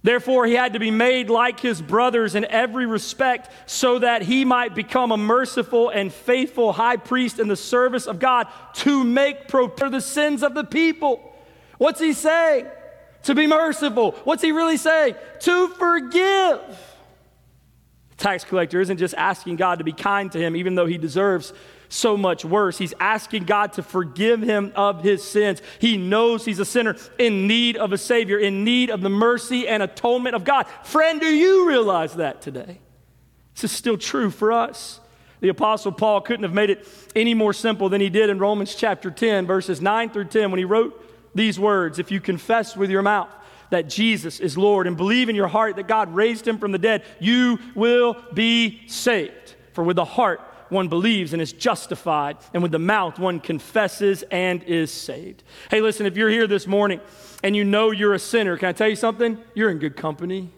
Therefore, 0.04 0.46
he 0.46 0.52
had 0.52 0.74
to 0.74 0.78
be 0.78 0.92
made 0.92 1.28
like 1.28 1.58
his 1.58 1.82
brothers 1.82 2.36
in 2.36 2.44
every 2.44 2.86
respect 2.86 3.50
so 3.66 3.98
that 3.98 4.22
he 4.22 4.44
might 4.44 4.76
become 4.76 5.10
a 5.10 5.16
merciful 5.16 5.88
and 5.88 6.12
faithful 6.12 6.72
high 6.72 6.98
priest 6.98 7.40
in 7.40 7.48
the 7.48 7.56
service 7.56 8.06
of 8.06 8.20
God 8.20 8.46
to 8.74 9.02
make 9.02 9.50
for 9.50 9.66
the 9.66 10.00
sins 10.00 10.44
of 10.44 10.54
the 10.54 10.62
people. 10.62 11.34
What's 11.78 11.98
he 11.98 12.12
saying? 12.12 12.66
To 13.24 13.34
be 13.34 13.48
merciful. 13.48 14.12
What's 14.22 14.42
he 14.42 14.52
really 14.52 14.76
saying? 14.76 15.16
To 15.40 15.66
forgive. 15.66 16.60
Tax 18.16 18.44
collector 18.44 18.80
isn't 18.80 18.98
just 18.98 19.14
asking 19.14 19.56
God 19.56 19.78
to 19.78 19.84
be 19.84 19.92
kind 19.92 20.30
to 20.32 20.38
him, 20.38 20.54
even 20.54 20.74
though 20.74 20.86
he 20.86 20.98
deserves 20.98 21.52
so 21.88 22.16
much 22.16 22.44
worse. 22.44 22.78
He's 22.78 22.94
asking 23.00 23.44
God 23.44 23.74
to 23.74 23.82
forgive 23.82 24.40
him 24.40 24.72
of 24.76 25.02
his 25.02 25.22
sins. 25.22 25.62
He 25.78 25.96
knows 25.96 26.44
he's 26.44 26.58
a 26.58 26.64
sinner 26.64 26.96
in 27.18 27.46
need 27.46 27.76
of 27.76 27.92
a 27.92 27.98
Savior, 27.98 28.38
in 28.38 28.64
need 28.64 28.90
of 28.90 29.00
the 29.00 29.10
mercy 29.10 29.66
and 29.66 29.82
atonement 29.82 30.34
of 30.34 30.44
God. 30.44 30.66
Friend, 30.84 31.20
do 31.20 31.26
you 31.26 31.68
realize 31.68 32.14
that 32.14 32.40
today? 32.42 32.80
This 33.54 33.64
is 33.64 33.72
still 33.72 33.96
true 33.96 34.30
for 34.30 34.52
us. 34.52 35.00
The 35.40 35.48
Apostle 35.48 35.92
Paul 35.92 36.20
couldn't 36.20 36.44
have 36.44 36.54
made 36.54 36.70
it 36.70 36.86
any 37.14 37.34
more 37.34 37.52
simple 37.52 37.88
than 37.88 38.00
he 38.00 38.10
did 38.10 38.30
in 38.30 38.38
Romans 38.38 38.74
chapter 38.74 39.10
10, 39.10 39.46
verses 39.46 39.80
9 39.80 40.10
through 40.10 40.26
10, 40.26 40.50
when 40.50 40.58
he 40.58 40.64
wrote 40.64 41.00
these 41.34 41.58
words 41.58 41.98
If 41.98 42.10
you 42.10 42.20
confess 42.20 42.76
with 42.76 42.90
your 42.90 43.02
mouth, 43.02 43.28
that 43.70 43.88
Jesus 43.88 44.40
is 44.40 44.56
Lord 44.56 44.86
and 44.86 44.96
believe 44.96 45.28
in 45.28 45.36
your 45.36 45.48
heart 45.48 45.76
that 45.76 45.88
God 45.88 46.14
raised 46.14 46.46
him 46.46 46.58
from 46.58 46.72
the 46.72 46.78
dead, 46.78 47.04
you 47.20 47.58
will 47.74 48.16
be 48.32 48.82
saved. 48.86 49.54
For 49.72 49.82
with 49.82 49.96
the 49.96 50.04
heart 50.04 50.40
one 50.68 50.88
believes 50.88 51.32
and 51.32 51.42
is 51.42 51.52
justified, 51.52 52.36
and 52.52 52.62
with 52.62 52.72
the 52.72 52.78
mouth 52.78 53.18
one 53.18 53.40
confesses 53.40 54.24
and 54.30 54.62
is 54.64 54.90
saved. 54.90 55.42
Hey, 55.70 55.80
listen, 55.80 56.06
if 56.06 56.16
you're 56.16 56.30
here 56.30 56.46
this 56.46 56.66
morning 56.66 57.00
and 57.42 57.54
you 57.54 57.64
know 57.64 57.90
you're 57.90 58.14
a 58.14 58.18
sinner, 58.18 58.56
can 58.56 58.68
I 58.68 58.72
tell 58.72 58.88
you 58.88 58.96
something? 58.96 59.38
You're 59.54 59.70
in 59.70 59.78
good 59.78 59.96
company. 59.96 60.50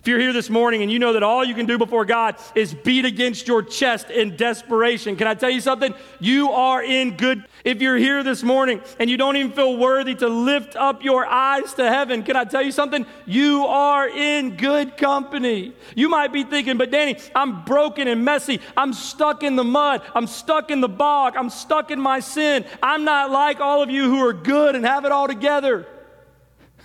If 0.00 0.06
you're 0.06 0.20
here 0.20 0.32
this 0.32 0.48
morning 0.48 0.82
and 0.82 0.92
you 0.92 0.98
know 0.98 1.14
that 1.14 1.22
all 1.22 1.44
you 1.44 1.54
can 1.54 1.66
do 1.66 1.76
before 1.76 2.04
God 2.04 2.36
is 2.54 2.72
beat 2.72 3.04
against 3.04 3.48
your 3.48 3.62
chest 3.62 4.10
in 4.10 4.36
desperation, 4.36 5.16
can 5.16 5.26
I 5.26 5.34
tell 5.34 5.50
you 5.50 5.60
something? 5.60 5.92
You 6.20 6.52
are 6.52 6.82
in 6.82 7.16
good. 7.16 7.44
If 7.64 7.82
you're 7.82 7.96
here 7.96 8.22
this 8.22 8.42
morning 8.42 8.80
and 9.00 9.10
you 9.10 9.16
don't 9.16 9.36
even 9.36 9.52
feel 9.52 9.76
worthy 9.76 10.14
to 10.16 10.28
lift 10.28 10.76
up 10.76 11.02
your 11.02 11.26
eyes 11.26 11.74
to 11.74 11.88
heaven, 11.88 12.22
can 12.22 12.36
I 12.36 12.44
tell 12.44 12.62
you 12.62 12.70
something? 12.70 13.06
You 13.26 13.66
are 13.66 14.08
in 14.08 14.56
good 14.56 14.96
company. 14.96 15.72
You 15.96 16.08
might 16.08 16.32
be 16.32 16.44
thinking, 16.44 16.78
but 16.78 16.90
Danny, 16.90 17.18
I'm 17.34 17.64
broken 17.64 18.06
and 18.06 18.24
messy. 18.24 18.60
I'm 18.76 18.92
stuck 18.92 19.42
in 19.42 19.56
the 19.56 19.64
mud. 19.64 20.02
I'm 20.14 20.26
stuck 20.26 20.70
in 20.70 20.80
the 20.80 20.88
bog. 20.88 21.36
I'm 21.36 21.50
stuck 21.50 21.90
in 21.90 22.00
my 22.00 22.20
sin. 22.20 22.64
I'm 22.82 23.04
not 23.04 23.30
like 23.30 23.60
all 23.60 23.82
of 23.82 23.90
you 23.90 24.04
who 24.04 24.24
are 24.24 24.32
good 24.32 24.76
and 24.76 24.84
have 24.84 25.04
it 25.04 25.12
all 25.12 25.26
together. 25.26 25.86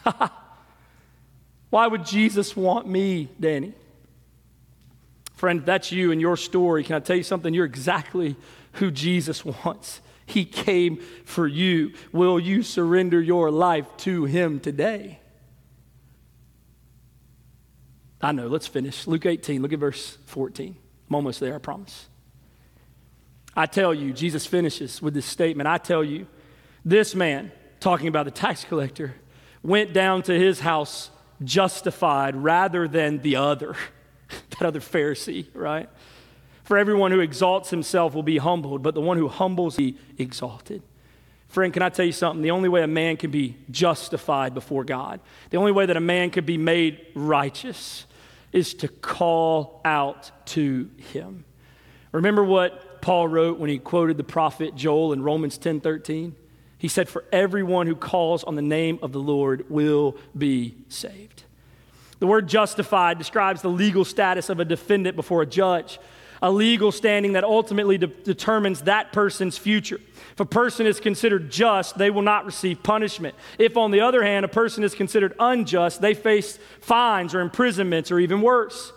Why 1.73 1.87
would 1.87 2.05
Jesus 2.05 2.55
want 2.55 2.87
me, 2.87 3.29
Danny? 3.39 3.73
Friend, 5.33 5.65
that's 5.65 5.91
you 5.91 6.11
and 6.11 6.21
your 6.21 6.37
story, 6.37 6.83
can 6.83 6.95
I 6.95 6.99
tell 6.99 7.15
you 7.15 7.23
something? 7.23 7.51
You're 7.51 7.65
exactly 7.65 8.35
who 8.73 8.91
Jesus 8.91 9.43
wants. 9.65 9.99
He 10.27 10.45
came 10.45 10.97
for 11.25 11.47
you. 11.47 11.93
Will 12.11 12.39
you 12.39 12.61
surrender 12.61 13.19
your 13.19 13.49
life 13.49 13.87
to 13.97 14.25
Him 14.25 14.59
today? 14.59 15.19
I 18.21 18.33
know, 18.33 18.49
let's 18.49 18.67
finish. 18.67 19.07
Luke 19.07 19.25
18, 19.25 19.63
look 19.63 19.73
at 19.73 19.79
verse 19.79 20.19
14. 20.27 20.75
I'm 21.09 21.15
almost 21.15 21.39
there, 21.39 21.55
I 21.55 21.57
promise. 21.57 22.07
I 23.55 23.65
tell 23.65 23.95
you, 23.95 24.13
Jesus 24.13 24.45
finishes 24.45 25.01
with 25.01 25.15
this 25.15 25.25
statement 25.25 25.65
I 25.65 25.79
tell 25.79 26.03
you, 26.03 26.27
this 26.85 27.15
man, 27.15 27.51
talking 27.79 28.09
about 28.09 28.25
the 28.25 28.31
tax 28.31 28.63
collector, 28.63 29.15
went 29.63 29.91
down 29.91 30.21
to 30.21 30.37
his 30.37 30.59
house 30.59 31.09
justified 31.43 32.35
rather 32.35 32.87
than 32.87 33.19
the 33.21 33.37
other, 33.37 33.75
that 34.49 34.61
other 34.61 34.79
Pharisee, 34.79 35.47
right? 35.53 35.89
For 36.63 36.77
everyone 36.77 37.11
who 37.11 37.19
exalts 37.19 37.69
himself 37.69 38.13
will 38.13 38.23
be 38.23 38.37
humbled, 38.37 38.83
but 38.83 38.93
the 38.93 39.01
one 39.01 39.17
who 39.17 39.27
humbles 39.27 39.75
be 39.75 39.97
exalted. 40.17 40.81
Friend, 41.49 41.71
can 41.71 41.83
I 41.83 41.89
tell 41.89 42.05
you 42.05 42.11
something? 42.11 42.41
The 42.41 42.51
only 42.51 42.69
way 42.69 42.81
a 42.81 42.87
man 42.87 43.17
can 43.17 43.29
be 43.29 43.57
justified 43.69 44.53
before 44.53 44.83
God, 44.83 45.19
the 45.49 45.57
only 45.57 45.71
way 45.71 45.85
that 45.85 45.97
a 45.97 46.01
man 46.01 46.31
could 46.31 46.45
be 46.45 46.57
made 46.57 47.05
righteous 47.13 48.05
is 48.51 48.73
to 48.75 48.87
call 48.87 49.81
out 49.83 50.31
to 50.47 50.89
him. 50.97 51.45
Remember 52.11 52.43
what 52.43 53.01
Paul 53.01 53.27
wrote 53.27 53.59
when 53.59 53.69
he 53.69 53.79
quoted 53.79 54.17
the 54.17 54.23
prophet 54.23 54.75
Joel 54.75 55.13
in 55.13 55.21
Romans 55.21 55.57
10 55.57 55.81
13? 55.81 56.35
He 56.83 56.89
said, 56.89 57.07
For 57.07 57.23
everyone 57.31 57.87
who 57.87 57.95
calls 57.95 58.43
on 58.43 58.55
the 58.55 58.61
name 58.61 58.99
of 59.01 59.13
the 59.13 59.19
Lord 59.19 59.69
will 59.69 60.17
be 60.37 60.75
saved. 60.89 61.43
The 62.19 62.27
word 62.27 62.49
justified 62.49 63.17
describes 63.17 63.61
the 63.61 63.69
legal 63.69 64.03
status 64.03 64.49
of 64.49 64.59
a 64.59 64.65
defendant 64.65 65.15
before 65.15 65.41
a 65.41 65.45
judge, 65.45 65.97
a 66.41 66.51
legal 66.51 66.91
standing 66.91 67.33
that 67.33 67.45
ultimately 67.45 67.97
de- 67.97 68.07
determines 68.07 68.81
that 68.81 69.13
person's 69.13 69.57
future. 69.57 70.01
If 70.33 70.41
a 70.41 70.45
person 70.45 70.85
is 70.85 70.99
considered 70.99 71.49
just, 71.49 71.97
they 71.97 72.09
will 72.09 72.21
not 72.21 72.45
receive 72.45 72.83
punishment. 72.83 73.33
If, 73.57 73.77
on 73.77 73.91
the 73.91 74.01
other 74.01 74.21
hand, 74.21 74.43
a 74.43 74.49
person 74.49 74.83
is 74.83 74.93
considered 74.93 75.35
unjust, 75.39 76.01
they 76.01 76.13
face 76.13 76.59
fines 76.81 77.33
or 77.33 77.39
imprisonments 77.39 78.11
or 78.11 78.19
even 78.19 78.41
worse. 78.41 78.91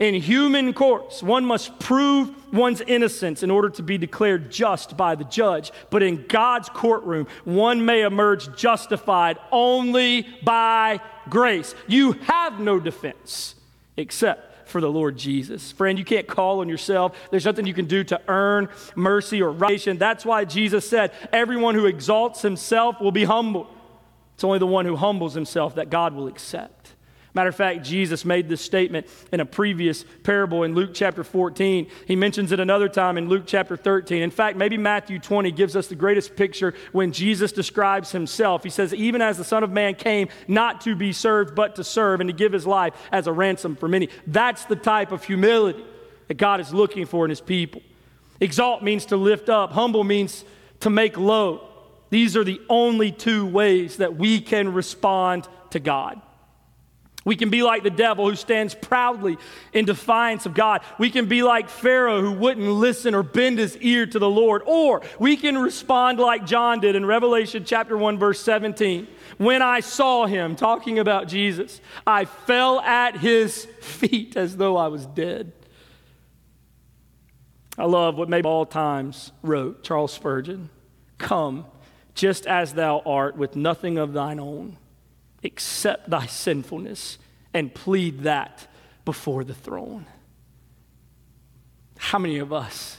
In 0.00 0.14
human 0.14 0.72
courts, 0.72 1.22
one 1.22 1.44
must 1.44 1.78
prove 1.78 2.30
one's 2.52 2.80
innocence 2.80 3.42
in 3.42 3.50
order 3.50 3.70
to 3.70 3.82
be 3.82 3.98
declared 3.98 4.50
just 4.50 4.96
by 4.96 5.14
the 5.14 5.24
judge. 5.24 5.70
But 5.90 6.02
in 6.02 6.26
God's 6.26 6.68
courtroom, 6.68 7.26
one 7.44 7.84
may 7.84 8.02
emerge 8.02 8.56
justified 8.56 9.38
only 9.50 10.26
by 10.42 11.00
grace. 11.28 11.74
You 11.86 12.12
have 12.12 12.58
no 12.60 12.80
defense 12.80 13.54
except 13.96 14.68
for 14.68 14.80
the 14.80 14.90
Lord 14.90 15.16
Jesus. 15.16 15.70
Friend, 15.70 15.98
you 15.98 16.04
can't 16.04 16.26
call 16.26 16.60
on 16.60 16.68
yourself. 16.68 17.16
There's 17.30 17.44
nothing 17.44 17.66
you 17.66 17.74
can 17.74 17.84
do 17.84 18.02
to 18.04 18.20
earn 18.26 18.70
mercy 18.96 19.42
or 19.42 19.52
righteousness. 19.52 19.98
That's 19.98 20.24
why 20.24 20.44
Jesus 20.44 20.88
said, 20.88 21.12
Everyone 21.32 21.74
who 21.74 21.86
exalts 21.86 22.42
himself 22.42 23.00
will 23.00 23.12
be 23.12 23.24
humbled. 23.24 23.68
It's 24.34 24.44
only 24.44 24.58
the 24.58 24.66
one 24.66 24.86
who 24.86 24.96
humbles 24.96 25.34
himself 25.34 25.76
that 25.76 25.90
God 25.90 26.14
will 26.14 26.26
accept. 26.26 26.81
Matter 27.34 27.48
of 27.48 27.56
fact, 27.56 27.82
Jesus 27.82 28.26
made 28.26 28.50
this 28.50 28.60
statement 28.60 29.06
in 29.32 29.40
a 29.40 29.46
previous 29.46 30.04
parable 30.22 30.64
in 30.64 30.74
Luke 30.74 30.90
chapter 30.92 31.24
14. 31.24 31.86
He 32.06 32.14
mentions 32.14 32.52
it 32.52 32.60
another 32.60 32.90
time 32.90 33.16
in 33.16 33.30
Luke 33.30 33.44
chapter 33.46 33.74
13. 33.74 34.20
In 34.20 34.30
fact, 34.30 34.58
maybe 34.58 34.76
Matthew 34.76 35.18
20 35.18 35.50
gives 35.52 35.74
us 35.74 35.86
the 35.86 35.94
greatest 35.94 36.36
picture 36.36 36.74
when 36.92 37.10
Jesus 37.10 37.50
describes 37.50 38.12
himself. 38.12 38.62
He 38.62 38.68
says, 38.68 38.92
Even 38.92 39.22
as 39.22 39.38
the 39.38 39.44
Son 39.44 39.64
of 39.64 39.70
Man 39.70 39.94
came 39.94 40.28
not 40.46 40.82
to 40.82 40.94
be 40.94 41.14
served, 41.14 41.54
but 41.54 41.76
to 41.76 41.84
serve 41.84 42.20
and 42.20 42.28
to 42.28 42.34
give 42.34 42.52
his 42.52 42.66
life 42.66 42.92
as 43.10 43.26
a 43.26 43.32
ransom 43.32 43.76
for 43.76 43.88
many. 43.88 44.10
That's 44.26 44.66
the 44.66 44.76
type 44.76 45.10
of 45.10 45.24
humility 45.24 45.84
that 46.28 46.34
God 46.34 46.60
is 46.60 46.74
looking 46.74 47.06
for 47.06 47.24
in 47.24 47.30
his 47.30 47.40
people. 47.40 47.80
Exalt 48.40 48.82
means 48.82 49.06
to 49.06 49.16
lift 49.16 49.48
up, 49.48 49.72
humble 49.72 50.04
means 50.04 50.44
to 50.80 50.90
make 50.90 51.16
low. 51.16 51.66
These 52.10 52.36
are 52.36 52.44
the 52.44 52.60
only 52.68 53.10
two 53.10 53.46
ways 53.46 53.96
that 53.96 54.16
we 54.16 54.42
can 54.42 54.74
respond 54.74 55.48
to 55.70 55.80
God. 55.80 56.20
We 57.24 57.36
can 57.36 57.50
be 57.50 57.62
like 57.62 57.84
the 57.84 57.90
devil 57.90 58.28
who 58.28 58.34
stands 58.34 58.74
proudly 58.74 59.38
in 59.72 59.84
defiance 59.84 60.44
of 60.44 60.54
God. 60.54 60.82
We 60.98 61.10
can 61.10 61.26
be 61.26 61.42
like 61.42 61.68
Pharaoh 61.68 62.20
who 62.20 62.32
wouldn't 62.32 62.66
listen 62.66 63.14
or 63.14 63.22
bend 63.22 63.58
his 63.58 63.76
ear 63.78 64.06
to 64.06 64.18
the 64.18 64.28
Lord. 64.28 64.62
Or 64.66 65.02
we 65.20 65.36
can 65.36 65.56
respond 65.58 66.18
like 66.18 66.44
John 66.44 66.80
did 66.80 66.96
in 66.96 67.06
Revelation 67.06 67.64
chapter 67.64 67.96
1 67.96 68.18
verse 68.18 68.40
17. 68.40 69.06
When 69.38 69.62
I 69.62 69.80
saw 69.80 70.26
him 70.26 70.56
talking 70.56 70.98
about 70.98 71.28
Jesus, 71.28 71.80
I 72.06 72.24
fell 72.24 72.80
at 72.80 73.16
his 73.16 73.66
feet 73.80 74.36
as 74.36 74.56
though 74.56 74.76
I 74.76 74.88
was 74.88 75.06
dead. 75.06 75.52
I 77.78 77.86
love 77.86 78.18
what 78.18 78.28
maybe 78.28 78.46
all 78.46 78.66
times 78.66 79.32
wrote, 79.42 79.82
Charles 79.82 80.12
Spurgeon. 80.12 80.70
Come 81.18 81.66
just 82.14 82.46
as 82.46 82.74
thou 82.74 83.00
art 83.06 83.36
with 83.36 83.56
nothing 83.56 83.96
of 83.96 84.12
thine 84.12 84.38
own 84.38 84.76
accept 85.44 86.10
thy 86.10 86.26
sinfulness 86.26 87.18
and 87.54 87.74
plead 87.74 88.22
that 88.22 88.66
before 89.04 89.44
the 89.44 89.54
throne. 89.54 90.06
How 91.98 92.18
many 92.18 92.38
of 92.38 92.52
us 92.52 92.98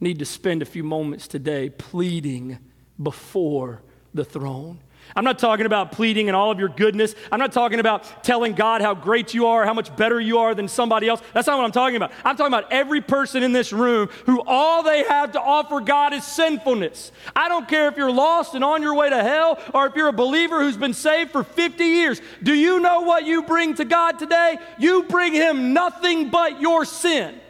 need 0.00 0.18
to 0.18 0.24
spend 0.24 0.62
a 0.62 0.66
few 0.66 0.84
moments 0.84 1.28
today 1.28 1.70
pleading 1.70 2.58
before 3.02 3.82
the 4.14 4.24
throne? 4.24 4.80
I'm 5.16 5.24
not 5.24 5.38
talking 5.38 5.66
about 5.66 5.92
pleading 5.92 6.28
and 6.28 6.36
all 6.36 6.50
of 6.50 6.58
your 6.58 6.68
goodness. 6.68 7.14
I'm 7.32 7.38
not 7.38 7.52
talking 7.52 7.80
about 7.80 8.24
telling 8.24 8.54
God 8.54 8.80
how 8.80 8.94
great 8.94 9.34
you 9.34 9.46
are, 9.46 9.64
how 9.64 9.74
much 9.74 9.94
better 9.96 10.20
you 10.20 10.38
are 10.38 10.54
than 10.54 10.68
somebody 10.68 11.08
else. 11.08 11.20
That's 11.34 11.46
not 11.46 11.58
what 11.58 11.64
I'm 11.64 11.72
talking 11.72 11.96
about. 11.96 12.12
I'm 12.24 12.36
talking 12.36 12.52
about 12.52 12.70
every 12.72 13.00
person 13.00 13.42
in 13.42 13.52
this 13.52 13.72
room 13.72 14.08
who 14.26 14.42
all 14.46 14.82
they 14.82 15.04
have 15.04 15.32
to 15.32 15.40
offer 15.40 15.80
God 15.80 16.12
is 16.12 16.24
sinfulness. 16.24 17.12
I 17.34 17.48
don't 17.48 17.68
care 17.68 17.88
if 17.88 17.96
you're 17.96 18.12
lost 18.12 18.54
and 18.54 18.64
on 18.64 18.82
your 18.82 18.94
way 18.94 19.10
to 19.10 19.22
hell 19.22 19.60
or 19.74 19.86
if 19.86 19.94
you're 19.96 20.08
a 20.08 20.12
believer 20.12 20.60
who's 20.60 20.76
been 20.76 20.94
saved 20.94 21.30
for 21.30 21.42
50 21.42 21.84
years. 21.84 22.20
Do 22.42 22.54
you 22.54 22.80
know 22.80 23.02
what 23.02 23.24
you 23.24 23.42
bring 23.42 23.74
to 23.74 23.84
God 23.84 24.18
today? 24.18 24.58
You 24.78 25.04
bring 25.04 25.32
Him 25.32 25.72
nothing 25.72 26.30
but 26.30 26.60
your 26.60 26.84
sin. 26.84 27.40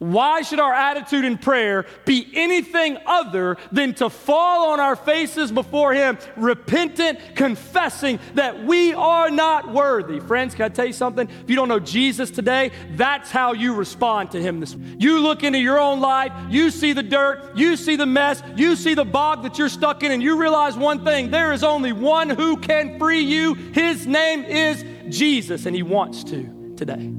Why 0.00 0.40
should 0.40 0.60
our 0.60 0.72
attitude 0.72 1.26
in 1.26 1.36
prayer 1.36 1.84
be 2.06 2.26
anything 2.32 2.96
other 3.04 3.58
than 3.70 3.92
to 3.96 4.08
fall 4.08 4.70
on 4.70 4.80
our 4.80 4.96
faces 4.96 5.52
before 5.52 5.92
Him, 5.92 6.16
repentant, 6.38 7.36
confessing 7.36 8.18
that 8.32 8.64
we 8.64 8.94
are 8.94 9.30
not 9.30 9.70
worthy? 9.70 10.18
Friends, 10.18 10.54
can 10.54 10.64
I 10.64 10.68
tell 10.70 10.86
you 10.86 10.94
something? 10.94 11.28
If 11.28 11.50
you 11.50 11.54
don't 11.54 11.68
know 11.68 11.78
Jesus 11.78 12.30
today, 12.30 12.70
that's 12.92 13.30
how 13.30 13.52
you 13.52 13.74
respond 13.74 14.30
to 14.30 14.40
Him. 14.40 14.60
This 14.60 14.74
you 14.98 15.18
look 15.20 15.44
into 15.44 15.58
your 15.58 15.78
own 15.78 16.00
life, 16.00 16.32
you 16.48 16.70
see 16.70 16.94
the 16.94 17.02
dirt, 17.02 17.54
you 17.54 17.76
see 17.76 17.96
the 17.96 18.06
mess, 18.06 18.42
you 18.56 18.76
see 18.76 18.94
the 18.94 19.04
bog 19.04 19.42
that 19.42 19.58
you're 19.58 19.68
stuck 19.68 20.02
in, 20.02 20.12
and 20.12 20.22
you 20.22 20.40
realize 20.40 20.78
one 20.78 21.04
thing: 21.04 21.30
there 21.30 21.52
is 21.52 21.62
only 21.62 21.92
one 21.92 22.30
who 22.30 22.56
can 22.56 22.98
free 22.98 23.20
you. 23.20 23.52
His 23.52 24.06
name 24.06 24.44
is 24.44 24.82
Jesus, 25.14 25.66
and 25.66 25.76
He 25.76 25.82
wants 25.82 26.24
to 26.24 26.74
today. 26.74 27.12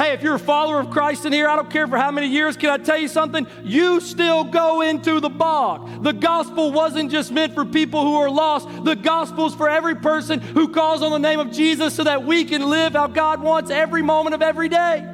Hey, 0.00 0.14
if 0.14 0.22
you're 0.22 0.36
a 0.36 0.38
follower 0.38 0.80
of 0.80 0.88
Christ 0.88 1.26
in 1.26 1.32
here, 1.34 1.46
I 1.46 1.56
don't 1.56 1.68
care 1.68 1.86
for 1.86 1.98
how 1.98 2.10
many 2.10 2.26
years, 2.26 2.56
can 2.56 2.70
I 2.70 2.78
tell 2.78 2.96
you 2.96 3.06
something? 3.06 3.46
You 3.62 4.00
still 4.00 4.44
go 4.44 4.80
into 4.80 5.20
the 5.20 5.28
bog. 5.28 6.02
The 6.02 6.14
gospel 6.14 6.72
wasn't 6.72 7.10
just 7.10 7.30
meant 7.30 7.54
for 7.54 7.66
people 7.66 8.00
who 8.00 8.16
are 8.16 8.30
lost, 8.30 8.66
the 8.82 8.96
gospel 8.96 9.44
is 9.44 9.54
for 9.54 9.68
every 9.68 9.94
person 9.94 10.40
who 10.40 10.68
calls 10.68 11.02
on 11.02 11.10
the 11.10 11.18
name 11.18 11.38
of 11.38 11.52
Jesus 11.52 11.92
so 11.92 12.04
that 12.04 12.24
we 12.24 12.46
can 12.46 12.70
live 12.70 12.94
how 12.94 13.08
God 13.08 13.42
wants 13.42 13.70
every 13.70 14.00
moment 14.00 14.34
of 14.34 14.40
every 14.40 14.70
day. 14.70 15.06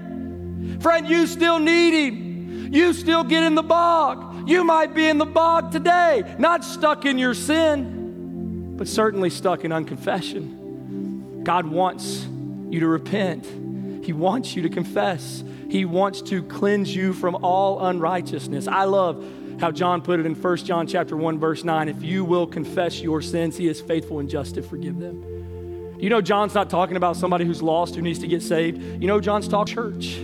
Friend, 0.78 1.08
you 1.08 1.26
still 1.26 1.58
need 1.58 1.92
Him. 1.92 2.72
You 2.72 2.92
still 2.92 3.24
get 3.24 3.42
in 3.42 3.56
the 3.56 3.64
bog. 3.64 4.48
You 4.48 4.62
might 4.62 4.94
be 4.94 5.08
in 5.08 5.18
the 5.18 5.26
bog 5.26 5.72
today, 5.72 6.36
not 6.38 6.62
stuck 6.62 7.04
in 7.04 7.18
your 7.18 7.34
sin, 7.34 8.76
but 8.76 8.86
certainly 8.86 9.30
stuck 9.30 9.64
in 9.64 9.72
unconfession. 9.72 11.42
God 11.42 11.66
wants 11.66 12.28
you 12.70 12.78
to 12.78 12.86
repent. 12.86 13.65
He 14.06 14.12
wants 14.12 14.54
you 14.54 14.62
to 14.62 14.68
confess. 14.68 15.42
He 15.68 15.84
wants 15.84 16.22
to 16.22 16.44
cleanse 16.44 16.94
you 16.94 17.12
from 17.12 17.34
all 17.42 17.84
unrighteousness. 17.84 18.68
I 18.68 18.84
love 18.84 19.24
how 19.58 19.72
John 19.72 20.00
put 20.00 20.20
it 20.20 20.26
in 20.26 20.36
1 20.36 20.56
John 20.58 20.86
chapter 20.86 21.16
1 21.16 21.40
verse 21.40 21.64
9, 21.64 21.88
if 21.88 22.02
you 22.04 22.24
will 22.24 22.46
confess 22.46 23.00
your 23.00 23.20
sins, 23.20 23.56
he 23.56 23.66
is 23.66 23.80
faithful 23.80 24.20
and 24.20 24.30
just 24.30 24.54
to 24.54 24.62
forgive 24.62 25.00
them. 25.00 25.96
You 25.98 26.08
know 26.08 26.20
John's 26.20 26.54
not 26.54 26.70
talking 26.70 26.96
about 26.96 27.16
somebody 27.16 27.44
who's 27.44 27.62
lost 27.62 27.96
who 27.96 28.02
needs 28.02 28.20
to 28.20 28.28
get 28.28 28.42
saved. 28.42 29.02
You 29.02 29.08
know 29.08 29.20
John's 29.20 29.48
talking 29.48 29.74
church. 29.74 30.20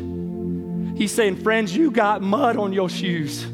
He's 0.96 1.10
saying, 1.10 1.42
"Friends, 1.42 1.74
you 1.74 1.90
got 1.90 2.22
mud 2.22 2.56
on 2.56 2.72
your 2.72 2.88
shoes. 2.88 3.44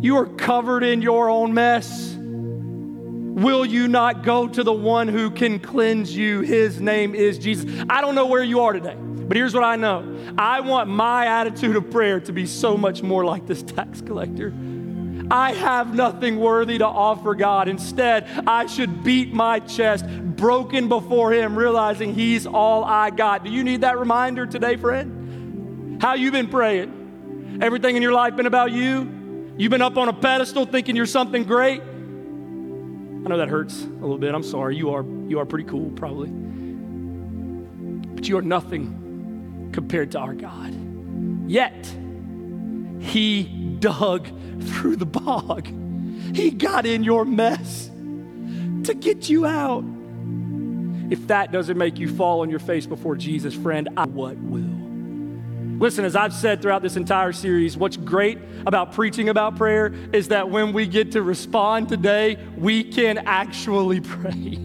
You 0.00 0.16
are 0.16 0.26
covered 0.26 0.82
in 0.82 1.02
your 1.02 1.30
own 1.30 1.54
mess. 1.54 2.16
Will 2.16 3.64
you 3.64 3.86
not 3.86 4.24
go 4.24 4.48
to 4.48 4.64
the 4.64 4.72
one 4.72 5.06
who 5.06 5.30
can 5.30 5.60
cleanse 5.60 6.16
you? 6.16 6.40
His 6.40 6.80
name 6.80 7.14
is 7.14 7.38
Jesus." 7.38 7.70
I 7.88 8.00
don't 8.00 8.16
know 8.16 8.26
where 8.26 8.42
you 8.42 8.60
are 8.62 8.72
today. 8.72 8.96
But 9.26 9.36
here's 9.36 9.54
what 9.54 9.64
I 9.64 9.76
know 9.76 10.34
I 10.38 10.60
want 10.60 10.88
my 10.88 11.26
attitude 11.26 11.76
of 11.76 11.90
prayer 11.90 12.20
to 12.20 12.32
be 12.32 12.46
so 12.46 12.76
much 12.76 13.02
more 13.02 13.24
like 13.24 13.46
this 13.46 13.62
tax 13.62 14.00
collector. 14.00 14.54
I 15.28 15.54
have 15.54 15.92
nothing 15.92 16.38
worthy 16.38 16.78
to 16.78 16.86
offer 16.86 17.34
God. 17.34 17.68
Instead, 17.68 18.28
I 18.46 18.66
should 18.66 19.02
beat 19.02 19.32
my 19.32 19.58
chest, 19.58 20.06
broken 20.06 20.88
before 20.88 21.32
Him, 21.32 21.56
realizing 21.56 22.14
He's 22.14 22.46
all 22.46 22.84
I 22.84 23.10
got. 23.10 23.42
Do 23.42 23.50
you 23.50 23.64
need 23.64 23.80
that 23.80 23.98
reminder 23.98 24.46
today, 24.46 24.76
friend? 24.76 26.00
How 26.00 26.14
you 26.14 26.30
been 26.30 26.48
praying? 26.48 27.58
Everything 27.60 27.96
in 27.96 28.02
your 28.02 28.12
life 28.12 28.36
been 28.36 28.46
about 28.46 28.70
you? 28.70 29.54
You've 29.56 29.70
been 29.70 29.82
up 29.82 29.96
on 29.96 30.08
a 30.08 30.12
pedestal 30.12 30.66
thinking 30.66 30.94
you're 30.94 31.06
something 31.06 31.42
great? 31.42 31.80
I 31.80 33.28
know 33.28 33.38
that 33.38 33.48
hurts 33.48 33.82
a 33.82 33.86
little 33.86 34.18
bit. 34.18 34.32
I'm 34.32 34.44
sorry. 34.44 34.76
You 34.76 34.90
are 34.90 35.04
you 35.26 35.40
are 35.40 35.46
pretty 35.46 35.68
cool, 35.68 35.90
probably. 35.96 36.28
But 38.14 38.28
you 38.28 38.38
are 38.38 38.42
nothing 38.42 39.05
compared 39.76 40.10
to 40.10 40.18
our 40.18 40.32
God. 40.32 40.74
Yet, 41.46 41.86
He 42.98 43.42
dug 43.78 44.26
through 44.62 44.96
the 44.96 45.04
bog. 45.04 45.68
He 46.34 46.50
got 46.50 46.86
in 46.86 47.04
your 47.04 47.26
mess 47.26 47.90
to 48.84 48.94
get 48.98 49.28
you 49.28 49.44
out. 49.44 49.84
If 51.10 51.26
that 51.26 51.52
doesn't 51.52 51.76
make 51.76 51.98
you 51.98 52.08
fall 52.08 52.40
on 52.40 52.48
your 52.48 52.58
face 52.58 52.86
before 52.86 53.16
Jesus, 53.16 53.54
friend, 53.54 53.90
I, 53.98 54.06
what 54.06 54.38
will? 54.38 54.62
Listen, 55.78 56.06
as 56.06 56.16
I've 56.16 56.32
said 56.32 56.62
throughout 56.62 56.80
this 56.80 56.96
entire 56.96 57.34
series, 57.34 57.76
what's 57.76 57.98
great 57.98 58.38
about 58.64 58.94
preaching 58.94 59.28
about 59.28 59.56
prayer 59.56 59.92
is 60.14 60.28
that 60.28 60.48
when 60.48 60.72
we 60.72 60.86
get 60.86 61.12
to 61.12 61.20
respond 61.20 61.90
today, 61.90 62.38
we 62.56 62.82
can 62.82 63.18
actually 63.18 64.00
pray. 64.16 64.58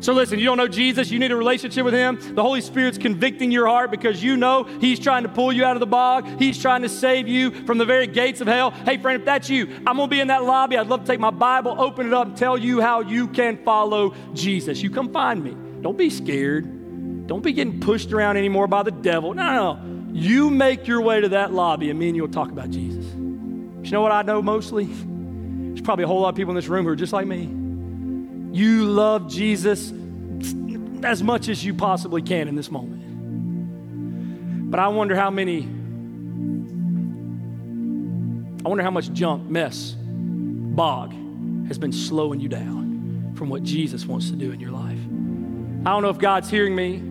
So 0.00 0.14
listen, 0.14 0.38
you 0.38 0.46
don't 0.46 0.56
know 0.56 0.68
Jesus, 0.68 1.10
you 1.10 1.18
need 1.18 1.30
a 1.30 1.36
relationship 1.36 1.84
with 1.84 1.92
Him. 1.92 2.18
The 2.34 2.42
Holy 2.42 2.62
Spirit's 2.62 2.96
convicting 2.96 3.50
your 3.50 3.66
heart 3.66 3.90
because 3.90 4.22
you 4.22 4.36
know 4.36 4.64
He's 4.64 4.98
trying 4.98 5.24
to 5.24 5.28
pull 5.28 5.52
you 5.52 5.64
out 5.64 5.76
of 5.76 5.80
the 5.80 5.86
bog. 5.86 6.26
He's 6.38 6.60
trying 6.60 6.82
to 6.82 6.88
save 6.88 7.28
you 7.28 7.50
from 7.66 7.76
the 7.76 7.84
very 7.84 8.06
gates 8.06 8.40
of 8.40 8.46
hell. 8.46 8.70
Hey, 8.70 8.96
friend, 8.96 9.20
if 9.20 9.26
that's 9.26 9.50
you, 9.50 9.66
I'm 9.86 9.96
going 9.96 10.08
to 10.08 10.08
be 10.08 10.20
in 10.20 10.28
that 10.28 10.44
lobby. 10.44 10.78
I'd 10.78 10.86
love 10.86 11.00
to 11.00 11.06
take 11.06 11.20
my 11.20 11.30
Bible, 11.30 11.78
open 11.78 12.06
it 12.06 12.14
up, 12.14 12.28
and 12.28 12.36
tell 12.36 12.56
you 12.56 12.80
how 12.80 13.00
you 13.00 13.28
can 13.28 13.62
follow 13.62 14.14
Jesus. 14.32 14.82
You 14.82 14.90
come 14.90 15.12
find 15.12 15.44
me. 15.44 15.54
Don't 15.82 15.98
be 15.98 16.08
scared. 16.08 17.26
Don't 17.26 17.42
be 17.42 17.52
getting 17.52 17.80
pushed 17.80 18.10
around 18.12 18.38
anymore 18.38 18.66
by 18.66 18.82
the 18.82 18.90
devil. 18.90 19.34
No, 19.34 19.46
no, 19.52 19.74
no. 19.74 20.12
You 20.12 20.50
make 20.50 20.86
your 20.86 21.02
way 21.02 21.20
to 21.20 21.28
that 21.28 21.52
lobby, 21.52 21.90
and 21.90 21.98
me 21.98 22.08
and 22.08 22.16
you 22.16 22.22
will 22.22 22.32
talk 22.32 22.50
about 22.50 22.70
Jesus. 22.70 23.04
But 23.04 23.84
you 23.84 23.92
know 23.92 24.00
what 24.00 24.12
I 24.12 24.22
know 24.22 24.40
mostly? 24.40 24.86
There's 24.86 25.82
probably 25.82 26.04
a 26.04 26.08
whole 26.08 26.22
lot 26.22 26.30
of 26.30 26.34
people 26.36 26.52
in 26.52 26.56
this 26.56 26.68
room 26.68 26.84
who 26.86 26.90
are 26.90 26.96
just 26.96 27.12
like 27.12 27.26
me. 27.26 27.59
You 28.52 28.84
love 28.84 29.28
Jesus 29.28 29.92
as 31.02 31.22
much 31.22 31.48
as 31.48 31.64
you 31.64 31.74
possibly 31.74 32.22
can 32.22 32.48
in 32.48 32.56
this 32.56 32.70
moment. 32.70 34.70
But 34.70 34.80
I 34.80 34.88
wonder 34.88 35.16
how 35.16 35.30
many, 35.30 35.62
I 38.64 38.68
wonder 38.68 38.84
how 38.84 38.90
much 38.90 39.12
junk, 39.12 39.48
mess, 39.48 39.96
bog 39.98 41.14
has 41.68 41.78
been 41.78 41.92
slowing 41.92 42.40
you 42.40 42.48
down 42.48 43.32
from 43.36 43.48
what 43.48 43.62
Jesus 43.62 44.06
wants 44.06 44.30
to 44.30 44.36
do 44.36 44.52
in 44.52 44.60
your 44.60 44.70
life. 44.70 44.98
I 45.86 45.92
don't 45.92 46.02
know 46.02 46.10
if 46.10 46.18
God's 46.18 46.50
hearing 46.50 46.76
me 46.76 47.02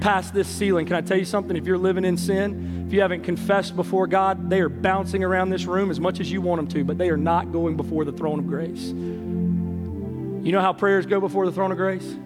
past 0.00 0.34
this 0.34 0.48
ceiling. 0.48 0.86
Can 0.86 0.96
I 0.96 1.00
tell 1.00 1.18
you 1.18 1.24
something? 1.24 1.56
If 1.56 1.66
you're 1.66 1.78
living 1.78 2.04
in 2.04 2.16
sin, 2.16 2.84
if 2.86 2.92
you 2.92 3.00
haven't 3.00 3.22
confessed 3.22 3.76
before 3.76 4.06
God, 4.06 4.50
they 4.50 4.60
are 4.60 4.68
bouncing 4.68 5.22
around 5.22 5.50
this 5.50 5.64
room 5.64 5.90
as 5.90 6.00
much 6.00 6.18
as 6.18 6.30
you 6.30 6.40
want 6.40 6.58
them 6.58 6.66
to, 6.68 6.84
but 6.84 6.98
they 6.98 7.10
are 7.10 7.16
not 7.16 7.52
going 7.52 7.76
before 7.76 8.04
the 8.04 8.12
throne 8.12 8.38
of 8.38 8.48
grace. 8.48 8.92
You 10.42 10.50
know 10.50 10.60
how 10.60 10.72
prayers 10.72 11.06
go 11.06 11.20
before 11.20 11.46
the 11.46 11.52
throne 11.52 11.70
of 11.70 11.76
grace? 11.76 12.16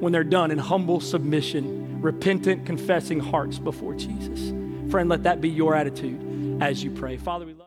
When 0.00 0.10
they're 0.10 0.24
done 0.24 0.50
in 0.50 0.56
humble 0.56 1.00
submission, 1.00 2.00
repentant, 2.00 2.64
confessing 2.64 3.20
hearts 3.20 3.58
before 3.58 3.94
Jesus. 3.94 4.54
Friend, 4.90 5.06
let 5.08 5.24
that 5.24 5.42
be 5.42 5.50
your 5.50 5.74
attitude 5.74 6.62
as 6.62 6.82
you 6.82 6.90
pray. 6.90 7.18
Father, 7.18 7.44
we 7.44 7.52
love 7.52 7.61